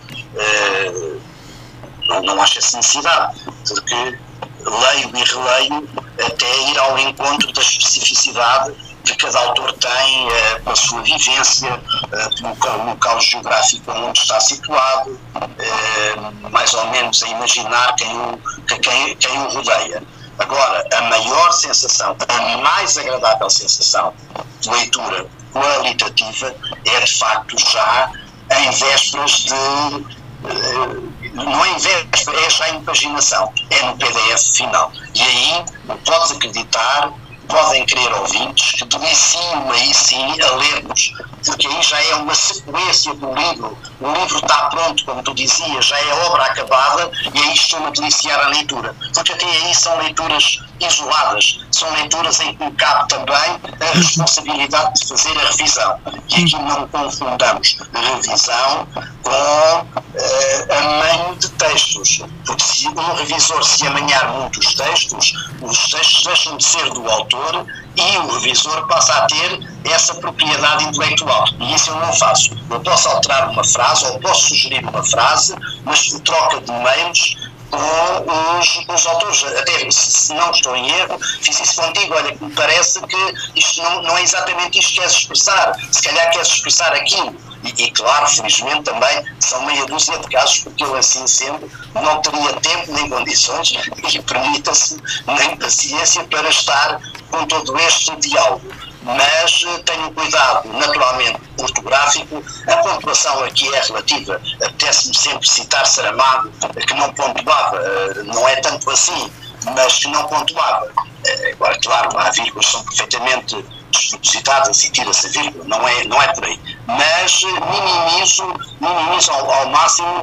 não, 2.09 2.23
não 2.23 2.43
acho 2.43 2.59
essa 2.59 2.77
necessidade, 2.77 3.41
porque 3.67 4.19
leio 4.65 5.11
e 5.15 5.25
releio 5.25 5.89
até 6.25 6.71
ir 6.71 6.79
ao 6.79 6.99
encontro 6.99 7.53
da 7.53 7.61
especificidade 7.61 8.75
que 9.05 9.17
cada 9.17 9.39
autor 9.41 9.73
tem 9.73 10.29
eh, 10.31 10.61
com 10.65 10.71
a 10.71 10.77
sua 10.77 11.03
vivência, 11.03 11.81
eh, 12.13 12.29
pelo 12.61 12.85
local 12.87 13.21
geográfico 13.21 13.91
onde 13.91 14.19
está 14.21 14.39
situado, 14.39 15.19
eh, 15.59 16.15
mais 16.51 16.73
ou 16.75 16.87
menos 16.87 17.21
a 17.25 17.29
imaginar 17.29 17.95
quem 17.97 18.17
o, 18.17 18.39
quem, 18.67 19.17
quem 19.17 19.39
o 19.39 19.49
rodeia. 19.49 20.03
Agora, 20.39 20.87
a 20.97 21.03
maior 21.03 21.53
sensação, 21.53 22.17
a 22.29 22.57
mais 22.59 22.97
agradável 22.97 23.51
sensação 23.51 24.15
de 24.61 24.71
leitura 24.71 25.27
qualitativa 25.53 26.55
é 26.85 27.01
de 27.01 27.19
facto 27.19 27.59
já 27.59 28.11
em 28.51 28.71
vésperas 28.71 29.31
de 29.31 29.55
eh, 29.55 31.12
não 31.33 31.65
é 31.65 31.71
inverso, 31.71 32.63
é 32.63 32.71
impaginação, 32.71 33.53
é 33.71 33.83
no 33.85 33.97
PDF 33.97 34.57
final. 34.57 34.93
E 35.15 35.23
aí 35.23 35.65
podes 36.05 36.33
acreditar, 36.33 37.13
podem 37.49 37.85
querer 37.87 38.13
ouvintes 38.15 38.73
que 38.79 38.85
deliciam 38.85 39.71
aí 39.71 39.95
sim 39.95 40.41
a 40.41 40.51
lermos, 40.57 41.13
porque 41.45 41.67
aí 41.67 41.83
já 41.83 42.03
é 42.03 42.15
uma 42.17 42.35
sequência 42.35 43.15
do 43.15 43.35
livro. 43.35 43.79
O 44.01 44.13
livro 44.13 44.37
está 44.39 44.69
pronto, 44.69 45.05
como 45.05 45.23
tu 45.23 45.35
dizias, 45.35 45.87
já 45.87 45.99
é 45.99 46.15
obra 46.27 46.45
acabada 46.45 47.11
e 47.35 47.39
aí 47.39 47.55
estou-me 47.55 47.87
a 47.87 47.91
deliciar 47.91 48.41
a 48.41 48.49
leitura. 48.49 48.95
Porque 49.15 49.33
até 49.33 49.47
aí 49.47 49.75
são 49.75 49.97
leituras 49.99 50.59
isoladas, 50.87 51.61
são 51.71 51.91
leituras 51.93 52.41
em 52.41 52.55
que 52.55 52.71
cabe 52.73 53.09
também 53.09 53.61
a 53.81 53.97
responsabilidade 53.97 55.01
de 55.01 55.09
fazer 55.09 55.39
a 55.39 55.51
revisão. 55.51 56.01
E 56.29 56.43
aqui 56.43 56.57
não 56.57 56.89
confundamos 56.89 57.79
revisão 57.95 58.87
com 59.23 59.31
uh, 59.31 60.73
amanho 60.79 61.37
de 61.37 61.49
textos, 61.51 62.23
porque 62.47 62.63
se 62.63 62.89
um 62.89 63.15
revisor 63.15 63.63
se 63.65 63.87
amanhar 63.87 64.33
muito 64.33 64.59
os 64.59 64.75
textos, 64.75 65.33
os 65.61 65.91
textos 65.91 66.25
deixam 66.25 66.57
de 66.57 66.65
ser 66.65 66.91
do 66.91 67.09
autor 67.09 67.67
e 67.97 68.19
o 68.19 68.33
revisor 68.35 68.87
passa 68.87 69.15
a 69.15 69.27
ter 69.27 69.61
essa 69.85 70.15
propriedade 70.15 70.85
intelectual. 70.85 71.45
E 71.61 71.75
isso 71.75 71.91
eu 71.91 71.97
não 71.97 72.13
faço. 72.15 72.57
Eu 72.71 72.81
posso 72.81 73.09
alterar 73.09 73.51
uma 73.51 73.65
frase 73.65 74.07
ou 74.07 74.19
posso 74.21 74.49
sugerir 74.49 74.85
uma 74.85 75.03
frase, 75.03 75.55
mas 75.85 76.09
troca 76.25 76.61
de 76.61 76.73
meios 76.73 77.37
os, 77.73 78.85
os 78.89 79.07
autores. 79.07 79.45
Até 79.45 79.91
se 79.91 80.35
não 80.35 80.51
estou 80.51 80.77
em 80.77 80.91
erro, 80.91 81.19
fiz 81.41 81.61
isso 81.61 81.81
contigo. 81.81 82.15
Olha, 82.15 82.37
me 82.41 82.53
parece 82.55 83.01
que 83.01 83.35
isto 83.57 83.83
não, 83.83 84.03
não 84.03 84.19
é 84.19 84.23
exatamente 84.23 84.79
isto 84.79 84.91
que 84.91 85.01
queres 85.01 85.13
expressar. 85.13 85.75
Se 85.91 86.03
calhar 86.03 86.31
queres 86.31 86.49
expressar 86.49 86.93
aquilo. 86.93 87.35
E, 87.65 87.85
e, 87.85 87.91
claro, 87.93 88.27
felizmente 88.27 88.83
também 88.83 89.25
são 89.39 89.65
meia 89.65 89.87
dúzia 89.87 90.19
de 90.19 90.29
casos, 90.29 90.59
porque 90.59 90.83
eu 90.83 90.97
assim 90.97 91.25
sendo 91.29 91.71
não 91.95 92.21
teria 92.21 92.53
tempo 92.55 92.93
nem 92.93 93.09
condições 93.09 93.73
e 94.13 94.21
permita-se 94.23 94.97
nem 95.27 95.57
paciência 95.57 96.25
para 96.25 96.49
estar 96.49 97.01
com 97.31 97.47
todo 97.47 97.79
este 97.79 98.17
diálogo 98.17 98.92
mas 99.03 99.65
eh, 99.67 99.83
tenho 99.85 100.11
cuidado 100.13 100.69
naturalmente 100.69 101.41
ortográfico. 101.59 102.43
A 102.69 102.77
pontuação 102.79 103.45
aqui 103.45 103.73
é 103.75 103.81
relativa. 103.81 104.41
Apetece-me 104.63 105.17
sempre 105.17 105.49
citar 105.49 105.87
Saramago, 105.87 106.51
que 106.87 106.95
não 106.95 107.13
pontuava, 107.13 107.77
eh, 107.79 108.23
não 108.25 108.49
é 108.49 108.57
tanto 108.57 108.91
assim, 108.91 109.31
mas 109.75 109.99
que 109.99 110.09
não 110.09 110.25
pontuava. 110.27 110.89
Eh, 111.27 111.53
agora, 111.53 111.79
claro, 111.81 112.19
há 112.19 112.31
vírgulas 112.31 112.67
são 112.67 112.83
perfeitamente 112.85 113.65
despropositadas 113.91 114.85
e 114.85 114.91
tira-se 114.91 115.27
a 115.27 115.31
vírgula, 115.31 115.65
não 115.67 115.87
é, 115.87 116.05
não 116.05 116.23
é 116.23 116.29
por 116.29 116.45
aí. 116.45 116.59
Mas 116.87 117.43
minimizo, 117.43 118.55
minimizo 118.81 119.31
ao, 119.33 119.51
ao 119.53 119.67
máximo 119.69 120.23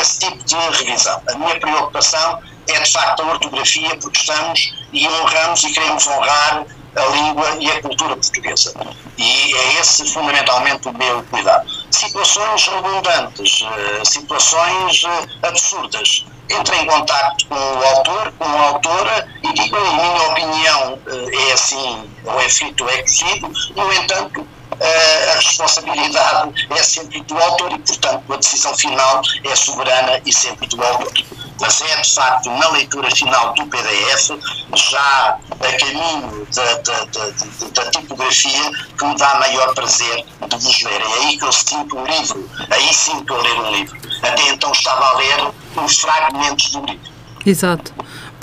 esse 0.00 0.18
tipo 0.18 0.44
de 0.44 0.56
revisão. 0.56 1.22
A 1.28 1.38
minha 1.38 1.58
preocupação 1.60 2.40
é 2.68 2.80
de 2.80 2.92
facto 2.92 3.22
a 3.22 3.26
ortografia, 3.26 3.96
porque 4.00 4.18
estamos 4.18 4.74
e 4.92 5.06
honramos 5.08 5.62
e 5.64 5.72
queremos 5.72 6.06
honrar 6.06 6.64
a 6.96 7.06
língua 7.06 7.56
e 7.60 7.70
a 7.70 7.82
cultura 7.82 8.16
portuguesa. 8.16 8.72
E 9.18 9.54
é 9.54 9.80
esse 9.80 10.04
fundamentalmente 10.12 10.88
o 10.88 10.92
meu 10.92 11.22
cuidado. 11.24 11.68
Situações 11.90 12.68
redundantes, 12.68 13.62
eh, 13.62 14.04
situações 14.04 15.04
eh, 15.04 15.48
absurdas. 15.48 16.26
Entre 16.50 16.76
em 16.76 16.86
contato 16.86 17.46
com 17.48 17.54
o 17.54 17.84
autor, 17.84 18.32
com 18.38 18.44
a 18.44 18.66
autora 18.68 19.26
e 19.42 19.52
digo, 19.54 19.76
em 19.76 19.96
minha 19.96 20.22
opinião, 20.30 20.98
eh, 21.06 21.48
é 21.48 21.52
assim, 21.52 22.10
ou 22.24 22.40
é 22.40 22.48
feito 22.48 22.84
ou 22.84 22.90
é 22.90 23.02
cozido, 23.02 23.50
no 23.74 23.92
entanto, 23.92 24.46
a 24.80 25.34
responsabilidade 25.36 26.66
é 26.70 26.82
sempre 26.82 27.22
do 27.22 27.38
autor 27.38 27.72
e, 27.72 27.78
portanto, 27.78 28.32
a 28.32 28.36
decisão 28.36 28.74
final 28.74 29.22
é 29.44 29.56
soberana 29.56 30.20
e 30.24 30.32
sempre 30.32 30.66
do 30.68 30.82
autor 30.82 31.12
mas 31.60 31.80
é 31.80 32.00
de 32.00 32.14
facto 32.14 32.50
na 32.50 32.68
leitura 32.70 33.10
final 33.10 33.54
do 33.54 33.66
PDF, 33.66 34.30
já 34.74 35.38
a 35.60 35.72
caminho 35.78 36.46
da, 36.54 36.74
da, 36.74 37.04
da, 37.04 37.82
da 37.82 37.90
tipografia, 37.90 38.70
que 38.98 39.04
me 39.04 39.16
dá 39.16 39.34
maior 39.36 39.74
prazer 39.74 40.24
de 40.48 40.56
vos 40.56 40.82
ler. 40.82 41.00
É 41.00 41.14
aí 41.14 41.38
que 41.38 41.44
eu 41.44 41.52
sinto 41.52 41.98
o 41.98 42.06
livro, 42.06 42.48
aí 42.70 42.92
sim 42.92 43.24
que 43.24 43.32
eu 43.32 43.40
ler 43.40 43.60
um 43.60 43.70
livro. 43.70 43.96
Até 44.22 44.48
então 44.48 44.72
estava 44.72 45.06
a 45.06 45.16
ler 45.16 45.52
os 45.82 45.98
fragmentos 45.98 46.70
do 46.70 46.84
livro. 46.84 47.14
Exato 47.46 47.94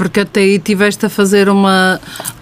porque 0.01 0.21
até 0.21 0.39
aí 0.39 0.57
tiveste 0.57 1.05
a 1.05 1.09
fazer 1.09 1.47
uma 1.47 2.01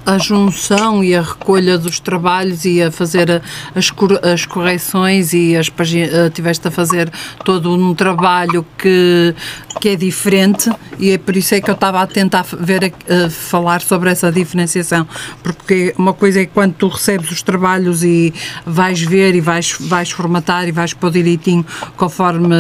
a 0.10 0.18
junção 0.18 1.04
e 1.04 1.16
a 1.16 1.22
recolha 1.22 1.78
dos 1.78 2.00
trabalhos 2.00 2.66
e 2.66 2.82
a 2.82 2.92
fazer 2.92 3.44
as, 3.76 3.94
as 4.34 4.46
correções 4.46 5.34
e 5.34 5.56
as 5.56 5.72
eh, 5.94 6.30
tiveste 6.32 6.68
a 6.68 6.72
fazer 6.72 7.12
todo 7.46 7.72
um 7.72 7.94
trabalho 7.94 8.66
que, 8.76 9.36
que 9.80 9.90
é 9.90 9.96
diferente 9.96 10.72
e 10.98 11.12
é 11.12 11.18
por 11.18 11.38
isso 11.38 11.54
é 11.54 11.62
que 11.62 11.70
eu 11.70 11.76
estava 11.76 12.02
a 12.02 12.08
tentar 12.08 12.44
ver, 12.60 12.92
a, 13.08 13.30
falar 13.30 13.82
sobre 13.82 14.10
essa 14.10 14.32
diferenciação, 14.32 15.08
porque 15.44 15.94
uma 15.98 16.14
coisa 16.14 16.42
é 16.42 16.46
quando 16.48 16.74
tu 16.74 16.88
recebes 16.88 17.30
os 17.30 17.44
trabalhos 17.44 18.04
e 18.04 18.34
vais 18.66 19.00
ver 19.02 19.36
e 19.36 19.42
vais, 19.42 19.76
vais 19.80 20.10
formatar 20.10 20.68
e 20.68 20.72
vais 20.72 20.94
pôr 20.94 21.12
direitinho 21.12 21.66
conforme, 21.96 22.56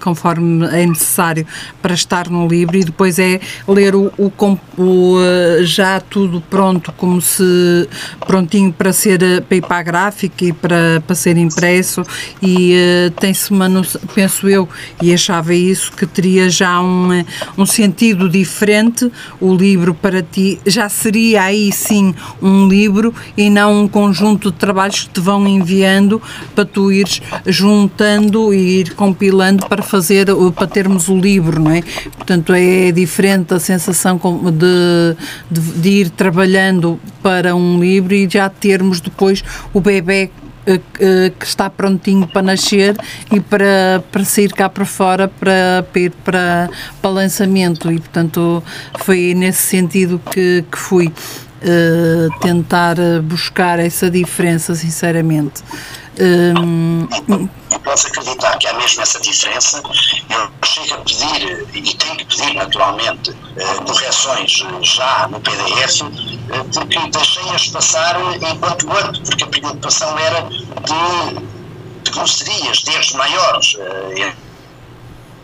conforme 0.00 0.66
é 0.66 0.86
necessário 0.86 1.46
para 1.80 1.94
estar 1.94 2.28
no 2.28 2.46
livro 2.46 2.76
e 2.76 2.84
depois 2.84 3.18
é 3.18 3.40
ler 3.66 3.94
o, 3.94 4.12
o, 4.18 4.30
o 4.76 5.18
eh, 5.22 5.64
já 5.64 5.98
tudo 5.98 6.40
pronto, 6.42 6.73
como 6.96 7.20
se 7.20 7.88
prontinho 8.26 8.72
para 8.72 8.92
ser 8.92 9.22
eh, 9.22 9.40
para 9.40 9.56
ir 9.56 9.62
para 9.62 9.78
a 9.78 9.82
gráfica 9.82 10.44
e 10.44 10.52
para, 10.52 11.02
para 11.06 11.14
ser 11.14 11.36
impresso 11.36 12.04
e 12.42 12.74
uh, 12.74 13.10
tem-se 13.12 13.50
uma 13.50 13.68
penso 14.14 14.48
eu, 14.48 14.68
e 15.02 15.12
achava 15.12 15.54
isso, 15.54 15.92
que 15.92 16.06
teria 16.06 16.48
já 16.48 16.80
um, 16.80 17.24
um 17.56 17.66
sentido 17.66 18.28
diferente 18.28 19.10
o 19.40 19.54
livro 19.54 19.94
para 19.94 20.22
ti, 20.22 20.58
já 20.66 20.88
seria 20.88 21.42
aí 21.42 21.72
sim 21.72 22.14
um 22.40 22.68
livro 22.68 23.14
e 23.36 23.50
não 23.50 23.82
um 23.82 23.88
conjunto 23.88 24.50
de 24.50 24.58
trabalhos 24.58 25.04
que 25.04 25.10
te 25.10 25.20
vão 25.20 25.46
enviando 25.46 26.20
para 26.54 26.64
tu 26.64 26.92
ires 26.92 27.20
juntando 27.46 28.52
e 28.52 28.80
ir 28.80 28.94
compilando 28.94 29.66
para 29.66 29.82
fazer, 29.82 30.26
para 30.54 30.66
termos 30.66 31.08
o 31.08 31.18
livro, 31.18 31.60
não 31.60 31.70
é? 31.70 31.82
Portanto, 32.16 32.52
é 32.54 32.92
diferente 32.92 33.52
a 33.54 33.58
sensação 33.58 34.20
de, 34.52 35.16
de, 35.50 35.80
de 35.80 35.88
ir 35.88 36.10
trabalhando 36.10 36.63
para 37.22 37.54
um 37.54 37.80
livro 37.80 38.14
e 38.14 38.28
já 38.28 38.48
termos 38.48 39.00
depois 39.00 39.42
o 39.72 39.80
bebê 39.80 40.30
eh, 40.66 40.80
eh, 40.98 41.32
que 41.38 41.44
está 41.44 41.68
prontinho 41.68 42.26
para 42.26 42.40
nascer 42.40 42.96
e 43.30 43.38
para, 43.38 44.02
para 44.10 44.24
sair 44.24 44.50
cá 44.52 44.66
para 44.68 44.86
fora 44.86 45.28
para, 45.28 45.86
para 45.92 46.00
ir 46.00 46.10
para, 46.24 46.70
para 47.02 47.10
lançamento. 47.10 47.92
E 47.92 47.98
portanto 47.98 48.62
foi 49.00 49.34
nesse 49.34 49.62
sentido 49.62 50.18
que, 50.30 50.64
que 50.70 50.78
fui 50.78 51.08
uh, 51.08 52.40
tentar 52.40 52.96
buscar 53.22 53.78
essa 53.78 54.10
diferença 54.10 54.74
sinceramente 54.74 55.62
um, 56.20 57.08
posso 57.84 58.06
acreditar 58.08 58.56
que 58.58 58.66
há 58.66 58.72
mesmo 58.74 59.02
essa 59.02 59.20
diferença. 59.20 59.82
Eu 60.30 60.50
chego 60.64 60.94
a 60.94 60.98
pedir, 60.98 61.68
e 61.74 61.94
tenho 61.94 62.16
que 62.16 62.24
pedir 62.24 62.54
naturalmente, 62.54 63.30
uh, 63.30 63.84
correções 63.84 64.64
já 64.82 65.28
no 65.28 65.40
PDF, 65.40 66.00
uh, 66.00 66.64
porque 66.72 66.98
deixei-as 67.10 67.68
passar 67.68 68.16
enquanto 68.42 68.90
ando, 68.90 69.20
porque 69.22 69.44
a 69.44 69.46
preocupação 69.46 70.18
era 70.18 70.42
de, 70.42 71.40
de 72.02 72.10
grosserias, 72.10 72.78
de 72.78 72.90
erros 72.90 73.12
maiores. 73.12 73.74
Uh, 73.74 74.44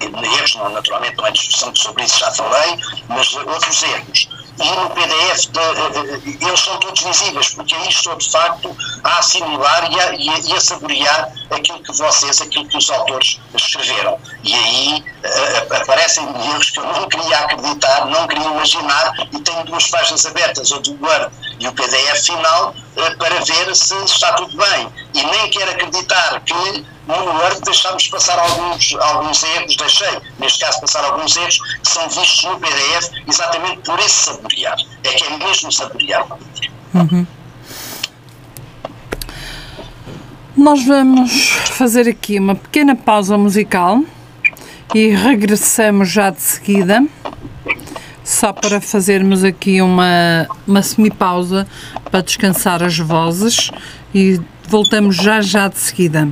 erros, 0.01 0.55
naturalmente 0.73 1.17
não 1.19 1.27
é 1.27 1.31
discussão 1.31 1.75
sobre 1.77 2.05
isso, 2.05 2.19
já 2.19 2.31
falei, 2.33 2.79
mas 3.09 3.35
outros 3.35 3.83
erros 3.83 4.29
e 4.61 4.71
no 4.77 4.91
PDF 4.91 5.47
de, 5.47 6.37
de, 6.37 6.47
eles 6.47 6.61
são 6.61 6.77
todos 6.79 7.03
visíveis, 7.03 7.49
porque 7.51 7.75
aí 7.75 7.89
estou 7.89 8.15
de 8.17 8.31
facto 8.31 8.77
a 9.03 9.19
assimilar 9.19 9.91
e 9.91 10.01
a, 10.01 10.15
e 10.15 10.29
a, 10.29 10.39
e 10.39 10.53
a 10.55 10.61
saborear 10.61 11.33
aquilo 11.51 11.83
que 11.83 11.93
vocês, 11.93 12.41
aquilo 12.41 12.69
que 12.69 12.77
os 12.77 12.91
autores 12.91 13.41
escreveram. 13.55 14.19
E 14.45 14.55
aí 14.55 15.05
uh, 15.25 15.75
aparecem 15.77 16.25
erros 16.25 16.71
que 16.71 16.79
eu 16.79 16.85
não 16.85 17.09
queria 17.09 17.39
acreditar, 17.39 18.05
não 18.07 18.27
queria 18.27 18.47
imaginar, 18.47 19.13
e 19.33 19.41
tenho 19.41 19.65
duas 19.65 19.87
páginas 19.89 20.27
abertas, 20.27 20.71
o 20.73 20.81
do 20.81 20.93
Word 21.05 21.33
e 21.59 21.67
o 21.67 21.73
PDF 21.73 22.27
final, 22.27 22.75
uh, 22.97 23.19
para 23.19 23.41
ver 23.41 23.75
se 23.75 23.95
está 24.05 24.35
tudo 24.35 24.57
bem. 24.57 24.93
E 25.15 25.23
nem 25.25 25.51
quero 25.51 25.71
acreditar 25.71 26.41
que 26.41 26.85
no 27.07 27.39
Word 27.39 27.61
deixámos 27.63 28.07
passar 28.09 28.39
alguns, 28.39 28.95
alguns 29.01 29.43
erros, 29.43 29.77
deixei, 29.77 30.21
neste 30.39 30.61
caso, 30.61 30.81
passar 30.81 31.05
alguns 31.05 31.37
erros 31.37 31.59
que 31.59 31.89
são 31.89 32.09
vistos 32.09 32.45
no 32.45 32.61
PDF 32.61 33.11
exatamente 33.27 33.81
por 33.83 33.99
esse 33.99 34.31
É 35.05 35.09
que 35.15 35.25
é 35.25 35.39
mesmo 35.39 35.73
saborear. 35.73 36.27
Uhum. 36.95 37.27
Nós 40.57 40.85
vamos 40.85 41.51
fazer 41.67 42.09
aqui 42.09 42.39
uma 42.39 42.55
pequena 42.55 42.95
pausa 42.95 43.39
musical 43.39 44.03
e 44.95 45.09
regressamos 45.09 46.11
já 46.11 46.31
de 46.31 46.43
seguida, 46.43 47.03
só 48.25 48.53
para 48.53 48.81
fazermos 48.81 49.45
aqui 49.45 49.81
uma, 49.81 50.47
uma 50.67 50.83
semi-pausa 50.83 51.67
para 52.11 52.21
descansar 52.21 52.83
as 52.83 52.99
vozes 52.99 53.71
e 54.15 54.41
voltamos 54.69 55.17
já 55.17 55.41
já 55.41 55.69
de 55.69 55.79
seguida. 55.79 56.29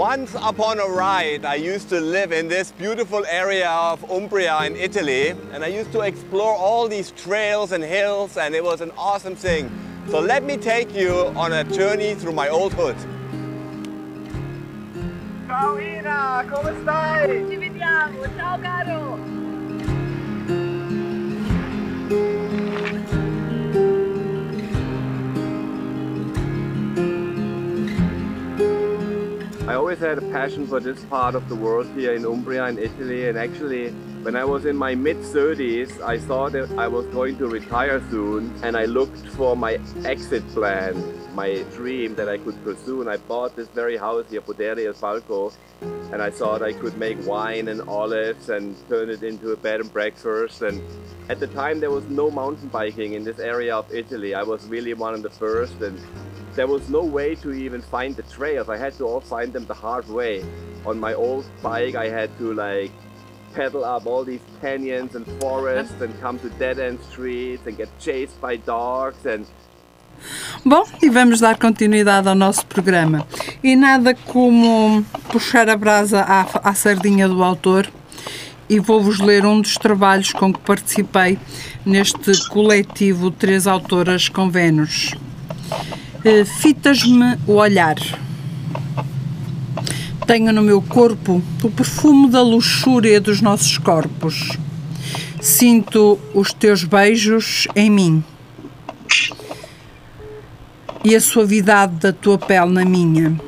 Once 0.00 0.34
upon 0.40 0.78
a 0.80 0.86
ride, 0.86 1.44
I 1.44 1.56
used 1.56 1.90
to 1.90 2.00
live 2.00 2.32
in 2.32 2.48
this 2.48 2.72
beautiful 2.72 3.22
area 3.26 3.68
of 3.68 4.02
Umbria 4.10 4.64
in 4.64 4.74
Italy, 4.74 5.34
and 5.52 5.62
I 5.62 5.66
used 5.66 5.92
to 5.92 6.00
explore 6.00 6.56
all 6.56 6.88
these 6.88 7.10
trails 7.10 7.72
and 7.72 7.84
hills, 7.84 8.38
and 8.38 8.54
it 8.54 8.64
was 8.64 8.80
an 8.80 8.92
awesome 8.96 9.36
thing. 9.36 9.70
So 10.08 10.18
let 10.18 10.42
me 10.42 10.56
take 10.56 10.94
you 10.94 11.12
on 11.36 11.52
a 11.52 11.64
journey 11.64 12.14
through 12.14 12.32
my 12.32 12.48
old 12.48 12.72
hood. 12.72 12.96
Ciao 15.46 15.78
Ina, 15.78 16.46
come 16.48 16.74
stai? 16.80 17.46
Ci 17.50 17.56
vediamo, 17.56 18.24
ciao 18.38 18.58
caro! 18.58 19.19
Always 29.90 30.08
had 30.08 30.18
a 30.18 30.30
passion 30.30 30.68
for 30.68 30.78
this 30.78 31.02
part 31.06 31.34
of 31.34 31.48
the 31.48 31.54
world 31.56 31.84
here 31.96 32.14
in 32.14 32.24
Umbria 32.24 32.64
in 32.66 32.78
Italy 32.78 33.26
and 33.28 33.36
actually 33.36 33.90
when 34.22 34.36
I 34.36 34.44
was 34.44 34.64
in 34.64 34.76
my 34.76 34.94
mid 34.94 35.16
30s 35.16 36.00
I 36.00 36.16
thought 36.16 36.52
that 36.52 36.70
I 36.78 36.86
was 36.86 37.06
going 37.06 37.36
to 37.38 37.48
retire 37.48 38.00
soon 38.08 38.54
and 38.62 38.76
I 38.76 38.84
looked 38.84 39.26
for 39.30 39.56
my 39.56 39.80
exit 40.04 40.46
plan, 40.50 40.94
my 41.34 41.64
dream 41.74 42.14
that 42.14 42.28
I 42.28 42.38
could 42.38 42.62
pursue 42.62 43.00
and 43.00 43.10
I 43.10 43.16
bought 43.16 43.56
this 43.56 43.66
very 43.70 43.96
house 43.96 44.26
here, 44.30 44.40
Poderia 44.40 44.94
Falco 44.94 45.52
and 45.80 46.22
I 46.22 46.30
thought 46.30 46.62
I 46.62 46.72
could 46.72 46.96
make 46.96 47.18
wine 47.26 47.66
and 47.66 47.80
olives 47.88 48.48
and 48.48 48.76
turn 48.88 49.10
it 49.10 49.24
into 49.24 49.50
a 49.50 49.56
bed 49.56 49.80
and 49.80 49.92
breakfast 49.92 50.62
and 50.62 50.80
at 51.28 51.40
the 51.40 51.48
time 51.48 51.80
there 51.80 51.90
was 51.90 52.04
no 52.04 52.30
mountain 52.30 52.68
biking 52.68 53.14
in 53.14 53.24
this 53.24 53.40
area 53.40 53.74
of 53.74 53.92
Italy. 53.92 54.36
I 54.36 54.44
was 54.44 54.64
really 54.68 54.94
one 54.94 55.14
of 55.14 55.22
the 55.24 55.30
first 55.30 55.80
and 55.80 55.98
there 56.60 56.66
was 56.66 56.90
no 56.90 57.02
way 57.02 57.34
to 57.34 57.52
even 57.52 57.80
find 57.80 58.14
the 58.14 58.22
trails. 58.24 58.68
I 58.68 58.76
had 58.76 58.92
to 58.98 59.04
all 59.06 59.22
find 59.22 59.50
them 59.50 59.64
the 59.64 59.72
hard 59.72 60.06
way. 60.10 60.44
On 60.84 61.00
my 61.00 61.14
old 61.14 61.46
bike, 61.62 61.94
I 61.94 62.10
had 62.10 62.28
to 62.36 62.52
like 62.52 62.92
pedal 63.54 63.82
up 63.82 64.04
all 64.04 64.24
these 64.24 64.42
canyons 64.60 65.14
and 65.14 65.26
forests 65.40 65.98
and 66.02 66.12
come 66.20 66.38
to 66.40 66.50
dead-end 66.58 67.00
streets 67.10 67.66
and 67.66 67.78
get 67.78 67.88
chased 67.98 68.38
by 68.42 68.56
dogs 68.56 69.24
and 69.24 69.46
Bom, 70.66 70.84
e 71.02 71.08
vamos 71.08 71.40
dar 71.40 71.56
continuidade 71.56 72.28
ao 72.28 72.34
nosso 72.34 72.66
programa. 72.66 73.26
E 73.64 73.74
nada 73.74 74.14
como 74.14 75.02
puxar 75.32 75.66
a 75.70 75.76
brasa 75.78 76.20
à, 76.20 76.42
à 76.62 76.74
sardinha 76.74 77.26
do 77.26 77.42
autor 77.42 77.90
e 78.68 78.78
vou-vos 78.78 79.18
ler 79.18 79.46
um 79.46 79.62
dos 79.62 79.76
trabalhos 79.78 80.30
com 80.30 80.52
que 80.52 80.60
participei 80.60 81.38
neste 81.86 82.46
coletivo 82.50 83.30
Três 83.30 83.66
Autoras 83.66 84.28
com 84.28 84.50
Vênus. 84.50 85.12
Fitas-me 86.60 87.38
o 87.46 87.54
olhar. 87.54 87.96
Tenho 90.26 90.52
no 90.52 90.60
meu 90.60 90.82
corpo 90.82 91.42
o 91.62 91.70
perfume 91.70 92.28
da 92.28 92.42
luxúria 92.42 93.20
dos 93.20 93.40
nossos 93.40 93.78
corpos. 93.78 94.58
Sinto 95.40 96.18
os 96.34 96.52
teus 96.52 96.84
beijos 96.84 97.66
em 97.74 97.90
mim 97.90 98.24
e 101.02 101.16
a 101.16 101.20
suavidade 101.20 101.94
da 101.94 102.12
tua 102.12 102.36
pele 102.36 102.70
na 102.70 102.84
minha. 102.84 103.40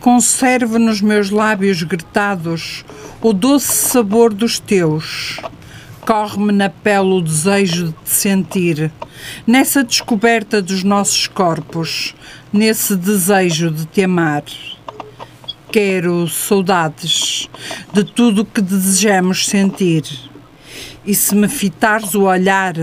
Conservo 0.00 0.78
nos 0.78 1.00
meus 1.00 1.30
lábios 1.30 1.84
gretados 1.84 2.84
o 3.22 3.32
doce 3.32 3.72
sabor 3.72 4.34
dos 4.34 4.58
teus. 4.58 5.38
Corre-me 6.10 6.50
na 6.50 6.68
pele 6.68 7.12
o 7.12 7.20
desejo 7.20 7.86
de 7.86 7.92
te 7.92 8.10
sentir, 8.10 8.92
nessa 9.46 9.84
descoberta 9.84 10.60
dos 10.60 10.82
nossos 10.82 11.28
corpos, 11.28 12.16
nesse 12.52 12.96
desejo 12.96 13.70
de 13.70 13.86
te 13.86 14.02
amar. 14.02 14.42
Quero 15.70 16.26
saudades 16.26 17.48
de 17.92 18.02
tudo 18.02 18.42
o 18.42 18.44
que 18.44 18.60
desejamos 18.60 19.46
sentir. 19.46 20.02
E 21.06 21.14
se 21.14 21.32
me 21.32 21.46
fitares 21.46 22.12
o 22.16 22.22
olhar, 22.22 22.74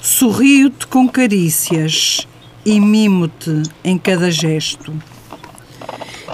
sorrio-te 0.00 0.86
com 0.86 1.08
carícias 1.08 2.24
e 2.64 2.78
mimo-te 2.78 3.64
em 3.82 3.98
cada 3.98 4.30
gesto. 4.30 4.94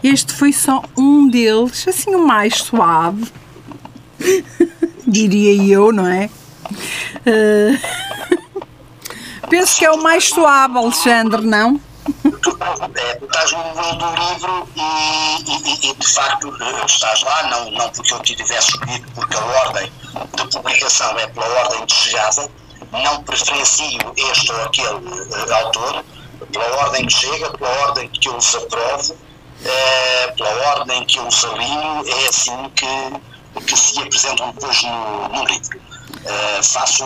Este 0.02 0.34
foi 0.34 0.52
só 0.52 0.84
um 0.98 1.30
deles, 1.30 1.88
assim 1.88 2.14
o 2.14 2.26
mais 2.26 2.56
suave, 2.56 3.24
diria 5.10 5.74
eu, 5.74 5.92
não 5.92 6.06
é? 6.06 6.30
Uh, 7.26 8.60
penso 9.48 9.78
que 9.78 9.84
é 9.84 9.90
o 9.90 10.02
mais 10.02 10.28
suave, 10.28 10.78
Alexandre, 10.78 11.42
não? 11.42 11.80
Tu, 12.22 12.58
é, 12.94 13.14
tu 13.14 13.24
estás 13.26 13.52
no 13.52 13.58
meio 13.58 13.96
do 13.96 14.10
livro 14.14 14.68
e, 14.76 14.80
e, 15.50 15.90
e, 15.90 15.94
de 15.94 16.08
facto 16.08 16.52
estás 16.86 17.22
lá, 17.22 17.42
não, 17.44 17.70
não 17.72 17.88
porque 17.90 18.14
eu 18.14 18.20
te 18.20 18.34
tivesse 18.34 18.70
escolhido, 18.70 19.06
porque 19.14 19.36
a 19.36 19.44
ordem 19.44 19.92
de 20.34 20.56
publicação 20.56 21.18
é 21.18 21.26
pela 21.28 21.46
ordem 21.46 21.84
de 21.84 21.94
chegada, 21.94 22.48
não 22.92 23.22
preferencio 23.22 24.12
este 24.16 24.52
ou 24.52 24.62
aquele 24.64 24.88
uh, 24.88 25.54
autor, 25.64 26.04
pela 26.52 26.76
ordem 26.84 27.06
que 27.06 27.12
chega, 27.12 27.50
pela 27.50 27.70
ordem 27.86 28.08
que 28.08 28.28
eu 28.28 28.36
os 28.36 28.54
aprovo, 28.54 29.16
é, 29.64 30.26
pela 30.36 30.78
ordem 30.78 31.04
que 31.04 31.18
eu 31.18 31.26
os 31.26 31.44
alinho, 31.44 32.04
é 32.06 32.28
assim 32.28 32.70
que, 32.74 32.86
que 33.54 33.76
se 33.76 33.98
apresentam 34.00 34.50
depois 34.52 34.82
no, 34.82 35.28
no 35.28 35.44
livro. 35.44 35.80
É, 36.24 36.62
faço, 36.62 37.04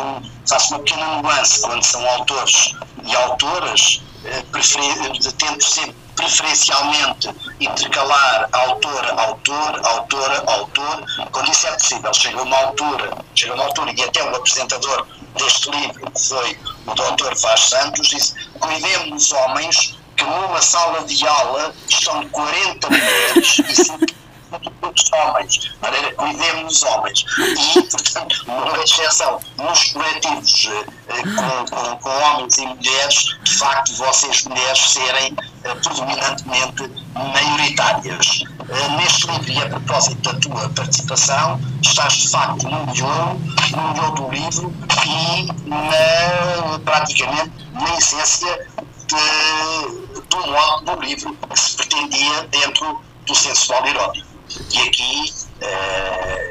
faço 0.49 0.75
uma 0.75 0.79
pequena 0.81 1.23
nuance 1.23 1.61
quando 1.61 1.83
são 1.85 2.07
autores 2.11 2.75
e 3.05 3.15
autoras, 3.15 4.03
preferi, 4.51 5.19
tento 5.37 5.63
sempre 5.63 6.05
preferencialmente 6.17 7.29
intercalar 7.61 8.49
autor, 8.53 9.05
autor, 9.19 9.81
autora, 9.85 10.45
autor, 10.47 11.05
quando 11.31 11.51
isso 11.51 11.67
é 11.67 11.73
possível. 11.73 12.15
Chega 12.15 12.43
uma 12.43 12.57
altura, 12.57 13.11
chega 13.35 13.55
uma 13.55 13.65
altura 13.65 13.93
e 13.97 14.03
até 14.03 14.23
o 14.23 14.35
apresentador 14.35 15.07
deste 15.37 15.71
livro, 15.71 16.11
que 16.11 16.29
foi 16.29 16.59
o 16.87 16.95
Dr. 16.95 17.35
Vaz 17.43 17.61
Santos, 17.61 18.09
disse: 18.09 18.35
Cuidemos 18.59 19.33
homens 19.33 19.99
que 20.17 20.25
numa 20.25 20.61
sala 20.61 21.05
de 21.05 21.27
aula 21.27 21.75
estão 21.89 22.29
40 22.29 22.91
mulheres 22.91 23.59
e 23.69 23.75
5 23.75 24.24
os 24.55 25.13
homens, 25.13 25.73
cuidemos 26.17 26.75
os 26.75 26.83
homens. 26.83 27.25
E, 27.39 27.83
portanto, 27.83 28.45
uma 28.47 28.83
exceção 28.83 29.41
nos 29.57 29.93
coletivos 29.93 30.71
eh, 31.09 31.23
com, 31.23 31.77
com, 31.77 31.97
com, 31.99 32.11
homens 32.11 32.59
e 32.59 32.67
mulheres, 32.67 33.37
de 33.43 33.55
facto, 33.59 33.95
vocês 33.97 34.45
mulheres 34.45 34.91
serem 34.91 35.35
eh, 35.65 35.75
predominantemente 35.75 36.91
maioritárias. 37.15 38.45
Eh, 38.69 38.89
neste 38.97 39.27
livro, 39.31 39.53
e 39.53 39.59
a 39.59 39.69
propósito 39.69 40.33
da 40.33 40.41
tua 40.41 40.69
participação, 40.71 41.61
estás 41.83 42.13
de 42.15 42.29
facto 42.31 42.69
no 42.69 42.87
miolo, 42.87 43.41
no 43.71 43.95
miolo 43.95 44.11
do 44.15 44.31
livro 44.31 44.73
e 45.07 45.47
na, 45.69 46.79
praticamente 46.85 47.53
na 47.73 47.95
essência 47.97 48.69
de, 49.07 50.21
do 50.29 50.47
modo 50.47 50.85
do 50.85 51.03
livro 51.03 51.37
que 51.51 51.59
se 51.59 51.77
pretendia 51.77 52.43
dentro 52.51 53.01
do 53.27 53.35
sensual 53.35 53.87
erótico. 53.87 54.34
E 54.73 54.89
aqui, 54.89 55.35
eh, 55.61 56.49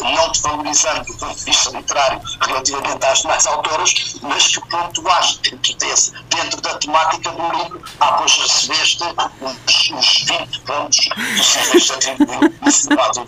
não 0.00 0.30
desvalorizando 0.30 1.04
do 1.04 1.14
ponto 1.14 1.36
de 1.36 1.44
vista 1.44 1.70
literário 1.70 2.20
relativamente 2.40 3.04
às 3.04 3.20
demais 3.20 3.46
autoras, 3.46 3.94
mas 4.22 4.46
que 4.46 4.60
pontuaste 4.68 5.50
dentro, 5.50 5.76
desse, 5.76 6.12
dentro 6.30 6.60
da 6.60 6.78
temática 6.78 7.30
do 7.30 7.58
livro, 7.58 7.82
ah, 8.00 8.12
pois 8.12 8.38
recebeste 8.38 9.02
os, 9.40 9.90
os 9.90 10.24
20 10.26 10.60
pontos 10.60 11.08
possíveis 11.36 11.90
atribuir 11.90 12.54
nesse 12.62 12.88
lado 12.94 13.26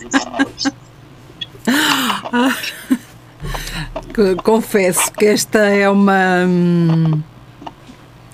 Confesso 4.43 5.13
que 5.13 5.27
esta 5.27 5.59
é 5.59 5.89
uma 5.89 6.49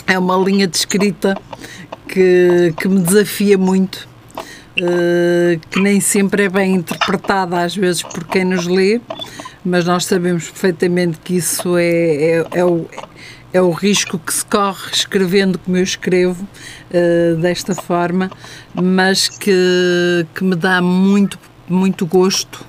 é 0.06 0.18
uma 0.18 0.36
linha 0.36 0.66
de 0.66 0.76
escrita 0.76 1.36
que, 2.08 2.74
que 2.80 2.88
me 2.88 3.00
desafia 3.00 3.58
muito 3.58 4.07
uh, 4.80 5.60
que 5.70 5.80
nem 5.80 6.00
sempre 6.00 6.44
é 6.44 6.48
bem 6.48 6.74
interpretada 6.74 7.60
às 7.60 7.74
vezes 7.74 8.02
por 8.02 8.24
quem 8.24 8.44
nos 8.44 8.66
lê, 8.66 9.00
mas 9.64 9.84
nós 9.84 10.04
sabemos 10.04 10.44
perfeitamente 10.50 11.18
que 11.22 11.36
isso 11.36 11.76
é, 11.76 11.84
é, 11.84 12.46
é 12.52 12.64
o, 12.64 12.86
é 13.52 13.60
o 13.60 13.70
risco 13.70 14.18
que 14.18 14.32
se 14.32 14.44
corre 14.44 14.90
escrevendo 14.92 15.58
como 15.58 15.76
eu 15.76 15.82
escrevo, 15.82 16.46
uh, 16.90 17.36
desta 17.36 17.74
forma, 17.74 18.30
mas 18.74 19.28
que, 19.28 20.26
que 20.34 20.44
me 20.44 20.56
dá 20.56 20.80
muito, 20.80 21.38
muito 21.68 22.06
gosto 22.06 22.66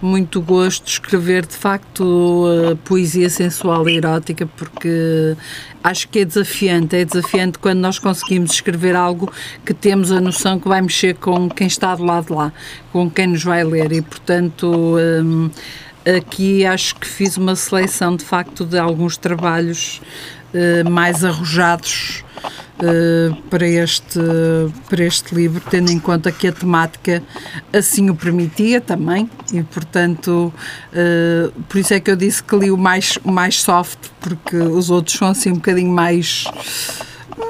muito 0.00 0.40
gosto 0.40 0.84
de 0.84 0.90
escrever 0.90 1.46
de 1.46 1.54
facto 1.54 2.02
uh, 2.02 2.76
poesia 2.76 3.28
sensual 3.28 3.88
e 3.88 3.96
erótica 3.96 4.46
porque 4.56 5.36
acho 5.82 6.08
que 6.08 6.20
é 6.20 6.24
desafiante, 6.24 6.96
é 6.96 7.04
desafiante 7.04 7.58
quando 7.58 7.80
nós 7.80 7.98
conseguimos 7.98 8.52
escrever 8.52 8.94
algo 8.94 9.32
que 9.64 9.74
temos 9.74 10.12
a 10.12 10.20
noção 10.20 10.58
que 10.58 10.68
vai 10.68 10.80
mexer 10.80 11.14
com 11.16 11.48
quem 11.48 11.66
está 11.66 11.94
do 11.94 12.04
lado 12.04 12.26
de 12.26 12.32
lá, 12.32 12.52
com 12.92 13.10
quem 13.10 13.28
nos 13.28 13.42
vai 13.42 13.64
ler. 13.64 13.92
E 13.92 14.02
portanto 14.02 14.96
um, 14.96 15.50
aqui 16.18 16.64
acho 16.64 16.94
que 16.96 17.06
fiz 17.06 17.36
uma 17.36 17.56
seleção 17.56 18.16
de 18.16 18.24
facto 18.24 18.64
de 18.64 18.78
alguns 18.78 19.16
trabalhos 19.16 20.00
uh, 20.54 20.88
mais 20.90 21.24
arrojados 21.24 22.24
para, 23.48 23.66
este, 23.66 24.20
para 24.88 25.04
este 25.04 25.34
livro, 25.34 25.62
tendo 25.70 25.90
em 25.90 25.98
conta 25.98 26.32
que 26.32 26.48
a 26.48 26.52
temática 26.52 27.22
assim 27.72 28.10
o 28.10 28.14
permitia 28.14 28.80
também, 28.80 29.30
e 29.52 29.62
portanto, 29.62 30.52
uh, 30.92 31.52
por 31.68 31.78
isso 31.78 31.94
é 31.94 32.00
que 32.00 32.10
eu 32.10 32.16
disse 32.16 32.42
que 32.42 32.56
li 32.56 32.70
o 32.70 32.76
mais, 32.76 33.18
o 33.22 33.30
mais 33.30 33.60
soft, 33.60 33.98
porque 34.20 34.56
os 34.56 34.90
outros 34.90 35.16
são 35.16 35.28
assim 35.28 35.50
um 35.50 35.56
bocadinho 35.56 35.92
mais, 35.92 36.44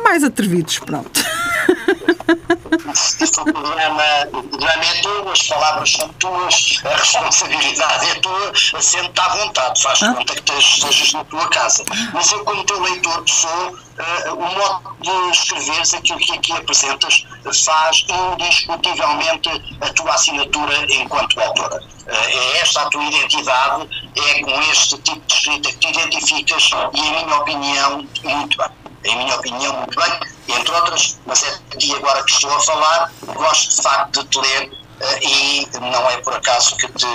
mais 0.05 0.25
atrevidos, 0.25 0.79
pronto. 0.79 1.21
o 2.91 3.45
programa, 3.45 4.03
o 4.33 4.43
programa 4.43 4.85
é 4.85 5.03
teu, 5.03 5.31
as 5.31 5.43
palavras 5.43 5.93
são 5.93 6.09
tuas, 6.15 6.81
a 6.85 6.97
responsabilidade 6.97 8.11
é 8.11 8.15
tua, 8.17 8.53
assenta 8.77 9.23
à 9.23 9.29
vontade, 9.37 9.83
faz 9.83 10.03
ah. 10.03 10.15
conta 10.15 10.35
que 10.35 10.53
estejas 10.59 11.13
na 11.13 11.25
tua 11.25 11.49
casa. 11.49 11.85
Mas 12.13 12.31
eu, 12.33 12.45
como 12.45 12.65
teu 12.65 12.81
leitor 12.81 13.25
que 13.25 13.31
sou, 13.31 13.69
uh, 13.69 14.35
o 14.35 14.55
modo 14.55 14.97
de 15.01 15.31
escreveres, 15.31 15.95
aquilo 15.95 16.19
que 16.19 16.33
aqui 16.33 16.53
apresentas, 16.53 17.27
faz 17.65 18.05
indiscutivelmente 18.35 19.49
a 19.81 19.93
tua 19.93 20.15
assinatura 20.15 20.93
enquanto 20.93 21.41
autora. 21.41 21.77
Uh, 21.77 22.11
é 22.11 22.59
esta 22.61 22.83
a 22.83 22.91
tua 22.91 23.05
identidade, 23.05 23.89
é 24.17 24.41
com 24.43 24.61
este 24.71 24.99
tipo 24.99 25.21
de 25.27 25.35
escrita 25.35 25.69
que 25.71 25.79
te 25.79 25.89
identificas 25.89 26.71
e, 26.95 27.01
em 27.01 27.25
minha 27.25 27.37
opinião, 27.39 28.07
muito 28.25 28.57
bem 28.57 28.81
em 29.05 29.17
minha 29.17 29.37
opinião, 29.37 29.75
muito 29.77 29.99
bem, 29.99 30.21
entre 30.53 30.75
outras, 30.75 31.19
mas 31.27 31.43
é 31.43 31.59
aqui 31.73 31.95
agora 31.95 32.23
que 32.25 32.33
estou 32.33 32.55
a 32.55 32.61
falar, 32.61 33.13
gosto 33.35 33.77
de 33.77 33.83
facto 33.83 34.23
de 34.23 34.29
te 34.29 34.41
ler 34.41 34.69
uh, 34.69 35.19
e 35.23 35.69
não 35.81 36.11
é 36.11 36.17
por 36.19 36.35
acaso 36.35 36.77
que 36.77 36.89
te 36.93 37.07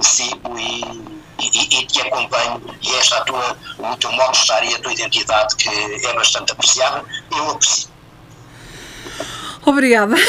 sigo 0.00 0.58
e, 0.58 0.82
e, 1.40 1.80
e, 1.80 1.86
te 1.86 2.00
acompanho 2.02 2.62
e 2.82 2.94
esta 2.96 3.18
a 3.18 3.24
tua, 3.24 3.56
o 3.78 3.96
teu 3.96 4.12
modo 4.12 4.32
de 4.32 4.38
estar 4.38 4.64
e 4.64 4.74
a 4.74 4.78
tua 4.78 4.92
identidade 4.92 5.56
que 5.56 5.68
é 5.68 6.12
bastante 6.14 6.52
apreciada, 6.52 7.04
eu 7.30 7.50
aprecio. 7.50 7.88
Obrigada. 9.64 10.14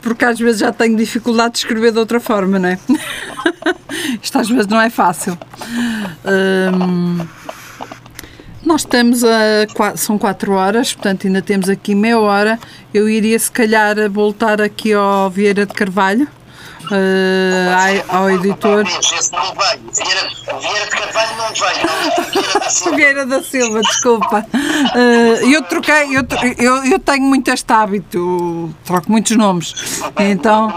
Porque 0.00 0.24
às 0.24 0.38
vezes 0.38 0.60
já 0.60 0.72
tenho 0.72 0.96
dificuldade 0.96 1.52
de 1.52 1.58
escrever 1.58 1.92
de 1.92 1.98
outra 1.98 2.20
forma, 2.20 2.58
não 2.58 2.68
é? 2.68 2.78
Isto 4.22 4.38
às 4.38 4.48
vezes 4.48 4.66
não 4.66 4.80
é 4.80 4.90
fácil. 4.90 5.38
Hum, 6.24 7.26
nós 8.70 8.82
estamos 8.82 9.24
a. 9.24 9.66
são 9.96 10.16
4 10.16 10.52
horas, 10.52 10.94
portanto 10.94 11.26
ainda 11.26 11.42
temos 11.42 11.68
aqui 11.68 11.92
meia 11.92 12.20
hora. 12.20 12.56
Eu 12.94 13.08
iria 13.08 13.36
se 13.36 13.50
calhar 13.50 13.96
voltar 14.08 14.60
aqui 14.60 14.92
ao 14.92 15.28
Vieira 15.28 15.66
de 15.66 15.74
Carvalho 15.74 16.28
uh, 16.86 18.04
ao 18.08 18.30
editor. 18.30 18.84
Vieira 22.94 23.26
da 23.26 23.42
Silva, 23.42 23.80
desculpa. 23.80 24.46
Uh, 24.54 25.50
eu 25.50 25.62
troquei, 25.62 26.16
eu, 26.16 26.24
eu, 26.58 26.84
eu 26.84 26.98
tenho 26.98 27.24
muito 27.24 27.50
este 27.50 27.72
hábito, 27.72 28.74
troco 28.84 29.10
muitos 29.10 29.36
nomes. 29.36 30.02
Então. 30.18 30.72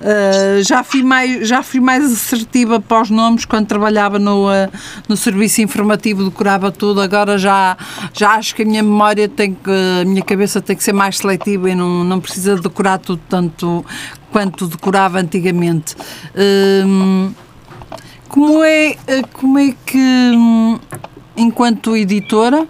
Uh, 0.00 0.62
já, 0.62 0.82
fui 0.82 1.02
mais, 1.02 1.46
já 1.46 1.62
fui 1.62 1.80
mais 1.80 2.04
assertiva 2.04 2.80
para 2.80 3.02
os 3.02 3.10
nomes 3.10 3.44
quando 3.44 3.66
trabalhava 3.66 4.18
no, 4.18 4.48
uh, 4.48 4.70
no 5.08 5.16
serviço 5.16 5.60
informativo, 5.60 6.24
decorava 6.24 6.72
tudo. 6.72 7.00
Agora 7.00 7.36
já, 7.36 7.76
já 8.12 8.32
acho 8.32 8.54
que 8.54 8.62
a 8.62 8.64
minha 8.64 8.82
memória 8.82 9.28
tem 9.28 9.54
que, 9.54 9.70
a 10.00 10.04
minha 10.04 10.22
cabeça 10.22 10.60
tem 10.60 10.76
que 10.76 10.82
ser 10.82 10.92
mais 10.92 11.18
seletiva 11.18 11.70
e 11.70 11.74
não, 11.74 12.04
não 12.04 12.20
precisa 12.20 12.56
decorar 12.56 12.98
tudo 12.98 13.20
tanto 13.28 13.84
quanto 14.30 14.66
decorava 14.66 15.18
antigamente. 15.20 15.96
Hum, 16.86 17.32
como 18.28 18.62
é, 18.62 18.96
como 19.32 19.58
é 19.58 19.74
que, 19.84 19.98
hum, 19.98 20.78
enquanto 21.36 21.96
editora, 21.96 22.66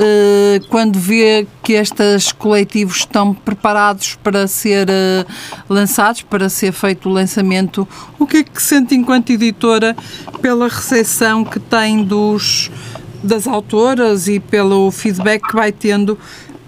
eh, 0.00 0.60
quando 0.68 0.98
vê 0.98 1.46
que 1.62 1.74
estes 1.74 2.32
coletivos 2.32 2.98
estão 2.98 3.34
preparados 3.34 4.14
para 4.22 4.46
ser 4.46 4.88
eh, 4.88 5.26
lançados, 5.68 6.22
para 6.22 6.48
ser 6.48 6.72
feito 6.72 7.08
o 7.08 7.12
lançamento, 7.12 7.86
o 8.18 8.26
que 8.26 8.38
é 8.38 8.42
que 8.42 8.62
sente 8.62 8.94
enquanto 8.94 9.30
editora 9.30 9.94
pela 10.40 10.68
recepção 10.68 11.44
que 11.44 11.60
tem 11.60 12.04
dos 12.04 12.70
das 13.22 13.46
autoras 13.46 14.26
e 14.26 14.40
pelo 14.40 14.90
feedback 14.90 15.46
que 15.46 15.54
vai 15.54 15.70
tendo 15.70 16.18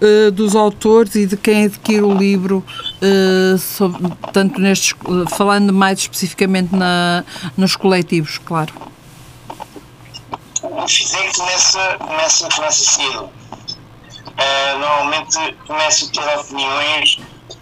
uh, 0.01 0.31
dos 0.31 0.55
autores 0.55 1.15
e 1.15 1.25
de 1.25 1.37
quem 1.37 1.65
adquire 1.65 2.01
o 2.01 2.13
livro, 2.13 2.63
uh, 3.01 3.57
sobre, 3.57 4.11
tanto 4.31 4.59
nestes, 4.59 4.93
falando 5.35 5.73
mais 5.73 5.99
especificamente 5.99 6.75
na, 6.75 7.23
nos 7.57 7.75
coletivos, 7.75 8.37
claro. 8.37 8.73
O 10.61 10.87
feedback 10.87 11.35
começa, 11.37 11.97
começa, 11.99 12.49
começa 12.49 12.91
cedo. 12.91 13.29
Uh, 14.25 14.79
normalmente 14.79 15.55
começo 15.65 16.05
a 16.05 16.21
ter 16.21 16.39
opiniões 16.39 17.19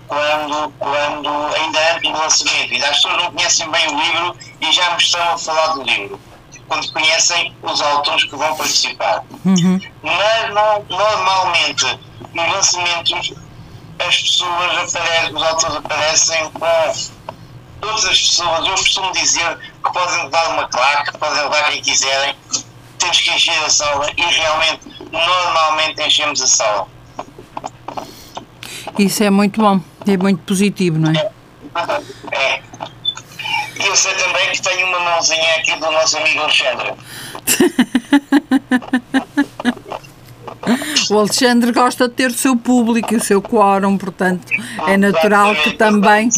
quando, 0.07 0.73
quando 0.79 1.29
ainda 1.55 1.95
antes 1.95 2.11
do 2.11 2.17
lançamento. 2.17 2.73
E 2.73 2.83
as 2.83 2.95
pessoas 2.95 3.17
não 3.17 3.31
conhecem 3.31 3.69
bem 3.69 3.87
o 3.87 3.99
livro 3.99 4.35
e 4.61 4.71
já 4.71 4.91
me 4.91 4.97
estão 4.97 5.33
a 5.33 5.37
falar 5.37 5.73
do 5.73 5.83
livro 5.83 6.19
quando 6.67 6.91
conhecem 6.91 7.55
os 7.61 7.81
autores 7.81 8.23
que 8.25 8.35
vão 8.35 8.55
participar. 8.55 9.23
Uhum. 9.45 9.79
Mas 10.01 10.53
não, 10.53 10.85
normalmente 10.89 11.99
nos 12.33 12.51
lançamentos 12.51 13.33
as 13.99 14.21
pessoas 14.21 14.95
aparecem, 14.95 15.35
os 15.35 15.43
autores 15.43 15.75
aparecem 15.75 16.49
com 16.51 17.87
outras 17.87 18.19
pessoas. 18.19 18.67
Eu 18.67 18.75
costumo 18.75 19.11
dizer 19.11 19.57
que 19.57 19.93
podem 19.93 20.23
levar 20.23 20.49
uma 20.49 20.67
claque, 20.67 21.17
podem 21.17 21.43
levar 21.43 21.71
quem 21.71 21.81
quiserem. 21.81 22.35
Temos 22.97 23.19
que 23.19 23.31
encher 23.31 23.65
a 23.65 23.69
sala 23.69 24.07
e 24.15 24.21
realmente, 24.21 24.87
normalmente, 25.11 26.01
enchemos 26.01 26.41
a 26.41 26.47
sala. 26.47 26.87
Isso 28.97 29.23
é 29.23 29.29
muito 29.29 29.61
bom, 29.61 29.79
é 30.07 30.17
muito 30.17 30.41
positivo, 30.43 30.99
não 30.99 31.11
é? 31.11 31.31
É. 32.31 32.61
E 33.79 33.85
eu 33.85 33.95
sei 33.95 34.13
também 34.15 34.51
que 34.51 34.61
tenho 34.61 34.87
uma 34.87 34.99
mãozinha 34.99 35.55
aqui 35.55 35.75
do 35.75 35.91
nosso 35.91 36.17
amigo 36.17 36.41
Alexandre. 36.41 36.93
O 41.09 41.17
Alexandre 41.17 41.71
gosta 41.71 42.07
de 42.07 42.13
ter 42.13 42.29
o 42.29 42.33
seu 42.33 42.55
público 42.55 43.11
e 43.13 43.17
o 43.17 43.21
seu 43.21 43.41
quórum, 43.41 43.97
portanto 43.97 44.45
é 44.87 44.95
natural 44.97 45.55
que 45.55 45.71
também. 45.71 46.29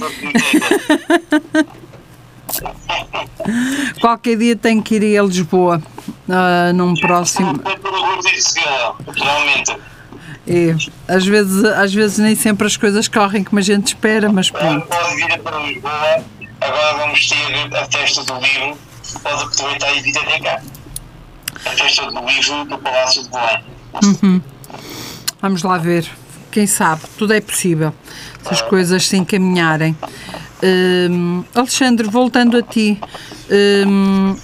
Qualquer 4.02 4.38
dia 4.38 4.56
tem 4.56 4.82
que 4.82 4.96
ir 4.96 5.20
a 5.20 5.24
Lisboa, 5.24 5.82
uh, 6.28 6.74
num 6.74 6.96
próximo. 6.96 7.62
É, 10.48 10.76
às 11.08 11.26
vezes, 11.26 11.66
às 11.66 11.94
vezes 11.94 12.18
nem 12.20 12.36
sempre 12.36 12.68
as 12.68 12.78
coisas 12.78 13.08
correm 13.08 13.44
como 13.44 13.60
a 13.60 13.64
gente 13.64 13.88
espera, 13.88 14.32
mas 14.32 14.50
pronto. 14.50 14.88
Pode 14.88 15.16
vir 15.16 15.40
para 15.40 15.60
Lisboa, 15.60 16.24
agora 16.66 16.97
vamos 16.97 17.30
ter 17.30 17.76
a 17.76 17.86
festa 17.86 18.24
do 18.24 18.39
livro, 18.39 18.78
pode 19.22 19.43
aproveitar 19.43 19.95
e 19.95 20.01
vir 20.01 20.18
até 20.18 20.39
cá. 20.39 20.61
A 21.66 21.70
festa 21.70 22.11
do 22.11 22.26
livro 22.26 22.66
do 22.66 22.78
Palácio 22.80 23.24
de 23.24 23.30
Belém. 23.30 23.63
Uhum. 24.03 24.41
Vamos 25.41 25.63
lá 25.63 25.78
ver. 25.78 26.09
Quem 26.51 26.68
sabe? 26.68 27.01
Tudo 27.18 27.34
é 27.34 27.41
possível. 27.41 27.93
Se 28.43 28.53
as 28.53 28.61
coisas 28.61 29.05
se 29.07 29.18
encaminharem. 29.18 29.95
Um, 30.63 31.43
Alexandre, 31.53 32.07
voltando 32.07 32.57
a 32.57 32.61
ti, 32.61 32.99
um, 33.86 34.36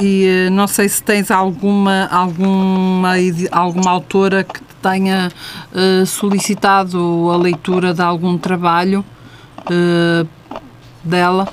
e 0.00 0.46
uh, 0.48 0.50
não 0.50 0.66
sei 0.66 0.88
se 0.88 1.02
tens 1.02 1.30
alguma, 1.30 2.06
alguma, 2.06 3.14
alguma 3.50 3.90
autora 3.90 4.44
que 4.44 4.60
tenha 4.80 5.30
uh, 5.72 6.06
solicitado 6.06 7.30
a 7.30 7.36
leitura 7.36 7.92
de 7.92 8.00
algum 8.00 8.38
trabalho 8.38 9.04
uh, 9.60 10.28
dela. 11.04 11.48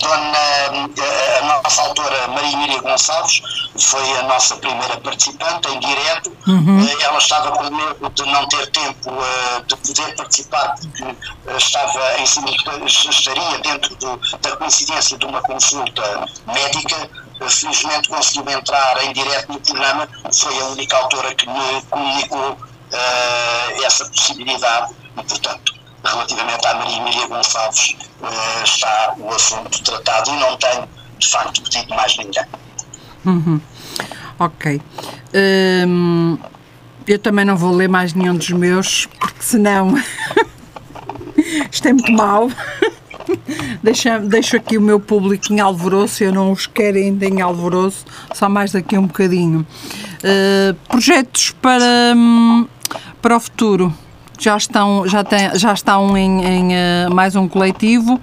Dona, 0.00 0.38
a 1.40 1.62
nossa 1.62 1.82
autora 1.82 2.28
Maria 2.28 2.56
Miriam 2.58 2.80
Gonçalves 2.80 3.42
foi 3.78 4.18
a 4.18 4.22
nossa 4.24 4.56
primeira 4.56 4.96
participante 4.98 5.68
em 5.68 5.80
direto. 5.80 6.36
Uhum. 6.46 6.86
Eh, 6.86 7.02
ela 7.02 7.18
estava 7.18 7.50
com 7.52 7.64
medo 7.64 8.10
de 8.10 8.22
não 8.24 8.46
ter 8.48 8.66
tempo 8.68 9.10
uh, 9.10 9.62
de 9.66 9.76
poder 9.76 10.16
participar 10.16 10.74
porque 10.80 11.02
uh, 11.02 11.56
estava 11.56 12.20
em 12.20 12.26
cima, 12.26 12.48
estaria 12.86 13.58
dentro 13.58 13.94
do, 13.96 14.20
da 14.40 14.56
coincidência 14.56 15.18
de 15.18 15.26
uma 15.26 15.42
consulta 15.42 16.26
médica. 16.46 17.10
Uh, 17.40 17.50
felizmente 17.50 18.08
conseguiu 18.08 18.48
entrar 18.50 19.04
em 19.04 19.12
direto 19.12 19.52
no 19.52 19.60
programa. 19.60 20.08
Foi 20.32 20.58
a 20.60 20.64
única 20.66 20.96
autora 20.96 21.34
que 21.34 21.48
me 21.48 21.82
comunicou 21.90 22.56
essa 23.84 24.06
possibilidade 24.06 24.94
e, 25.18 25.22
portanto, 25.24 25.75
relativamente 26.04 26.66
à 26.66 26.74
Maria 26.74 26.96
Emília 26.98 27.26
Gonçalves, 27.26 27.96
está 28.64 29.14
o 29.18 29.30
assunto 29.30 29.82
tratado 29.82 30.30
e 30.30 30.36
não 30.38 30.56
tenho, 30.56 30.88
de 31.18 31.28
facto, 31.28 31.62
pedido 31.62 31.94
mais 31.94 32.16
ninguém. 32.16 32.44
Uhum. 33.24 33.60
Ok. 34.38 34.80
Hum, 35.86 36.38
eu 37.06 37.18
também 37.18 37.44
não 37.44 37.56
vou 37.56 37.74
ler 37.74 37.88
mais 37.88 38.14
nenhum 38.14 38.36
dos 38.36 38.50
meus, 38.50 39.06
porque 39.06 39.42
senão 39.42 39.94
isto 41.70 41.88
é 41.88 41.92
muito 41.92 42.12
mau. 42.12 42.50
deixa, 43.82 44.18
deixo 44.20 44.56
aqui 44.56 44.78
o 44.78 44.80
meu 44.80 45.00
público 45.00 45.52
em 45.52 45.60
alvoroço, 45.60 46.22
eu 46.22 46.32
não 46.32 46.52
os 46.52 46.66
quero 46.66 46.96
ainda 46.96 47.26
em 47.26 47.40
alvoroço, 47.40 48.04
só 48.34 48.48
mais 48.48 48.72
daqui 48.72 48.96
um 48.96 49.06
bocadinho. 49.06 49.66
Uh, 50.22 50.74
projetos 50.88 51.50
para, 51.62 52.14
hum, 52.14 52.66
para 53.20 53.36
o 53.36 53.40
futuro 53.40 53.92
já 54.38 54.56
estão 54.56 55.06
já 55.06 55.24
tem, 55.24 55.58
já 55.58 55.72
estão 55.72 56.16
em, 56.16 56.44
em 56.44 56.68
uh, 56.72 57.14
mais 57.14 57.36
um 57.36 57.48
coletivo. 57.48 58.20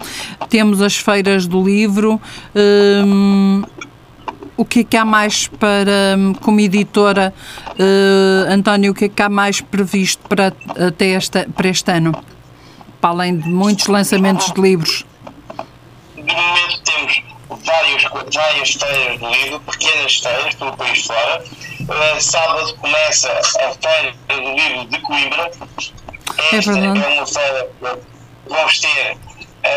Temos 0.49 0.81
as 0.81 0.95
feiras 0.95 1.47
do 1.47 1.63
livro. 1.63 2.21
Um, 2.55 3.63
o 4.55 4.63
que 4.63 4.81
é 4.81 4.83
que 4.83 4.97
há 4.97 5.03
mais 5.03 5.47
para 5.47 6.15
hum, 6.17 6.33
como 6.35 6.59
editora? 6.59 7.33
Uh, 7.69 8.51
António 8.51 8.91
o 8.91 8.95
que 8.95 9.05
é 9.05 9.09
que 9.09 9.21
há 9.21 9.29
mais 9.29 9.61
previsto 9.61 10.21
para 10.27 10.53
até 10.87 11.11
esta 11.11 11.47
para 11.55 11.69
este 11.69 11.91
ano? 11.91 12.11
Para 13.01 13.09
além 13.09 13.37
de 13.37 13.49
muitos 13.49 13.87
lançamentos 13.87 14.51
de 14.51 14.61
livros. 14.61 15.05
De 16.15 16.21
momento 16.21 16.81
temos 16.83 17.23
várias, 17.65 18.03
várias 18.33 18.71
feiras 18.73 19.19
do 19.19 19.29
livro, 19.29 19.59
pequenas 19.61 20.17
feiras 20.17 20.55
pelo 20.55 20.77
país 20.77 21.05
fora. 21.05 21.43
Uh, 21.81 22.21
sábado 22.21 22.73
começa 22.75 23.29
a 23.31 23.71
feira 23.73 24.15
do 24.27 24.55
livro 24.55 24.85
de 24.85 24.99
Coimbra, 25.01 25.51
é 26.37 26.55
esta 26.55 26.73
verdade. 26.73 27.03
é 27.03 27.07
uma 27.09 27.27
feira 27.27 27.69
vamos 28.47 28.79
ter 28.79 29.17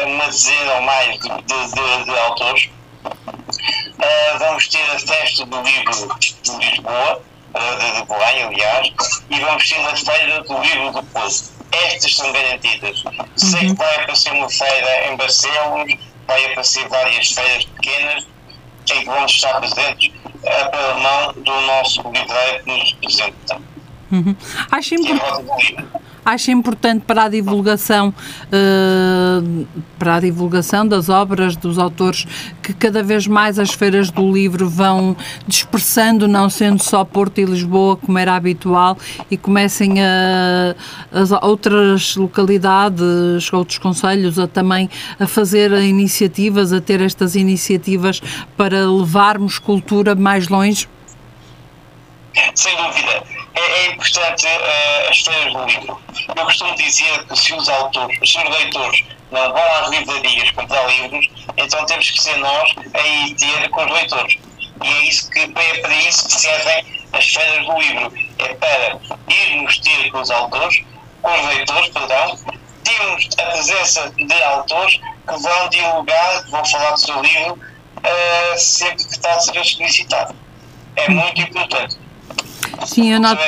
uma 0.04 0.26
dezena 0.26 0.74
ou 0.74 0.82
mais 0.82 1.18
de, 1.18 1.28
de, 1.28 1.74
de, 1.74 2.04
de 2.04 2.18
autores. 2.18 2.70
Uh, 3.04 4.38
vamos 4.38 4.68
ter 4.68 4.82
a 4.82 4.98
festa 4.98 5.46
do 5.46 5.62
livro 5.62 5.92
de 6.42 6.56
Lisboa, 6.58 7.22
uh, 7.54 7.78
de, 7.78 8.06
Belém, 8.06 8.42
aliás, 8.42 8.92
e 9.30 9.40
vamos 9.40 9.68
ter 9.68 9.80
a 9.80 9.96
feira 9.96 10.42
do 10.42 10.58
livro 10.60 10.92
do 10.92 11.02
Poço. 11.04 11.52
Estas 11.72 12.14
são 12.14 12.32
garantidas. 12.32 13.02
Sei 13.36 13.60
que 13.60 13.74
vai 13.74 14.02
aparecer 14.02 14.32
uma 14.32 14.48
feira 14.48 15.08
em 15.08 15.16
Barcelos, 15.16 15.94
vai 16.26 16.44
aparecer 16.52 16.88
várias 16.88 17.30
feiras 17.32 17.64
pequenas, 17.64 18.26
em 18.90 19.00
que 19.00 19.04
vamos 19.04 19.32
estar 19.32 19.60
presentes 19.60 20.12
uh, 20.24 20.70
pela 20.70 20.94
mão 20.94 21.32
do 21.32 21.60
nosso 21.62 22.02
livreiro 22.10 22.64
que 22.64 22.70
nos 22.70 22.92
representa. 22.92 23.60
Uhum. 24.12 24.36
Acho, 24.70 24.94
Que 24.96 25.14
impor- 26.26 26.34
a 26.34 26.34
Rosa 26.34 26.34
do 26.34 26.34
Livro. 26.34 26.34
acho 26.34 26.50
importante 26.50 27.02
para 27.06 27.24
a 27.24 27.28
divulgação 27.28 28.14
eh, 28.52 29.64
para 29.98 30.16
a 30.16 30.20
divulgação 30.20 30.86
das 30.86 31.08
obras 31.08 31.56
dos 31.56 31.78
autores 31.78 32.26
que 32.62 32.72
cada 32.72 33.02
vez 33.02 33.26
mais 33.26 33.58
as 33.58 33.70
feiras 33.72 34.10
do 34.10 34.32
livro 34.32 34.68
vão 34.68 35.16
dispersando, 35.46 36.26
não 36.28 36.48
sendo 36.50 36.82
só 36.82 37.04
Porto 37.04 37.38
e 37.40 37.44
Lisboa 37.44 37.96
como 37.96 38.18
era 38.18 38.34
habitual 38.34 38.98
e 39.30 39.36
comecem 39.36 40.02
a, 40.02 40.74
as 41.12 41.30
outras 41.32 42.16
localidades, 42.16 43.52
outros 43.52 43.78
conselhos 43.78 44.38
a 44.38 44.46
também 44.46 44.88
a 45.18 45.26
fazer 45.26 45.72
iniciativas, 45.72 46.72
a 46.72 46.80
ter 46.80 47.00
estas 47.00 47.34
iniciativas 47.34 48.20
para 48.56 48.88
levarmos 48.90 49.58
cultura 49.58 50.14
mais 50.14 50.48
longe. 50.48 50.88
Sem 52.54 52.76
dúvida. 52.76 53.22
É, 53.54 53.60
é 53.60 53.86
importante 53.86 54.46
eh, 54.46 55.08
as 55.10 55.18
feiras 55.20 55.52
do 55.52 55.64
livro. 55.64 56.00
Eu 56.36 56.44
costumo 56.44 56.74
dizer 56.76 57.26
que 57.26 57.36
se 57.36 57.54
os 57.54 57.68
autores, 57.68 58.18
se 58.30 58.38
os 58.38 58.50
leitores 58.50 59.04
não 59.30 59.52
vão 59.52 59.74
às 59.80 59.90
livrarias 59.90 60.50
comprar 60.50 60.86
livros, 60.86 61.28
então 61.56 61.86
temos 61.86 62.10
que 62.10 62.20
ser 62.20 62.36
nós 62.36 62.74
a 62.94 63.00
ir 63.00 63.34
ter 63.34 63.68
com 63.70 63.84
os 63.84 63.92
leitores. 63.92 64.38
E 64.82 64.86
é, 64.86 65.02
isso 65.04 65.30
que, 65.30 65.40
é 65.40 65.80
para 65.80 65.94
isso 65.94 66.26
que 66.26 66.32
servem 66.32 66.84
as 67.12 67.26
feiras 67.26 67.66
do 67.66 67.78
livro. 67.78 68.12
É 68.38 68.54
para 68.54 68.98
irmos 69.28 69.78
ter 69.78 70.10
com 70.10 70.20
os 70.20 70.30
autores, 70.30 70.82
com 71.22 71.32
os 71.32 71.46
leitores, 71.46 71.88
perdão, 71.88 72.38
termos 72.84 73.28
a 73.38 73.42
presença 73.42 74.10
de 74.10 74.42
autores 74.42 74.96
que 74.96 75.36
vão 75.38 75.68
dialogar, 75.70 76.44
que 76.44 76.50
vão 76.50 76.64
falar 76.64 76.90
do 76.90 77.00
seu 77.00 77.22
livro 77.22 77.58
eh, 78.02 78.56
sempre 78.56 79.04
que 79.04 79.12
está 79.12 79.32
a 79.32 79.40
ser 79.40 79.64
solicitado. 79.64 80.34
É 80.94 81.08
muito 81.08 81.40
importante. 81.40 82.05
Sim, 82.86 83.12
eu 83.12 83.20
noto 83.20 83.40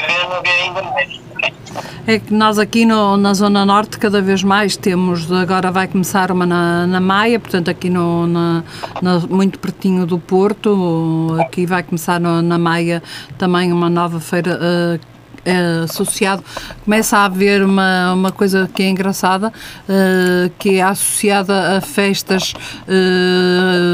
é 2.07 2.19
que 2.19 2.33
nós 2.33 2.59
aqui 2.59 2.85
no- 2.87 3.17
na 3.17 3.35
Zona 3.35 3.65
Norte 3.67 3.99
cada 3.99 4.21
vez 4.23 4.43
mais 4.43 4.77
temos, 4.77 5.31
agora 5.31 5.71
vai 5.71 5.87
começar 5.87 6.31
uma 6.33 6.47
na, 6.47 6.87
na 6.87 7.01
Maia, 7.01 7.39
portanto 7.39 7.69
aqui 7.71 7.91
no, 7.91 8.27
na, 8.27 8.65
na- 9.03 9.21
muito 9.29 9.59
pertinho 9.59 10.07
do 10.07 10.19
Porto, 10.19 11.37
aqui 11.41 11.67
vai 11.67 11.83
começar 11.83 12.19
no- 12.19 12.41
na 12.43 12.59
Maia 12.59 13.03
também 13.37 13.73
uma 13.73 13.91
nova 13.91 14.19
feira 14.21 14.59
eh, 14.61 14.99
eh, 15.45 15.83
associado, 15.85 16.43
começa 16.85 17.19
a 17.19 17.25
haver 17.25 17.63
uma, 17.63 18.13
uma 18.13 18.33
coisa 18.33 18.69
que 18.73 18.83
é 18.83 18.89
engraçada, 18.89 19.53
eh, 19.89 20.51
que 20.59 20.77
é 20.77 20.83
associada 20.83 21.79
a 21.79 21.81
festas 21.81 22.55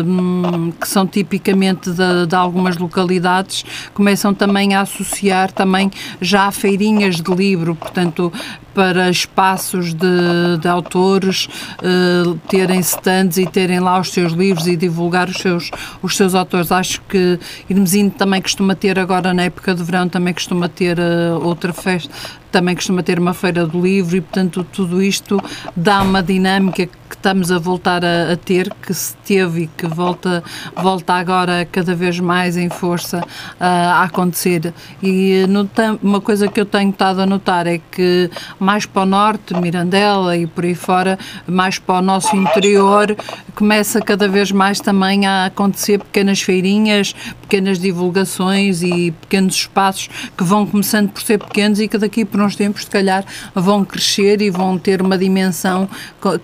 hum, 0.05 0.73
que 0.81 0.89
são 0.89 1.07
tipicamente 1.07 1.91
de, 1.91 2.27
de 2.27 2.35
algumas 2.35 2.77
localidades, 2.77 3.65
começam 3.93 4.35
também 4.35 4.75
a 4.75 4.83
associar 4.83 5.53
também 5.53 5.91
já 6.21 6.47
a 6.47 6.53
feirinhas 6.53 7.17
de 7.21 7.35
livro, 7.35 7.75
portanto 7.75 8.33
para 8.75 9.09
espaços 9.09 9.95
de, 9.95 10.59
de 10.61 10.69
autores 10.69 11.49
eh, 11.81 12.37
terem 12.49 12.81
stands 12.81 13.39
e 13.39 13.47
terem 13.47 13.79
lá 13.79 14.01
os 14.01 14.11
seus 14.11 14.33
livros 14.33 14.67
e 14.67 14.77
divulgar 14.77 15.29
os 15.29 15.37
seus, 15.37 15.71
os 16.03 16.17
seus 16.17 16.35
autores. 16.35 16.73
Acho 16.73 17.01
que 17.03 17.39
Irmezinho 17.71 18.11
também 18.11 18.43
costuma 18.43 18.75
ter 18.75 18.99
agora 18.99 19.33
na 19.33 19.45
época 19.45 19.75
de 19.75 19.83
verão 19.83 20.09
também 20.09 20.35
costuma 20.35 20.69
ter 20.69 20.99
outra 21.37 21.73
festa, 21.73 22.13
também 22.55 22.77
costuma 22.77 23.03
ter 23.03 23.19
uma 23.19 23.35
feira 23.35 23.67
do 23.67 23.81
livro 23.81 24.17
e 24.17 24.21
portanto 24.21 24.63
tudo 24.73 25.03
isto 25.03 25.41
dá 25.75 26.03
uma 26.03 26.23
dinâmica 26.23 26.87
que 26.87 27.17
estamos 27.17 27.51
a 27.51 27.59
voltar 27.59 28.05
a, 28.05 28.33
a 28.33 28.37
ter, 28.37 28.73
que 28.81 28.95
se 28.95 29.17
teve 29.25 29.63
e 29.63 29.67
que 29.67 29.89
volta, 29.89 30.43
volta 30.77 31.15
agora 31.15 31.67
cada 31.71 31.97
vez 31.97 32.21
mais 32.21 32.57
em 32.57 32.69
força 32.69 33.25
ah, 33.59 34.01
a 34.01 34.03
acontecer. 34.05 34.73
E 35.03 35.45
nota- 35.49 35.99
uma 36.03 36.21
coisa 36.21 36.47
que 36.47 36.61
eu 36.61 36.67
tenho 36.67 36.91
estado 36.91 37.21
a 37.23 37.27
notar 37.27 37.67
é 37.67 37.81
que 37.91 38.31
mais 38.61 38.87
para 38.87 39.03
o 39.03 39.07
norte, 39.07 39.53
Mirandela 39.55 40.37
e 40.37 40.47
por 40.47 40.65
aí 40.65 40.75
fora, 40.77 41.19
mais 41.47 41.79
para 41.79 41.99
o 41.99 42.03
nosso 42.03 42.37
interior, 42.37 43.17
começa 43.55 44.01
cada 44.01 44.29
vez 44.29 44.53
mais 44.53 44.79
também 44.81 45.27
a 45.27 45.47
acontecer 45.47 45.99
pequenas 45.99 46.41
feirinhas, 46.41 47.15
pequenas 47.43 47.79
divulgações 47.81 48.83
e 48.83 49.13
pequenos 49.23 49.55
espaços 49.57 50.09
que 50.37 50.45
vão 50.45 50.67
começando 50.67 51.11
por 51.11 51.23
ser 51.23 51.39
pequenos 51.39 51.81
e 51.81 51.89
que 51.89 51.97
daqui 51.99 52.25
por 52.25 52.39
uns 52.45 52.57
tempos, 52.57 52.83
se 52.85 52.91
calhar, 52.91 53.25
vão 53.55 53.85
crescer 53.85 54.41
e 54.43 54.51
vão 54.51 54.79
ter 54.79 55.01
uma 55.03 55.17
dimensão 55.19 55.89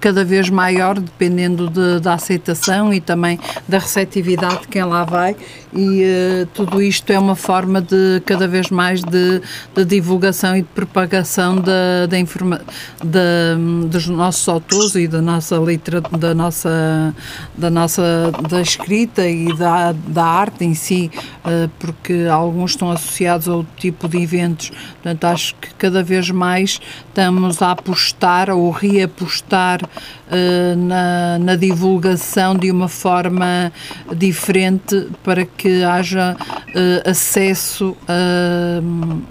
cada 0.01 0.25
vez 0.25 0.49
maior, 0.51 0.99
dependendo 0.99 1.69
de- 1.69 2.01
da 2.01 2.15
aceitação 2.15 2.93
e 2.93 3.01
também 3.01 3.39
da 3.69 3.79
receptividade 3.79 4.63
de 4.63 4.69
quem 4.69 4.85
lá 4.85 5.05
vai. 5.05 5.37
E 5.73 6.03
eh, 6.03 6.47
tudo 6.53 6.83
isto 6.83 7.11
é 7.13 7.19
uma 7.19 7.37
forma 7.37 7.81
de 7.81 8.21
cada 8.27 8.49
vez 8.49 8.71
mais 8.71 9.03
de, 9.03 9.41
de 9.75 9.85
divulgação 9.85 10.57
e 10.57 10.63
de 10.63 10.69
propagação 10.75 11.57
da, 11.57 12.07
da 12.09 12.19
informa 12.19 12.61
da, 13.05 13.55
dos 13.89 14.09
nossos 14.09 14.49
autores 14.49 14.95
e 14.97 15.07
da 15.07 15.23
nossa 15.23 15.57
literatura, 15.57 16.19
da 16.19 16.35
nossa, 16.35 17.15
da 17.57 17.71
nossa 17.71 18.33
da 18.49 18.61
escrita 18.61 19.27
e 19.29 19.57
da, 19.57 19.93
da 19.93 20.25
arte 20.25 20.65
em 20.65 20.75
si, 20.75 21.11
eh, 21.45 21.69
porque 21.79 22.27
alguns 22.31 22.73
estão 22.73 22.91
associados 22.91 23.49
a 23.49 23.55
outro 23.55 23.73
tipo 23.77 24.09
de 24.09 24.19
eventos. 24.19 24.71
Portanto, 24.95 25.25
acho 25.25 25.55
que 25.55 25.73
cada 25.91 26.05
vez 26.05 26.31
mais 26.31 26.81
estamos 27.09 27.61
a 27.61 27.73
apostar 27.73 28.49
ou 28.49 28.71
reapostar 28.71 29.81
eh, 30.31 30.77
na, 30.77 31.41
na 31.41 31.57
divulgação 31.57 32.55
de 32.55 32.71
uma 32.71 32.87
forma 32.87 33.73
diferente 34.17 35.09
para 35.25 35.45
que 35.45 35.83
haja 35.83 36.37
eh, 36.73 37.03
acesso 37.05 37.97
eh, 38.07 38.81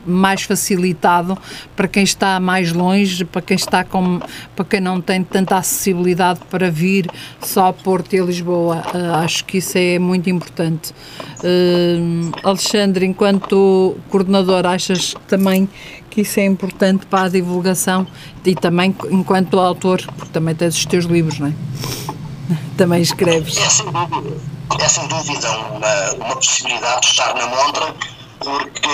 mais 0.05 0.41
facilitado 0.41 1.37
para 1.77 1.87
quem 1.87 2.03
está 2.03 2.37
mais 2.41 2.73
longe, 2.73 3.23
para 3.23 3.41
quem 3.41 3.55
está 3.55 3.85
com, 3.85 4.19
para 4.53 4.65
quem 4.65 4.81
não 4.81 4.99
tem 4.99 5.23
tanta 5.23 5.55
acessibilidade 5.55 6.41
para 6.49 6.69
vir 6.69 7.09
só 7.39 7.67
a 7.67 7.73
Porto 7.73 8.13
e 8.13 8.19
a 8.19 8.25
Lisboa. 8.25 8.83
Acho 9.23 9.45
que 9.45 9.59
isso 9.59 9.77
é 9.77 9.97
muito 9.97 10.29
importante. 10.29 10.93
Alexandre, 12.43 13.05
enquanto 13.05 13.95
coordenador, 14.09 14.65
achas 14.65 15.15
também 15.27 15.69
isso 16.21 16.39
é 16.39 16.45
importante 16.45 17.05
para 17.05 17.23
a 17.25 17.29
divulgação 17.29 18.05
e 18.45 18.55
também 18.55 18.95
enquanto 19.11 19.59
autor, 19.59 20.01
porque 20.17 20.31
também 20.31 20.55
tens 20.55 20.75
os 20.75 20.85
teus 20.85 21.05
livros, 21.05 21.39
não 21.39 21.47
é? 21.47 21.53
Também 22.77 23.01
escreves. 23.01 23.57
É 23.57 23.69
sem 23.69 23.85
dúvida, 23.91 24.37
é 24.79 24.87
sem 24.87 25.07
dúvida 25.07 25.51
uma, 25.51 26.25
uma 26.25 26.35
possibilidade 26.35 27.01
de 27.01 27.07
estar 27.07 27.35
na 27.35 27.45
montra, 27.45 27.93
porque 28.39 28.89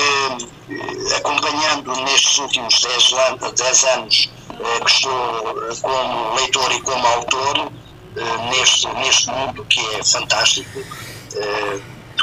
eh, 0.70 1.18
acompanhando 1.18 1.96
nestes 2.04 2.38
últimos 2.40 2.82
10 2.82 3.14
anos, 3.14 3.52
10 3.54 3.84
anos 3.84 4.30
eh, 4.50 4.80
que 4.84 4.92
estou 4.92 5.52
como 5.82 6.36
leitor 6.36 6.72
e 6.72 6.82
como 6.82 7.08
autor, 7.08 7.72
eh, 8.18 8.50
neste, 8.50 8.88
neste 8.96 9.30
mundo 9.30 9.66
que 9.66 9.80
é 9.96 10.04
fantástico, 10.04 10.82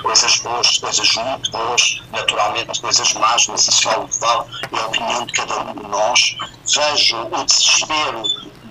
coisas 0.02 0.36
boas, 0.38 0.78
coisas 0.78 1.14
muito 1.14 1.50
boas, 1.50 2.02
naturalmente 2.10 2.80
coisas 2.80 3.12
más, 3.14 3.46
mas 3.46 3.68
isso 3.68 3.88
ao 3.88 4.02
levar 4.02 4.46
é 4.72 4.76
a 4.76 4.88
opinião 5.22 5.26
de 5.26 5.32
cada 5.32 5.60
um 5.60 5.74
de 5.74 5.88
nós. 5.88 6.36
Vejo 6.66 7.16
o 7.16 7.44
desespero 7.44 8.22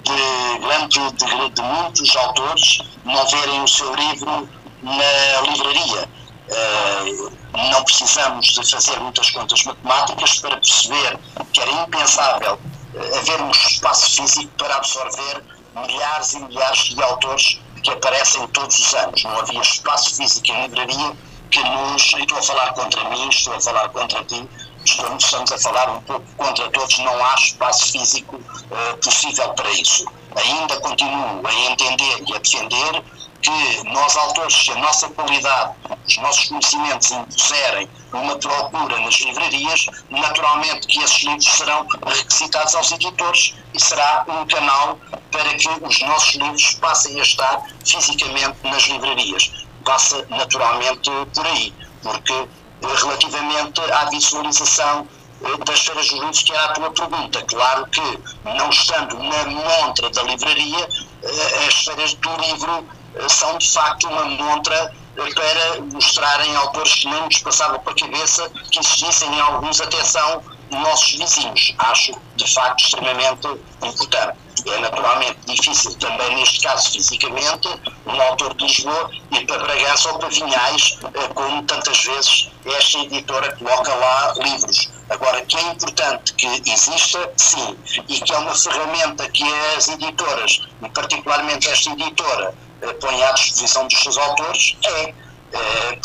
de, 0.04 0.60
grande, 0.60 1.12
de, 1.12 1.50
de 1.50 1.62
muitos 1.62 2.16
autores 2.16 2.80
não 3.06 3.28
verem 3.28 3.64
o 3.64 3.68
seu 3.68 3.94
livro 3.96 4.50
na 4.82 5.42
livraria. 5.50 6.10
Uh, 6.52 7.32
não 7.72 7.84
precisamos 7.84 8.48
de 8.48 8.70
fazer 8.70 9.00
muitas 9.00 9.30
contas 9.30 9.64
matemáticas 9.64 10.40
para 10.40 10.58
perceber 10.58 11.18
que 11.54 11.62
era 11.62 11.72
impensável 11.72 12.60
uh, 12.94 13.18
haver 13.18 13.42
um 13.42 13.52
espaço 13.52 14.16
físico 14.16 14.52
para 14.58 14.76
absorver 14.76 15.44
milhares 15.76 16.34
e 16.34 16.40
milhares 16.40 16.90
de 16.90 17.02
autores 17.02 17.62
que 17.82 17.90
aparecem 17.90 18.46
todos 18.48 18.78
os 18.78 18.94
anos. 18.96 19.24
Não 19.24 19.40
havia 19.40 19.62
espaço 19.62 20.16
físico 20.16 20.52
em 20.52 20.62
livraria 20.64 21.16
que 21.52 21.64
nos. 21.64 22.14
Estou 22.14 22.38
a 22.38 22.42
falar 22.42 22.74
contra 22.74 23.10
mim, 23.10 23.30
estou 23.30 23.54
a 23.54 23.62
falar 23.62 23.90
contra 23.90 24.24
ti, 24.26 24.48
estamos 24.86 25.52
a 25.52 25.58
falar 25.58 25.90
um 25.90 26.02
pouco 26.02 26.26
contra 26.38 26.70
todos, 26.72 27.00
não 27.00 27.26
há 27.26 27.36
espaço 27.36 27.92
físico 27.92 28.36
uh, 28.36 28.98
possível 28.98 29.50
para 29.54 29.70
isso. 29.72 30.06
Ainda 30.36 30.80
continuo 30.82 31.42
a 31.46 31.54
entender 31.72 32.24
e 32.28 32.36
a 32.36 32.40
defender 32.40 33.04
que 33.42 33.84
nós, 33.90 34.16
autores, 34.16 34.54
se 34.54 34.72
a 34.72 34.76
nossa 34.76 35.10
qualidade, 35.10 35.74
os 36.08 36.18
nossos 36.18 36.48
conhecimentos 36.48 37.12
impuserem 37.12 37.90
uma 38.14 38.38
procura 38.38 39.00
nas 39.00 39.16
livrarias, 39.16 39.86
naturalmente 40.10 40.88
que 40.88 41.04
esses 41.04 41.24
livros 41.24 41.46
serão 41.46 41.88
requisitados 42.06 42.76
aos 42.76 42.92
editores 42.92 43.56
e 43.74 43.80
será 43.80 44.26
um 44.28 44.46
canal 44.46 44.98
para 45.32 45.54
que 45.56 45.70
os 45.82 46.02
nossos 46.02 46.36
livros 46.36 46.74
passem 46.76 47.20
a 47.20 47.24
estar 47.24 47.64
fisicamente 47.84 48.58
nas 48.64 48.84
livrarias. 48.84 49.52
Passa 49.84 50.26
naturalmente 50.30 51.10
por 51.34 51.48
aí, 51.48 51.74
porque 52.04 52.48
relativamente 52.82 53.82
à 53.92 54.06
visualização 54.06 55.08
eh, 55.44 55.58
das 55.66 55.82
feiras 55.82 56.06
de 56.06 56.16
livros, 56.16 56.44
que 56.44 56.54
era 56.54 56.66
a 56.66 56.74
tua 56.74 56.92
pergunta. 56.92 57.42
Claro 57.44 57.86
que, 57.88 58.20
não 58.44 58.70
estando 58.70 59.18
na 59.18 59.46
montra 59.46 60.10
da 60.10 60.24
livraria, 60.24 60.90
eh, 61.24 61.68
as 61.68 61.86
feiras 61.86 62.14
do 62.16 62.36
livro 62.38 62.86
eh, 63.16 63.30
são 63.30 63.58
de 63.58 63.72
facto 63.72 64.08
uma 64.08 64.26
montra 64.26 64.94
para 65.36 65.82
mostrarem 65.94 66.56
autores 66.56 66.96
que 66.96 67.08
nem 67.08 67.22
nos 67.24 67.38
passavam 67.40 67.80
para 67.80 67.92
a 67.92 67.96
cabeça 67.96 68.50
que 68.72 68.80
existissem 68.80 69.34
em 69.36 69.42
alguns, 69.42 69.82
atenção, 69.82 70.42
nossos 70.72 71.18
vizinhos. 71.18 71.76
Acho, 71.78 72.14
de 72.38 72.54
facto, 72.54 72.82
extremamente 72.86 73.48
importante. 73.84 74.38
É 74.66 74.80
naturalmente 74.80 75.40
difícil 75.48 75.94
também, 75.96 76.36
neste 76.36 76.62
caso, 76.62 76.92
fisicamente, 76.92 77.68
um 78.06 78.22
autor 78.22 78.54
de 78.56 78.66
Lisboa 78.66 79.10
ir 79.32 79.46
para 79.46 79.60
Bragança 79.60 80.10
ou 80.12 80.20
para 80.20 80.30
Vinhais, 80.30 81.00
eh, 81.04 81.28
como 81.34 81.64
tantas 81.64 82.04
vezes 82.04 82.50
esta 82.66 83.00
editora 83.00 83.56
coloca 83.58 83.94
lá 83.96 84.34
livros. 84.38 84.90
Agora, 85.10 85.42
que 85.42 85.58
é 85.58 85.62
importante 85.62 86.34
que 86.34 86.48
exista, 86.70 87.32
sim, 87.38 87.76
e 88.08 88.20
que 88.20 88.34
é 88.34 88.38
uma 88.38 88.56
ferramenta 88.56 89.30
que 89.30 89.44
as 89.76 89.88
editoras, 89.88 90.62
e 90.82 90.90
particularmente 90.90 91.68
esta 91.68 91.90
editora, 91.92 92.54
eh, 92.82 92.94
põe 92.94 93.24
à 93.24 93.32
disposição 93.32 93.88
dos 93.88 94.00
seus 94.00 94.18
autores, 94.18 94.78
é 94.84 94.92
é, 94.92 95.14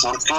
porque 0.00 0.32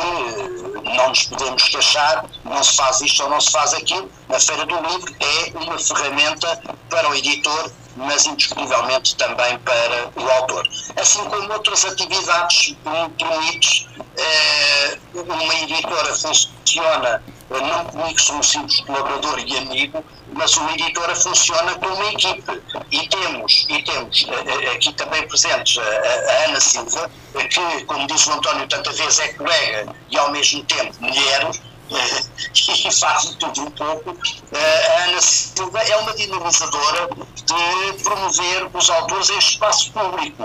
não 0.84 1.10
nos 1.10 1.24
podemos 1.24 1.64
queixar, 1.64 2.26
não 2.44 2.64
se 2.64 2.76
faz 2.76 3.02
isto 3.02 3.24
ou 3.24 3.30
não 3.30 3.40
se 3.40 3.52
faz 3.52 3.74
aquilo. 3.74 4.10
A 4.30 4.40
Feira 4.40 4.66
do 4.66 4.76
Livro 4.76 5.16
é 5.20 5.58
uma 5.58 5.78
ferramenta 5.78 6.62
para 6.90 7.10
o 7.10 7.16
editor, 7.16 7.72
mas 7.96 8.26
indiscutivelmente 8.26 9.16
também 9.16 9.58
para 9.60 10.12
o 10.16 10.30
autor. 10.30 10.68
Assim 11.00 11.24
como 11.26 11.52
outras 11.54 11.86
atividades 11.86 12.76
permitidas, 12.84 13.88
é, 14.18 14.98
uma 15.14 15.56
editora 15.56 16.16
funciona 16.16 17.24
não 17.50 17.86
comigo 17.86 18.20
sou 18.20 18.36
um 18.38 18.44
simples 18.44 18.82
colaborador 18.82 19.40
e 19.40 19.58
amigo, 19.58 20.04
mas 20.34 20.56
uma 20.58 20.72
editora 20.74 21.16
funciona 21.16 21.74
como 21.76 21.96
uma 21.96 22.12
equipe. 22.12 22.62
E 22.92 23.08
temos, 23.08 23.66
e 23.70 23.82
temos 23.84 24.28
eh, 24.30 24.66
eh, 24.66 24.72
aqui 24.72 24.94
também 24.94 25.28
presentes 25.28 25.78
a, 25.78 26.46
Ana 26.46 26.60
Silva, 26.60 27.10
que, 27.50 27.86
como 27.86 28.08
diz 28.08 28.28
o 28.28 28.34
António 28.34 28.68
tanta 28.68 28.92
vez, 28.92 29.20
é 29.20 29.30
colega 29.34 29.96
e 30.10 30.18
ao 30.18 30.32
mesmo 30.32 30.64
tempo 30.66 30.94
mulher, 31.00 31.50
e 32.86 32.92
faz 32.92 33.36
tudo 33.40 33.62
um 33.62 33.72
pouco. 33.72 34.18
A 34.54 35.04
Ana 35.04 35.22
Silva 35.22 35.80
é 35.80 35.98
uma 35.98 36.14
dinamizadora 36.16 37.10
de 37.36 38.04
promover 38.04 38.70
os 38.74 38.90
autores 38.90 39.30
em 39.30 39.38
espaço 39.38 39.92
público. 39.92 40.44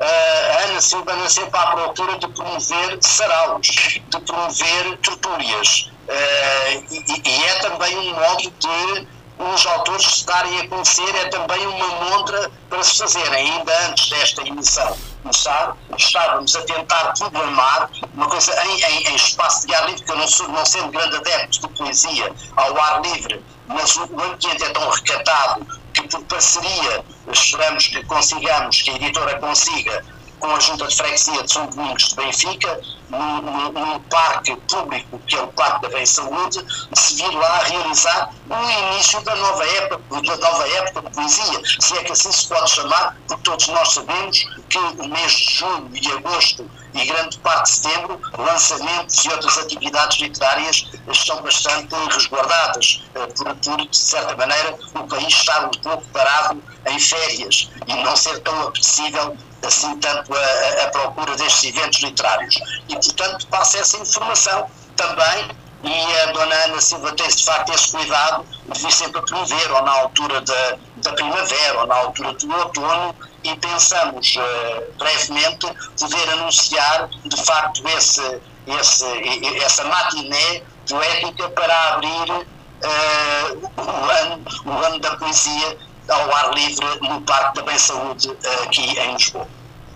A 0.00 0.64
Ana 0.64 0.80
Silva 0.80 1.12
anda 1.12 1.28
sempre 1.28 1.58
à 1.58 1.66
procura 1.66 2.18
de 2.18 2.28
promover 2.28 2.98
saraus, 3.00 3.66
de 3.66 4.20
promover 4.20 4.98
tertúlias. 4.98 5.90
E 6.06 7.44
é 7.44 7.54
também 7.60 7.96
um 7.98 8.14
modo 8.14 8.52
de 8.58 9.08
os 9.38 9.66
autores 9.66 10.22
darem 10.24 10.60
a 10.60 10.68
conhecer 10.68 11.14
é 11.16 11.28
também 11.28 11.66
uma 11.66 11.88
montra 11.88 12.50
para 12.68 12.82
se 12.82 12.98
fazer. 12.98 13.32
Ainda 13.32 13.88
antes 13.88 14.08
desta 14.08 14.42
emissão 14.42 14.96
começar, 15.22 15.76
estávamos 15.96 16.54
a 16.54 16.62
tentar 16.62 17.14
programar 17.18 17.90
uma 18.12 18.28
coisa 18.28 18.52
em, 18.66 18.82
em, 18.82 19.08
em, 19.08 19.14
espaço 19.16 19.66
de 19.66 19.74
ar 19.74 19.86
livre, 19.86 20.04
que 20.04 20.12
eu 20.12 20.16
não, 20.16 20.28
sou, 20.28 20.48
não 20.48 20.64
sendo 20.66 20.88
grande 20.88 21.16
adepto 21.16 21.60
de 21.60 21.68
poesia 21.68 22.32
ao 22.56 22.78
ar 22.78 23.00
livre, 23.00 23.42
mas 23.66 23.96
o, 23.96 24.04
o 24.04 24.22
ambiente 24.22 24.62
é 24.62 24.68
tão 24.68 24.88
recatado 24.90 25.66
que 25.94 26.02
por 26.08 26.22
parceria 26.24 27.04
esperamos 27.32 27.86
que 27.88 28.04
consigamos, 28.04 28.82
que 28.82 28.90
a 28.90 28.94
editora 28.96 29.38
consiga 29.38 30.04
com 30.44 30.54
a 30.54 30.60
Junta 30.60 30.86
de 30.86 30.94
Freguesia 30.94 31.42
de 31.42 31.50
São 31.50 31.66
Domingos 31.66 32.10
de 32.10 32.16
Benfica, 32.16 32.80
num, 33.08 33.98
parque 34.10 34.54
público, 34.68 35.18
que 35.26 35.36
é 35.36 35.42
o 35.42 35.48
Parque 35.48 35.82
da 35.82 35.88
Bem 35.88 36.04
Saúde, 36.04 36.62
se 36.92 37.14
vir 37.14 37.30
lá 37.30 37.62
realizar 37.62 38.30
o 38.50 38.92
início 38.94 39.22
da 39.22 39.34
nova 39.36 39.66
época, 39.66 40.20
da 40.20 40.36
nova 40.36 40.68
época 40.68 41.00
de 41.00 41.14
poesia, 41.14 41.60
se 41.80 41.96
é 41.96 42.04
que 42.04 42.12
assim 42.12 42.30
se 42.30 42.46
pode 42.46 42.70
chamar, 42.70 43.16
porque 43.26 43.42
todos 43.42 43.68
nós 43.68 43.94
sabemos 43.94 44.44
que 44.68 44.78
o 44.78 45.08
mês 45.08 45.32
de 45.32 45.54
julho 45.54 45.90
e 45.94 46.12
agosto 46.12 46.70
e 46.92 47.06
grande 47.06 47.38
parte 47.38 47.64
de 47.64 47.76
setembro, 47.76 48.20
lançamentos 48.36 49.24
e 49.24 49.28
outras 49.30 49.58
atividades 49.58 50.20
literárias 50.20 50.90
estão 51.10 51.40
bastante 51.40 51.94
resguardadas, 52.12 53.02
eh, 53.14 53.26
por 53.64 53.88
de 53.88 53.96
certa 53.96 54.36
maneira, 54.36 54.78
o 54.94 55.08
país 55.08 55.32
estar 55.32 55.64
um 55.64 55.70
pouco 55.70 56.04
parado 56.12 56.62
em 56.86 56.98
férias 56.98 57.70
e 57.86 57.94
não 57.94 58.14
ser 58.14 58.38
tão 58.40 58.68
apetecível 58.68 59.36
assim 59.64 59.96
tanto 59.98 60.32
a, 60.34 60.84
a 60.84 60.90
procura 60.90 61.36
destes 61.36 61.64
eventos 61.64 62.00
literários. 62.00 62.54
E, 62.88 62.94
portanto, 62.94 63.46
passa 63.48 63.78
essa 63.78 63.98
informação 63.98 64.70
também 64.96 65.48
e 65.84 66.20
a 66.20 66.32
dona 66.32 66.54
Ana 66.64 66.80
Silva 66.80 67.12
tem 67.12 67.28
de 67.28 67.44
facto 67.44 67.70
esse 67.74 67.90
cuidado 67.90 68.46
de 68.72 68.80
vir 68.80 68.90
sempre 68.90 69.18
a 69.18 69.22
promover, 69.22 69.72
ou 69.72 69.82
na 69.82 69.92
altura 69.92 70.40
da, 70.40 70.78
da 70.96 71.12
primavera, 71.12 71.80
ou 71.80 71.86
na 71.86 71.94
altura 71.96 72.32
do 72.32 72.56
outono, 72.56 73.14
e 73.42 73.54
pensamos 73.56 74.34
uh, 74.36 74.92
brevemente 74.98 75.66
poder 76.00 76.30
anunciar 76.30 77.10
de 77.22 77.44
facto 77.44 77.86
esse, 77.88 78.40
esse, 78.66 79.58
essa 79.62 79.84
matiné 79.84 80.62
poética 80.88 81.50
para 81.50 81.94
abrir 81.94 82.30
uh, 82.30 83.70
o, 83.76 84.10
ano, 84.10 84.44
o 84.64 84.84
ano 84.86 84.98
da 85.00 85.16
poesia 85.16 85.76
ao 86.08 86.34
ar 86.34 86.54
livre 86.54 86.86
no 87.02 87.20
Parque 87.22 87.56
da 87.56 87.62
Bem 87.62 87.78
Saúde 87.78 88.30
aqui 88.64 88.98
em 88.98 89.12
Lisboa. 89.14 89.46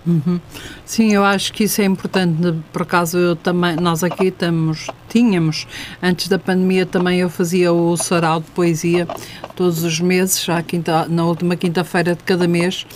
Uhum. 0.06 0.40
Sim, 0.86 1.12
eu 1.12 1.22
acho 1.22 1.52
que 1.52 1.64
isso 1.64 1.82
é 1.82 1.84
importante. 1.84 2.54
Por 2.72 2.82
acaso 2.82 3.18
eu 3.18 3.36
também, 3.36 3.76
nós 3.76 4.02
aqui 4.02 4.30
temos, 4.30 4.86
tínhamos, 5.08 5.66
antes 6.02 6.28
da 6.28 6.38
pandemia 6.38 6.86
também 6.86 7.20
eu 7.20 7.28
fazia 7.28 7.72
o 7.72 7.94
sarau 7.96 8.40
de 8.40 8.50
poesia 8.52 9.06
todos 9.54 9.84
os 9.84 10.00
meses, 10.00 10.42
já 10.42 10.62
quinta, 10.62 11.06
na 11.08 11.24
última 11.26 11.56
quinta-feira 11.56 12.14
de 12.14 12.22
cada 12.24 12.48
mês 12.48 12.86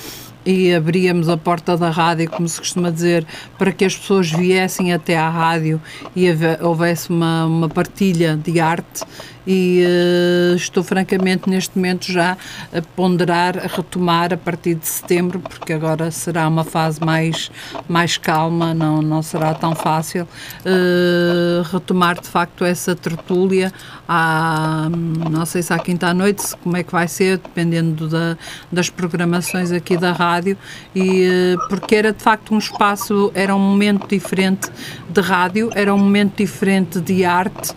e 0.44 0.74
abríamos 0.74 1.28
a 1.28 1.36
porta 1.36 1.76
da 1.76 1.90
rádio, 1.90 2.28
como 2.30 2.48
se 2.48 2.59
costuma 2.59 2.90
dizer, 2.90 3.26
para 3.59 3.72
que 3.72 3.84
as 3.84 3.97
pessoas 3.97 4.30
viessem 4.30 4.93
até 4.93 5.16
à 5.16 5.28
rádio 5.28 5.80
e 6.16 6.26
houvesse 6.60 7.10
uma, 7.10 7.44
uma 7.44 7.68
partilha 7.68 8.36
de 8.36 8.59
arte 8.59 9.05
e 9.47 9.85
uh, 9.85 10.56
estou 10.56 10.82
francamente 10.82 11.48
neste 11.48 11.77
momento 11.77 12.10
já 12.10 12.36
a 12.73 12.82
ponderar, 12.94 13.59
a 13.59 13.66
retomar 13.66 14.32
a 14.32 14.36
partir 14.36 14.74
de 14.74 14.86
setembro, 14.86 15.40
porque 15.40 15.73
agora 15.73 16.10
será 16.10 16.47
uma 16.48 16.64
fase 16.64 17.01
mais, 17.05 17.51
mais 17.89 18.16
calma, 18.16 18.74
não, 18.74 19.02
não 19.02 19.23
será 19.23 19.55
tão 19.55 19.74
fácil, 19.74 20.23
uh, 20.24 21.62
retomar 21.73 22.20
de 22.20 22.28
facto 22.28 22.64
essa 22.64 22.94
tertúlia, 22.94 23.73
à, 24.09 24.89
não 25.31 25.47
sei 25.47 25.62
se 25.62 25.73
à 25.73 25.78
quinta 25.78 26.09
à 26.09 26.14
noite, 26.14 26.56
como 26.62 26.77
é 26.77 26.82
que 26.82 26.93
vai 26.93 27.09
ser, 27.09 27.39
dependendo 27.39 28.09
da, 28.09 28.36
das 28.70 28.90
programações 28.90 29.73
aqui 29.73 29.97
da 29.97 30.12
rádio. 30.12 30.56
E 30.94 31.24
eh, 31.24 31.56
porque 31.69 31.94
era 31.94 32.12
de 32.12 32.23
facto 32.23 32.55
um 32.55 32.59
espaço, 32.59 33.31
era 33.35 33.55
um 33.55 33.59
momento 33.59 34.06
diferente 34.09 34.70
de 35.09 35.20
rádio, 35.20 35.70
era 35.74 35.94
um 35.94 35.98
momento 35.98 36.36
diferente 36.36 37.01
de 37.01 37.24
arte 37.24 37.73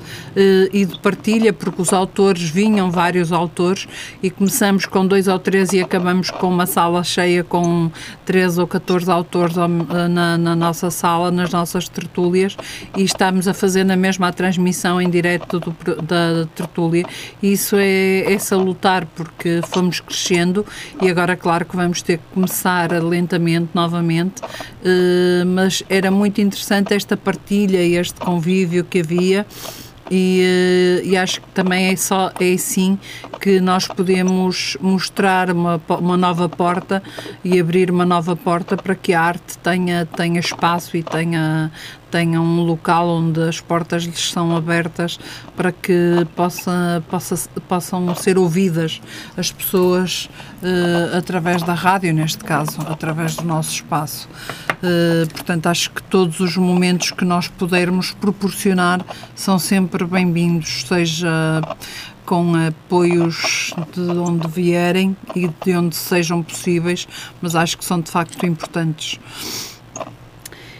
e 0.73 0.85
de 0.85 0.99
partilha, 0.99 1.53
porque 1.55 1.81
os 1.81 1.93
autores 1.93 2.41
vinham 2.49 2.91
vários 2.91 3.31
autores 3.31 3.87
e 4.21 4.29
começamos 4.29 4.85
com 4.85 5.05
dois 5.07 5.27
ou 5.27 5.39
três 5.39 5.73
e 5.73 5.81
acabamos 5.81 6.29
com 6.29 6.47
uma 6.47 6.65
sala 6.65 7.03
cheia 7.03 7.43
com 7.43 7.89
13 8.25 8.61
ou 8.61 8.67
14 8.67 9.09
autores 9.09 9.55
na, 9.55 10.37
na 10.37 10.55
nossa 10.55 10.91
sala, 10.91 11.31
nas 11.31 11.51
nossas 11.51 11.87
tertúlias 11.87 12.55
e 12.95 13.03
estamos 13.03 13.47
a 13.47 13.53
fazer 13.53 13.83
na 13.83 13.95
mesma 13.95 14.27
a 14.27 14.33
transmissão 14.33 15.01
em 15.01 15.09
direto 15.09 15.59
do, 15.59 15.75
da 16.01 16.45
tertúlia. 16.53 17.05
Isso 17.41 17.75
é, 17.77 18.33
é 18.33 18.37
salutar 18.37 19.05
porque 19.15 19.61
fomos 19.67 19.99
crescendo 19.99 20.65
e 21.01 21.09
agora 21.09 21.35
claro 21.35 21.65
que 21.65 21.75
vamos 21.75 22.01
ter 22.01 22.17
que 22.17 22.23
começar 22.33 22.91
lentamente 22.91 23.69
novamente 23.73 24.41
eh, 24.83 25.43
mas 25.45 25.83
era 25.89 26.11
muito 26.11 26.39
interessante 26.41 26.93
esta 26.93 27.17
partilha 27.17 27.81
e 27.81 27.95
este 27.95 28.19
convívio 28.19 28.83
que 28.83 28.99
havia 28.99 29.45
e, 30.09 30.41
eh, 30.43 31.01
e, 31.03 31.17
acho 31.17 31.41
que 31.41 31.47
também 31.49 31.91
é 31.91 31.95
só 31.95 32.31
é 32.39 32.53
assim 32.53 32.97
que 33.41 33.59
nós 33.59 33.87
podemos 33.87 34.77
mostrar 34.79 35.49
uma, 35.49 35.81
uma 35.99 36.15
nova 36.15 36.47
porta 36.47 37.01
e 37.43 37.59
abrir 37.59 37.89
uma 37.89 38.05
nova 38.05 38.35
porta 38.35 38.77
para 38.77 38.95
que 38.95 39.13
a 39.13 39.21
arte 39.21 39.57
tenha, 39.59 40.05
tenha 40.05 40.39
espaço 40.39 40.95
e 40.95 41.03
tenha, 41.03 41.71
tenha 42.11 42.41
um 42.41 42.61
local 42.61 43.07
onde 43.07 43.41
as 43.41 43.59
portas 43.59 44.03
lhes 44.03 44.31
são 44.31 44.55
abertas 44.55 45.19
para 45.55 45.71
que 45.71 46.25
possa, 46.35 47.03
possa, 47.09 47.49
possam 47.67 48.15
ser 48.15 48.37
ouvidas 48.37 49.01
as 49.37 49.51
pessoas 49.51 50.29
uh, 50.61 51.17
através 51.17 51.63
da 51.63 51.73
rádio, 51.73 52.13
neste 52.13 52.43
caso, 52.43 52.79
através 52.87 53.35
do 53.35 53.43
nosso 53.43 53.71
espaço. 53.71 54.29
Uh, 54.71 55.27
portanto, 55.31 55.67
acho 55.67 55.91
que 55.91 56.03
todos 56.03 56.39
os 56.39 56.57
momentos 56.57 57.11
que 57.11 57.25
nós 57.25 57.47
pudermos 57.47 58.11
proporcionar 58.11 59.03
são 59.35 59.57
sempre 59.57 60.05
bem-vindos, 60.05 60.85
seja 60.87 61.61
com 62.25 62.55
apoios 62.55 63.73
de 63.93 64.01
onde 64.01 64.47
vierem 64.47 65.15
e 65.35 65.47
de 65.47 65.75
onde 65.75 65.95
sejam 65.95 66.41
possíveis, 66.41 67.07
mas 67.41 67.55
acho 67.55 67.77
que 67.77 67.85
são 67.85 68.01
de 68.01 68.09
facto 68.09 68.45
importantes. 68.45 69.19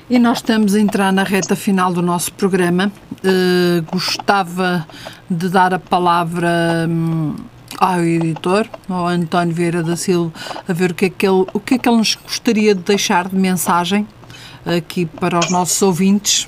E 0.08 0.20
nós 0.20 0.38
estamos 0.38 0.76
a 0.76 0.80
entrar 0.80 1.12
na 1.12 1.24
reta 1.24 1.56
final 1.56 1.92
do 1.92 2.00
nosso 2.00 2.32
programa. 2.34 2.92
Uh, 3.12 3.82
gostava 3.92 4.88
de 5.28 5.50
dar 5.50 5.74
a 5.74 5.80
palavra 5.80 6.48
um, 6.88 7.36
ao 7.80 8.02
editor, 8.02 8.70
ao 8.88 9.08
António 9.08 9.56
Vieira 9.56 9.82
da 9.82 9.96
Silva, 9.96 10.32
a 10.68 10.74
ver 10.74 10.92
o 10.92 10.94
que, 10.94 11.06
é 11.06 11.10
que 11.10 11.26
ele, 11.26 11.48
o 11.52 11.60
que 11.60 11.74
é 11.74 11.78
que 11.80 11.90
ele 11.90 11.98
nos 11.98 12.14
gostaria 12.14 12.76
de 12.76 12.82
deixar 12.82 13.28
de 13.28 13.36
mensagem 13.36 14.08
aqui 14.64 15.08
para 15.08 15.40
os 15.40 15.50
nossos 15.50 15.82
ouvintes 15.82 16.48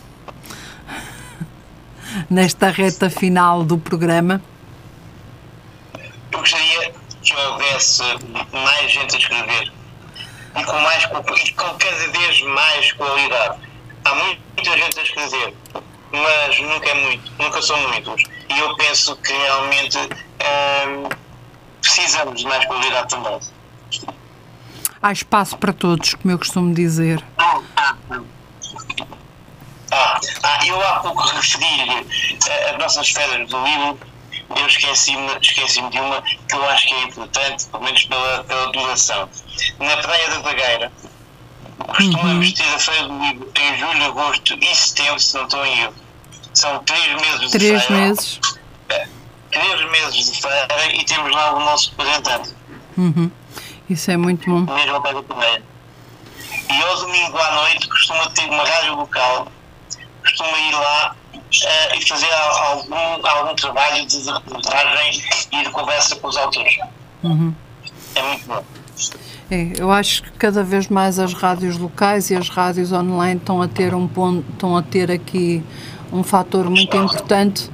nesta 2.29 2.69
reta 2.69 3.09
final 3.09 3.63
do 3.63 3.79
programa. 3.79 4.39
Eu 6.31 6.39
gostaria 6.39 6.93
que 7.23 7.35
houvesse 7.35 8.03
mais 8.53 8.91
gente 8.91 9.15
a 9.15 9.17
escrever 9.17 9.71
e 10.57 10.63
com, 10.63 10.79
mais, 10.79 11.03
e 11.03 11.53
com 11.53 11.73
cada 11.77 12.07
vez 12.11 12.41
mais 12.41 12.91
qualidade. 12.93 13.59
Há 14.05 14.15
muita 14.15 14.77
gente 14.77 14.99
a 14.99 15.03
escrever, 15.03 15.53
mas 16.11 16.59
nunca 16.59 16.89
é 16.89 16.93
muito, 16.93 17.31
nunca 17.39 17.61
são 17.61 17.79
muitos. 17.87 18.23
E 18.49 18.59
eu 18.59 18.75
penso 18.75 19.15
que 19.17 19.33
realmente 19.33 19.97
hum, 19.97 21.09
precisamos 21.81 22.41
de 22.41 22.47
mais 22.47 22.65
qualidade 22.65 23.09
também. 23.09 23.39
Há 25.01 25.11
espaço 25.11 25.57
para 25.57 25.73
todos, 25.73 26.15
como 26.15 26.33
eu 26.33 26.37
costumo 26.39 26.73
dizer. 26.73 27.23
Ah, 27.37 27.59
ah, 27.75 27.95
ah, 29.91 30.19
ah 30.43 30.65
eu 30.65 30.81
há 30.81 30.99
pouco 30.99 31.21
referi-lhe 31.27 32.07
eh, 32.47 32.71
as 32.71 32.77
nossas 32.77 33.09
férias 33.09 33.49
do 33.49 33.63
livro 33.63 33.99
eu 34.55 34.67
esqueci-me 34.67 35.37
esqueci 35.41 35.81
de 35.89 35.99
uma 35.99 36.21
que 36.21 36.55
eu 36.55 36.69
acho 36.69 36.87
que 36.87 36.93
é 36.93 37.03
importante, 37.03 37.65
pelo 37.67 37.83
menos 37.83 38.03
pela, 38.05 38.43
pela 38.43 38.71
duração. 38.71 39.29
Na 39.79 39.97
Praia 39.97 40.29
da 40.29 40.39
Bagueira, 40.39 40.91
costumamos 41.77 42.47
uhum. 42.47 42.53
ter 42.53 42.75
a 42.75 42.79
Feira 42.79 43.07
do 43.07 43.19
Livro 43.19 43.51
em 43.55 43.77
julho, 43.77 44.05
agosto 44.05 44.57
e 44.59 44.75
setembro, 44.75 45.19
se 45.19 45.35
não 45.35 45.43
estou 45.43 45.65
em 45.65 45.79
erro. 45.81 45.93
São 46.53 46.83
três 46.83 47.21
meses 47.21 47.51
três 47.51 47.81
de 47.81 47.87
feira. 47.87 48.01
meses. 48.01 48.39
É, 48.89 49.07
três 49.51 49.91
meses 49.91 50.31
de 50.31 50.41
feira 50.41 50.95
e 50.95 51.05
temos 51.05 51.31
lá 51.31 51.53
o 51.53 51.59
nosso 51.59 51.91
representante. 51.91 52.55
Uhum. 52.97 53.31
Isso 53.89 54.11
é 54.11 54.17
muito 54.17 54.49
bom. 54.49 54.73
Mesmo 54.73 54.95
ao 54.95 55.01
pé 55.01 55.13
da 55.13 55.23
primeira. 55.23 55.63
E 56.69 56.81
ao 56.83 56.95
domingo 56.97 57.37
à 57.37 57.51
noite 57.51 57.87
costuma 57.87 58.29
ter 58.31 58.49
uma 58.49 58.63
rádio 58.63 58.95
local, 58.95 59.47
costuma 60.21 60.57
ir 60.57 60.73
lá 60.73 61.15
uh, 61.51 61.95
e 61.95 62.07
fazer 62.07 62.31
algum, 62.31 63.27
algum 63.27 63.55
trabalho 63.55 64.05
de 64.05 64.17
reportagem 64.29 65.23
e 65.51 65.63
de 65.63 65.69
conversa 65.69 66.15
com 66.15 66.27
os 66.27 66.37
autores. 66.37 66.77
Uhum. 67.23 67.53
É 68.15 68.21
muito 68.21 68.47
bom. 68.47 68.63
É, 69.49 69.71
eu 69.77 69.91
acho 69.91 70.23
que 70.23 70.31
cada 70.31 70.61
vez 70.63 70.89
mais 70.89 71.19
as 71.19 71.33
rádios 71.33 71.77
locais 71.77 72.29
e 72.29 72.35
as 72.35 72.49
rádios 72.49 72.91
online 72.91 73.39
estão 73.39 73.61
a 73.61 73.67
ter 73.67 73.93
um 73.93 74.07
ponto, 74.07 74.45
estão 74.51 74.75
a 74.75 74.81
ter 74.81 75.09
aqui 75.09 75.63
um 76.11 76.21
fator 76.23 76.69
muito 76.69 76.95
importante 76.97 77.69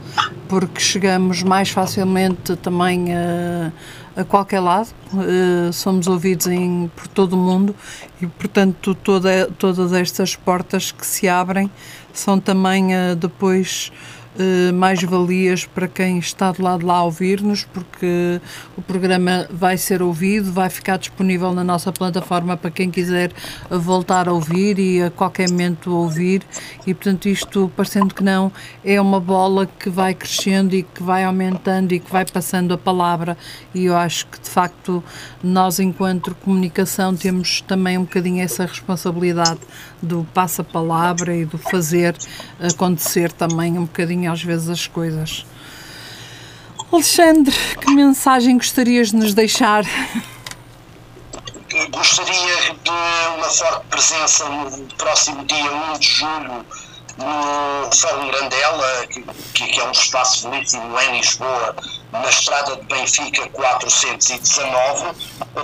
porque 0.47 0.79
chegamos 0.79 1.41
mais 1.41 1.69
facilmente 1.69 2.55
também 2.57 3.07
a, 3.11 3.71
a 4.15 4.23
qualquer 4.23 4.59
lado, 4.59 4.89
uh, 5.13 5.73
somos 5.73 6.05
ouvidos 6.05 6.45
em, 6.45 6.91
por 6.95 7.07
todo 7.07 7.33
o 7.33 7.37
mundo 7.37 7.75
e 8.21 8.27
portanto 8.27 8.93
toda, 8.93 9.49
todas 9.57 9.93
estas 9.93 10.35
portas 10.35 10.91
que 10.91 11.05
se 11.05 11.27
abrem 11.27 11.71
são 12.13 12.39
também 12.39 12.95
uh, 12.95 13.15
depois 13.15 13.91
uh, 14.35 14.73
mais-valias 14.73 15.65
para 15.65 15.87
quem 15.87 16.17
está 16.17 16.51
do 16.51 16.63
lado 16.63 16.85
lá 16.85 16.97
a 16.97 17.03
ouvir-nos, 17.03 17.65
porque 17.65 18.39
o 18.77 18.81
programa 18.81 19.47
vai 19.51 19.77
ser 19.77 20.01
ouvido, 20.01 20.51
vai 20.51 20.69
ficar 20.69 20.97
disponível 20.97 21.53
na 21.53 21.63
nossa 21.63 21.91
plataforma 21.91 22.57
para 22.57 22.71
quem 22.71 22.89
quiser 22.89 23.31
voltar 23.69 24.27
a 24.27 24.33
ouvir 24.33 24.79
e 24.79 25.01
a 25.01 25.11
qualquer 25.11 25.49
momento 25.49 25.93
ouvir. 25.93 26.43
E, 26.85 26.93
portanto, 26.93 27.27
isto, 27.27 27.71
parecendo 27.75 28.13
que 28.13 28.23
não, 28.23 28.51
é 28.83 28.99
uma 28.99 29.19
bola 29.19 29.65
que 29.65 29.89
vai 29.89 30.13
crescendo 30.13 30.75
e 30.75 30.83
que 30.83 31.01
vai 31.01 31.23
aumentando 31.23 31.93
e 31.93 31.99
que 31.99 32.11
vai 32.11 32.25
passando 32.25 32.73
a 32.73 32.77
palavra. 32.77 33.37
E 33.73 33.85
eu 33.85 33.95
acho 33.95 34.27
que, 34.27 34.39
de 34.39 34.49
facto, 34.49 35.03
nós, 35.43 35.79
enquanto 35.79 36.35
comunicação, 36.35 37.15
temos 37.15 37.61
também 37.61 37.97
um 37.97 38.03
bocadinho 38.03 38.41
essa 38.43 38.65
responsabilidade 38.65 39.59
do 40.01 40.27
passa-palavra 40.33 41.35
e 41.35 41.45
do 41.45 41.57
fazer 41.57 42.15
acontecer 42.59 43.31
também 43.31 43.77
um 43.77 43.85
bocadinho 43.85 44.22
às 44.27 44.41
vezes 44.41 44.69
as 44.69 44.87
coisas. 44.87 45.45
Alexandre, 46.91 47.55
que 47.81 47.91
mensagem 47.91 48.57
gostarias 48.57 49.09
de 49.09 49.15
nos 49.15 49.33
deixar? 49.33 49.83
Gostaria 51.89 52.55
de 52.83 52.89
uma 53.35 53.49
forte 53.49 53.87
presença 53.87 54.47
no 54.47 54.87
próximo 54.95 55.43
dia 55.45 55.71
1 55.71 55.99
de 55.99 56.07
julho 56.07 56.65
no 57.17 57.91
Fórum 57.91 58.27
Grandela, 58.27 59.07
que, 59.07 59.67
que 59.67 59.79
é 59.79 59.83
um 59.83 59.91
espaço 59.91 60.49
belíssimo 60.49 60.99
em 60.99 61.17
Lisboa, 61.17 61.75
na 62.11 62.29
estrada 62.29 62.75
de 62.75 62.83
Benfica 62.83 63.47
419, 63.49 65.05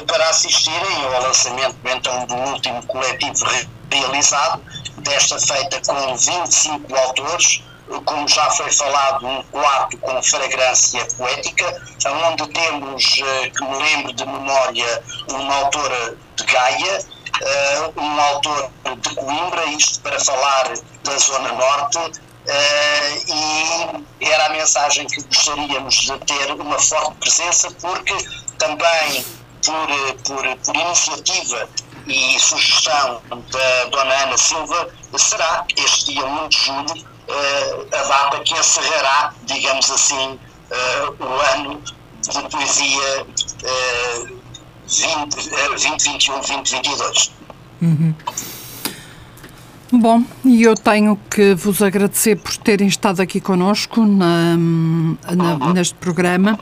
para 0.05 0.29
assistirem 0.29 1.05
ao 1.05 1.23
lançamento 1.23 1.75
então 1.85 2.25
do 2.25 2.35
último 2.35 2.85
coletivo 2.87 3.45
realizado, 3.91 4.61
desta 4.97 5.39
feita 5.39 5.81
com 5.85 6.15
25 6.15 6.95
autores, 6.95 7.63
como 8.05 8.27
já 8.27 8.49
foi 8.51 8.71
falado, 8.71 9.25
um 9.25 9.43
quarto 9.43 9.97
com 9.97 10.21
fragrância 10.21 11.05
poética, 11.17 11.81
onde 12.27 12.47
temos, 12.49 13.21
eh, 13.23 13.49
que 13.49 13.63
me 13.63 13.77
lembro 13.77 14.13
de 14.13 14.25
memória, 14.25 15.03
uma 15.31 15.55
autora 15.55 16.15
de 16.35 16.43
Gaia, 16.43 16.99
eh, 17.41 17.91
um 17.97 18.21
autor 18.21 18.71
de 19.01 19.15
Coimbra, 19.15 19.65
isto 19.65 20.01
para 20.01 20.19
falar 20.19 20.73
da 21.03 21.17
Zona 21.17 21.51
Norte, 21.53 22.29
Uh, 22.49 24.05
e 24.19 24.25
era 24.25 24.47
a 24.47 24.49
mensagem 24.49 25.05
que 25.05 25.21
gostaríamos 25.21 25.93
de 25.93 26.17
ter 26.19 26.51
uma 26.53 26.79
forte 26.79 27.13
presença, 27.19 27.69
porque 27.79 28.15
também 28.57 29.23
por, 29.63 29.87
por, 30.23 30.57
por 30.57 30.75
iniciativa 30.75 31.69
e 32.07 32.39
sugestão 32.39 33.21
da 33.29 33.83
Dona 33.91 34.15
Ana 34.23 34.37
Silva, 34.37 34.89
será 35.15 35.63
este 35.77 36.13
dia 36.13 36.25
1 36.25 36.47
de 36.47 36.57
julho 36.57 37.18
a 37.29 38.03
data 38.03 38.39
que 38.41 38.53
encerrará, 38.53 39.33
digamos 39.45 39.89
assim, 39.91 40.39
uh, 40.71 41.15
o 41.19 41.57
ano 41.57 41.81
de 42.21 42.41
poesia 42.49 43.25
uh, 43.63 44.29
2021-2022. 44.87 47.31
Uhum. 47.81 48.13
Bom, 49.91 50.23
e 50.45 50.61
eu 50.61 50.75
tenho 50.75 51.19
que 51.29 51.55
vos 51.55 51.81
agradecer 51.81 52.35
por 52.35 52.55
terem 52.57 52.87
estado 52.87 53.21
aqui 53.21 53.41
conosco 53.41 54.05
na, 54.05 54.55
na, 54.55 55.73
neste 55.73 55.95
programa. 55.95 56.59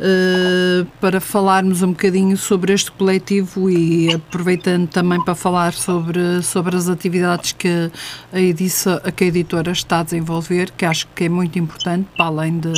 Uh, 0.00 0.86
para 1.00 1.20
falarmos 1.20 1.82
um 1.82 1.90
bocadinho 1.90 2.36
sobre 2.36 2.72
este 2.72 2.90
coletivo 2.92 3.70
e 3.70 4.12
aproveitando 4.12 4.88
também 4.88 5.22
para 5.22 5.34
falar 5.34 5.72
sobre, 5.72 6.42
sobre 6.42 6.76
as 6.76 6.88
atividades 6.88 7.52
que 7.52 7.90
a, 8.32 8.40
edição, 8.40 9.00
que 9.14 9.24
a 9.24 9.26
editora 9.26 9.72
está 9.72 10.00
a 10.00 10.02
desenvolver, 10.02 10.70
que 10.70 10.84
acho 10.84 11.06
que 11.14 11.24
é 11.24 11.28
muito 11.28 11.58
importante, 11.58 12.08
para 12.16 12.26
além 12.26 12.58
de 12.58 12.72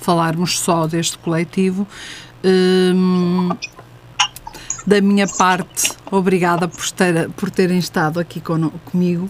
falarmos 0.00 0.58
só 0.58 0.86
deste 0.86 1.18
coletivo. 1.18 1.86
Um, 2.44 3.50
da 4.86 5.00
minha 5.00 5.26
parte, 5.26 5.92
obrigada 6.10 6.68
por, 6.68 6.90
ter, 6.90 7.30
por 7.30 7.50
terem 7.50 7.78
estado 7.78 8.20
aqui 8.20 8.40
com, 8.40 8.68
comigo. 8.84 9.28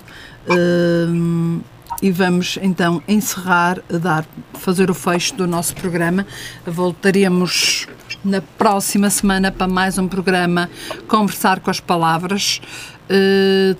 E 2.02 2.10
vamos 2.10 2.58
então 2.60 3.02
encerrar, 3.08 3.80
dar, 3.88 4.26
fazer 4.54 4.90
o 4.90 4.94
fecho 4.94 5.34
do 5.34 5.46
nosso 5.46 5.74
programa. 5.74 6.26
Voltaremos 6.66 7.86
na 8.24 8.40
próxima 8.40 9.10
semana 9.10 9.50
para 9.50 9.68
mais 9.68 9.98
um 9.98 10.08
programa 10.08 10.70
Conversar 11.06 11.60
com 11.60 11.70
as 11.70 11.80
Palavras. 11.80 12.60
Uh, 13.10 13.76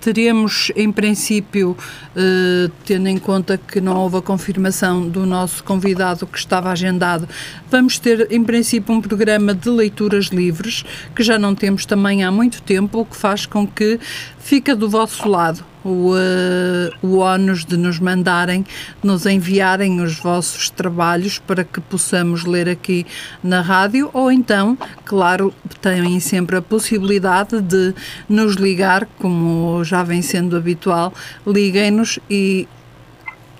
teremos, 0.00 0.72
em 0.74 0.90
princípio, 0.90 1.76
uh, 2.16 2.70
tendo 2.84 3.08
em 3.08 3.18
conta 3.18 3.58
que 3.58 3.80
não 3.80 3.96
houve 3.96 4.16
a 4.16 4.22
confirmação 4.22 5.08
do 5.08 5.26
nosso 5.26 5.62
convidado 5.64 6.26
que 6.26 6.38
estava 6.38 6.70
agendado, 6.70 7.28
vamos 7.70 7.98
ter, 7.98 8.26
em 8.30 8.42
princípio, 8.42 8.94
um 8.94 9.00
programa 9.00 9.54
de 9.54 9.68
leituras 9.68 10.26
livres, 10.26 10.84
que 11.14 11.22
já 11.22 11.38
não 11.38 11.54
temos 11.54 11.86
também 11.86 12.24
há 12.24 12.30
muito 12.30 12.62
tempo, 12.62 13.00
o 13.00 13.04
que 13.04 13.16
faz 13.16 13.46
com 13.46 13.66
que 13.66 13.98
fica 14.38 14.74
do 14.74 14.88
vosso 14.88 15.28
lado 15.28 15.64
o, 15.84 16.14
uh, 16.14 17.18
ónus 17.18 17.64
de 17.64 17.76
nos 17.76 17.98
mandarem, 17.98 18.64
nos 19.02 19.26
enviarem 19.26 20.00
os 20.00 20.16
vossos 20.16 20.70
trabalhos 20.70 21.38
para 21.38 21.64
que 21.64 21.80
possamos 21.80 22.44
ler 22.44 22.68
aqui 22.68 23.06
na 23.42 23.60
rádio, 23.60 24.10
ou 24.12 24.30
então, 24.30 24.76
claro, 25.04 25.52
têm 25.80 26.20
sempre 26.20 26.56
a 26.56 26.62
possibilidade 26.62 27.60
de 27.60 27.94
nos 28.28 28.56
ligar, 28.56 29.06
como 29.18 29.82
já 29.84 30.02
vem 30.02 30.22
sendo 30.22 30.56
habitual, 30.56 31.12
liguem-nos 31.46 32.09
e 32.28 32.66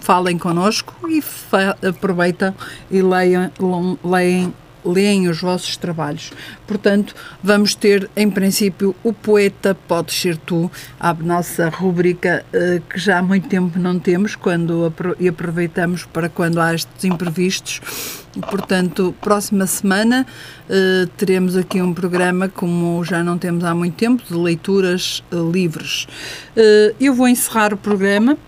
falem 0.01 0.39
connosco 0.39 0.95
e 1.09 1.23
aproveitam 1.87 2.55
e 2.91 3.03
leiam, 3.03 3.51
leiam 4.03 4.53
leem 4.85 5.29
os 5.29 5.41
vossos 5.41 5.77
trabalhos. 5.77 6.33
Portanto, 6.67 7.15
vamos 7.43 7.75
ter, 7.75 8.11
em 8.17 8.31
princípio, 8.31 8.95
o 9.03 9.13
poeta 9.13 9.75
Podes 9.75 10.19
Ser 10.19 10.37
Tu, 10.37 10.71
a 10.99 11.13
nossa 11.15 11.69
rubrica 11.69 12.45
uh, 12.53 12.81
que 12.89 12.99
já 12.99 13.19
há 13.19 13.23
muito 13.23 13.49
tempo 13.49 13.79
não 13.79 13.99
temos, 13.99 14.35
quando 14.35 14.93
e 15.19 15.29
aproveitamos 15.29 16.05
para 16.07 16.29
quando 16.29 16.61
há 16.61 16.75
estes 16.75 17.05
imprevistos. 17.05 17.81
Portanto, 18.49 19.15
próxima 19.21 19.67
semana 19.67 20.25
uh, 20.69 21.07
teremos 21.17 21.57
aqui 21.57 21.83
um 21.83 21.93
programa, 21.93 22.49
como 22.49 23.03
já 23.05 23.25
não 23.25 23.37
temos 23.37 23.65
há 23.65 23.75
muito 23.75 23.95
tempo, 23.95 24.23
de 24.29 24.35
leituras 24.35 25.23
uh, 25.33 25.51
livres. 25.51 26.07
eu 27.01 27.13
vou 27.13 27.27
encerrar 27.27 27.75
o 27.75 27.77
programa 27.77 28.39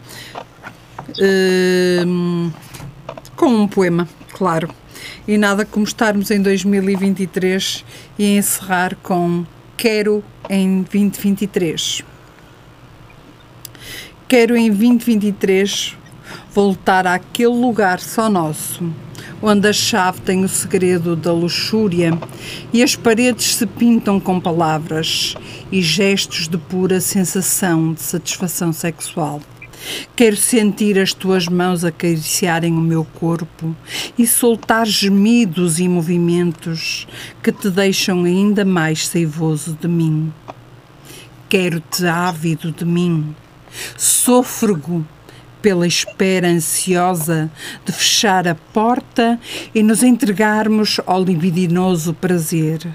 com 3.36 3.48
um 3.48 3.66
poema, 3.66 4.08
claro 4.32 4.72
e 5.26 5.38
nada 5.38 5.64
como 5.64 5.84
estarmos 5.84 6.30
em 6.30 6.40
2023 6.40 7.84
e 8.18 8.36
encerrar 8.36 8.96
com 9.02 9.44
Quero 9.76 10.22
em 10.48 10.82
2023. 10.82 12.02
Quero 14.28 14.56
em 14.56 14.68
2023 14.68 15.96
voltar 16.54 17.06
àquele 17.06 17.54
lugar 17.54 18.00
só 18.00 18.28
nosso, 18.28 18.92
onde 19.42 19.68
a 19.68 19.72
chave 19.72 20.20
tem 20.20 20.44
o 20.44 20.48
segredo 20.48 21.16
da 21.16 21.32
luxúria 21.32 22.16
e 22.72 22.82
as 22.82 22.94
paredes 22.94 23.56
se 23.56 23.66
pintam 23.66 24.20
com 24.20 24.40
palavras 24.40 25.34
e 25.70 25.82
gestos 25.82 26.46
de 26.46 26.56
pura 26.56 27.00
sensação 27.00 27.92
de 27.92 28.00
satisfação 28.00 28.72
sexual. 28.72 29.42
Quero 30.14 30.36
sentir 30.36 30.96
as 30.96 31.12
tuas 31.12 31.48
mãos 31.48 31.84
acariciarem 31.84 32.72
o 32.72 32.80
meu 32.80 33.04
corpo 33.04 33.74
e 34.16 34.24
soltar 34.24 34.86
gemidos 34.86 35.80
e 35.80 35.88
movimentos 35.88 37.08
que 37.42 37.50
te 37.50 37.68
deixam 37.68 38.22
ainda 38.22 38.64
mais 38.64 39.08
seivoso 39.08 39.76
de 39.80 39.88
mim. 39.88 40.32
Quero-te 41.48 42.06
ávido 42.06 42.70
de 42.70 42.84
mim, 42.84 43.34
sôfrego 43.96 45.04
pela 45.62 45.86
espera 45.86 46.48
ansiosa 46.48 47.50
de 47.84 47.92
fechar 47.92 48.48
a 48.48 48.54
porta 48.54 49.38
e 49.72 49.82
nos 49.82 50.02
entregarmos 50.02 51.00
ao 51.06 51.22
libidinoso 51.22 52.12
prazer 52.12 52.86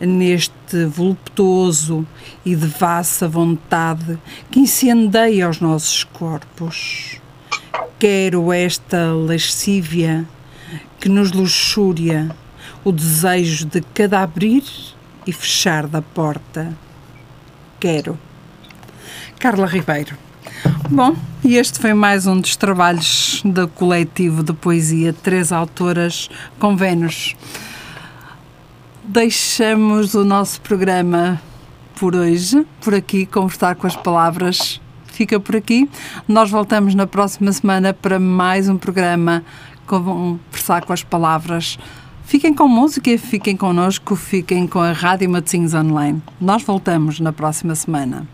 neste 0.00 0.84
voluptuoso 0.86 2.06
e 2.44 2.54
devassa 2.56 3.28
vontade 3.28 4.18
que 4.50 4.60
incendeia 4.60 5.48
os 5.48 5.60
nossos 5.60 6.04
corpos. 6.04 7.20
Quero 7.98 8.52
esta 8.52 9.12
lascívia 9.12 10.26
que 10.98 11.08
nos 11.08 11.32
luxúria 11.32 12.34
o 12.84 12.90
desejo 12.90 13.64
de 13.66 13.80
cada 13.94 14.22
abrir 14.22 14.64
e 15.26 15.32
fechar 15.32 15.86
da 15.86 16.02
porta. 16.02 16.76
Quero. 17.78 18.18
Carla 19.38 19.66
Ribeiro. 19.66 20.16
Bom, 20.90 21.16
e 21.44 21.56
este 21.56 21.78
foi 21.78 21.94
mais 21.94 22.26
um 22.26 22.40
dos 22.40 22.56
trabalhos 22.56 23.42
do 23.44 23.66
coletivo 23.68 24.42
de 24.42 24.52
poesia 24.52 25.12
Três 25.12 25.52
Autoras 25.52 26.28
com 26.58 26.76
Vênus 26.76 27.34
deixamos 29.12 30.14
o 30.14 30.24
nosso 30.24 30.60
programa 30.60 31.40
por 31.98 32.14
hoje, 32.14 32.66
por 32.80 32.94
aqui, 32.94 33.26
conversar 33.26 33.74
com 33.74 33.86
as 33.86 33.96
palavras. 33.96 34.80
Fica 35.06 35.38
por 35.38 35.54
aqui. 35.54 35.88
Nós 36.26 36.50
voltamos 36.50 36.94
na 36.94 37.06
próxima 37.06 37.52
semana 37.52 37.92
para 37.92 38.18
mais 38.18 38.68
um 38.68 38.78
programa 38.78 39.44
conversar 39.86 40.84
com 40.86 40.92
as 40.92 41.02
palavras. 41.02 41.78
Fiquem 42.24 42.54
com 42.54 42.66
música, 42.66 43.16
fiquem 43.18 43.56
connosco, 43.56 44.16
fiquem 44.16 44.66
com 44.66 44.80
a 44.80 44.92
Rádio 44.92 45.28
Matosinhos 45.28 45.74
Online. 45.74 46.22
Nós 46.40 46.62
voltamos 46.62 47.20
na 47.20 47.32
próxima 47.32 47.74
semana. 47.74 48.26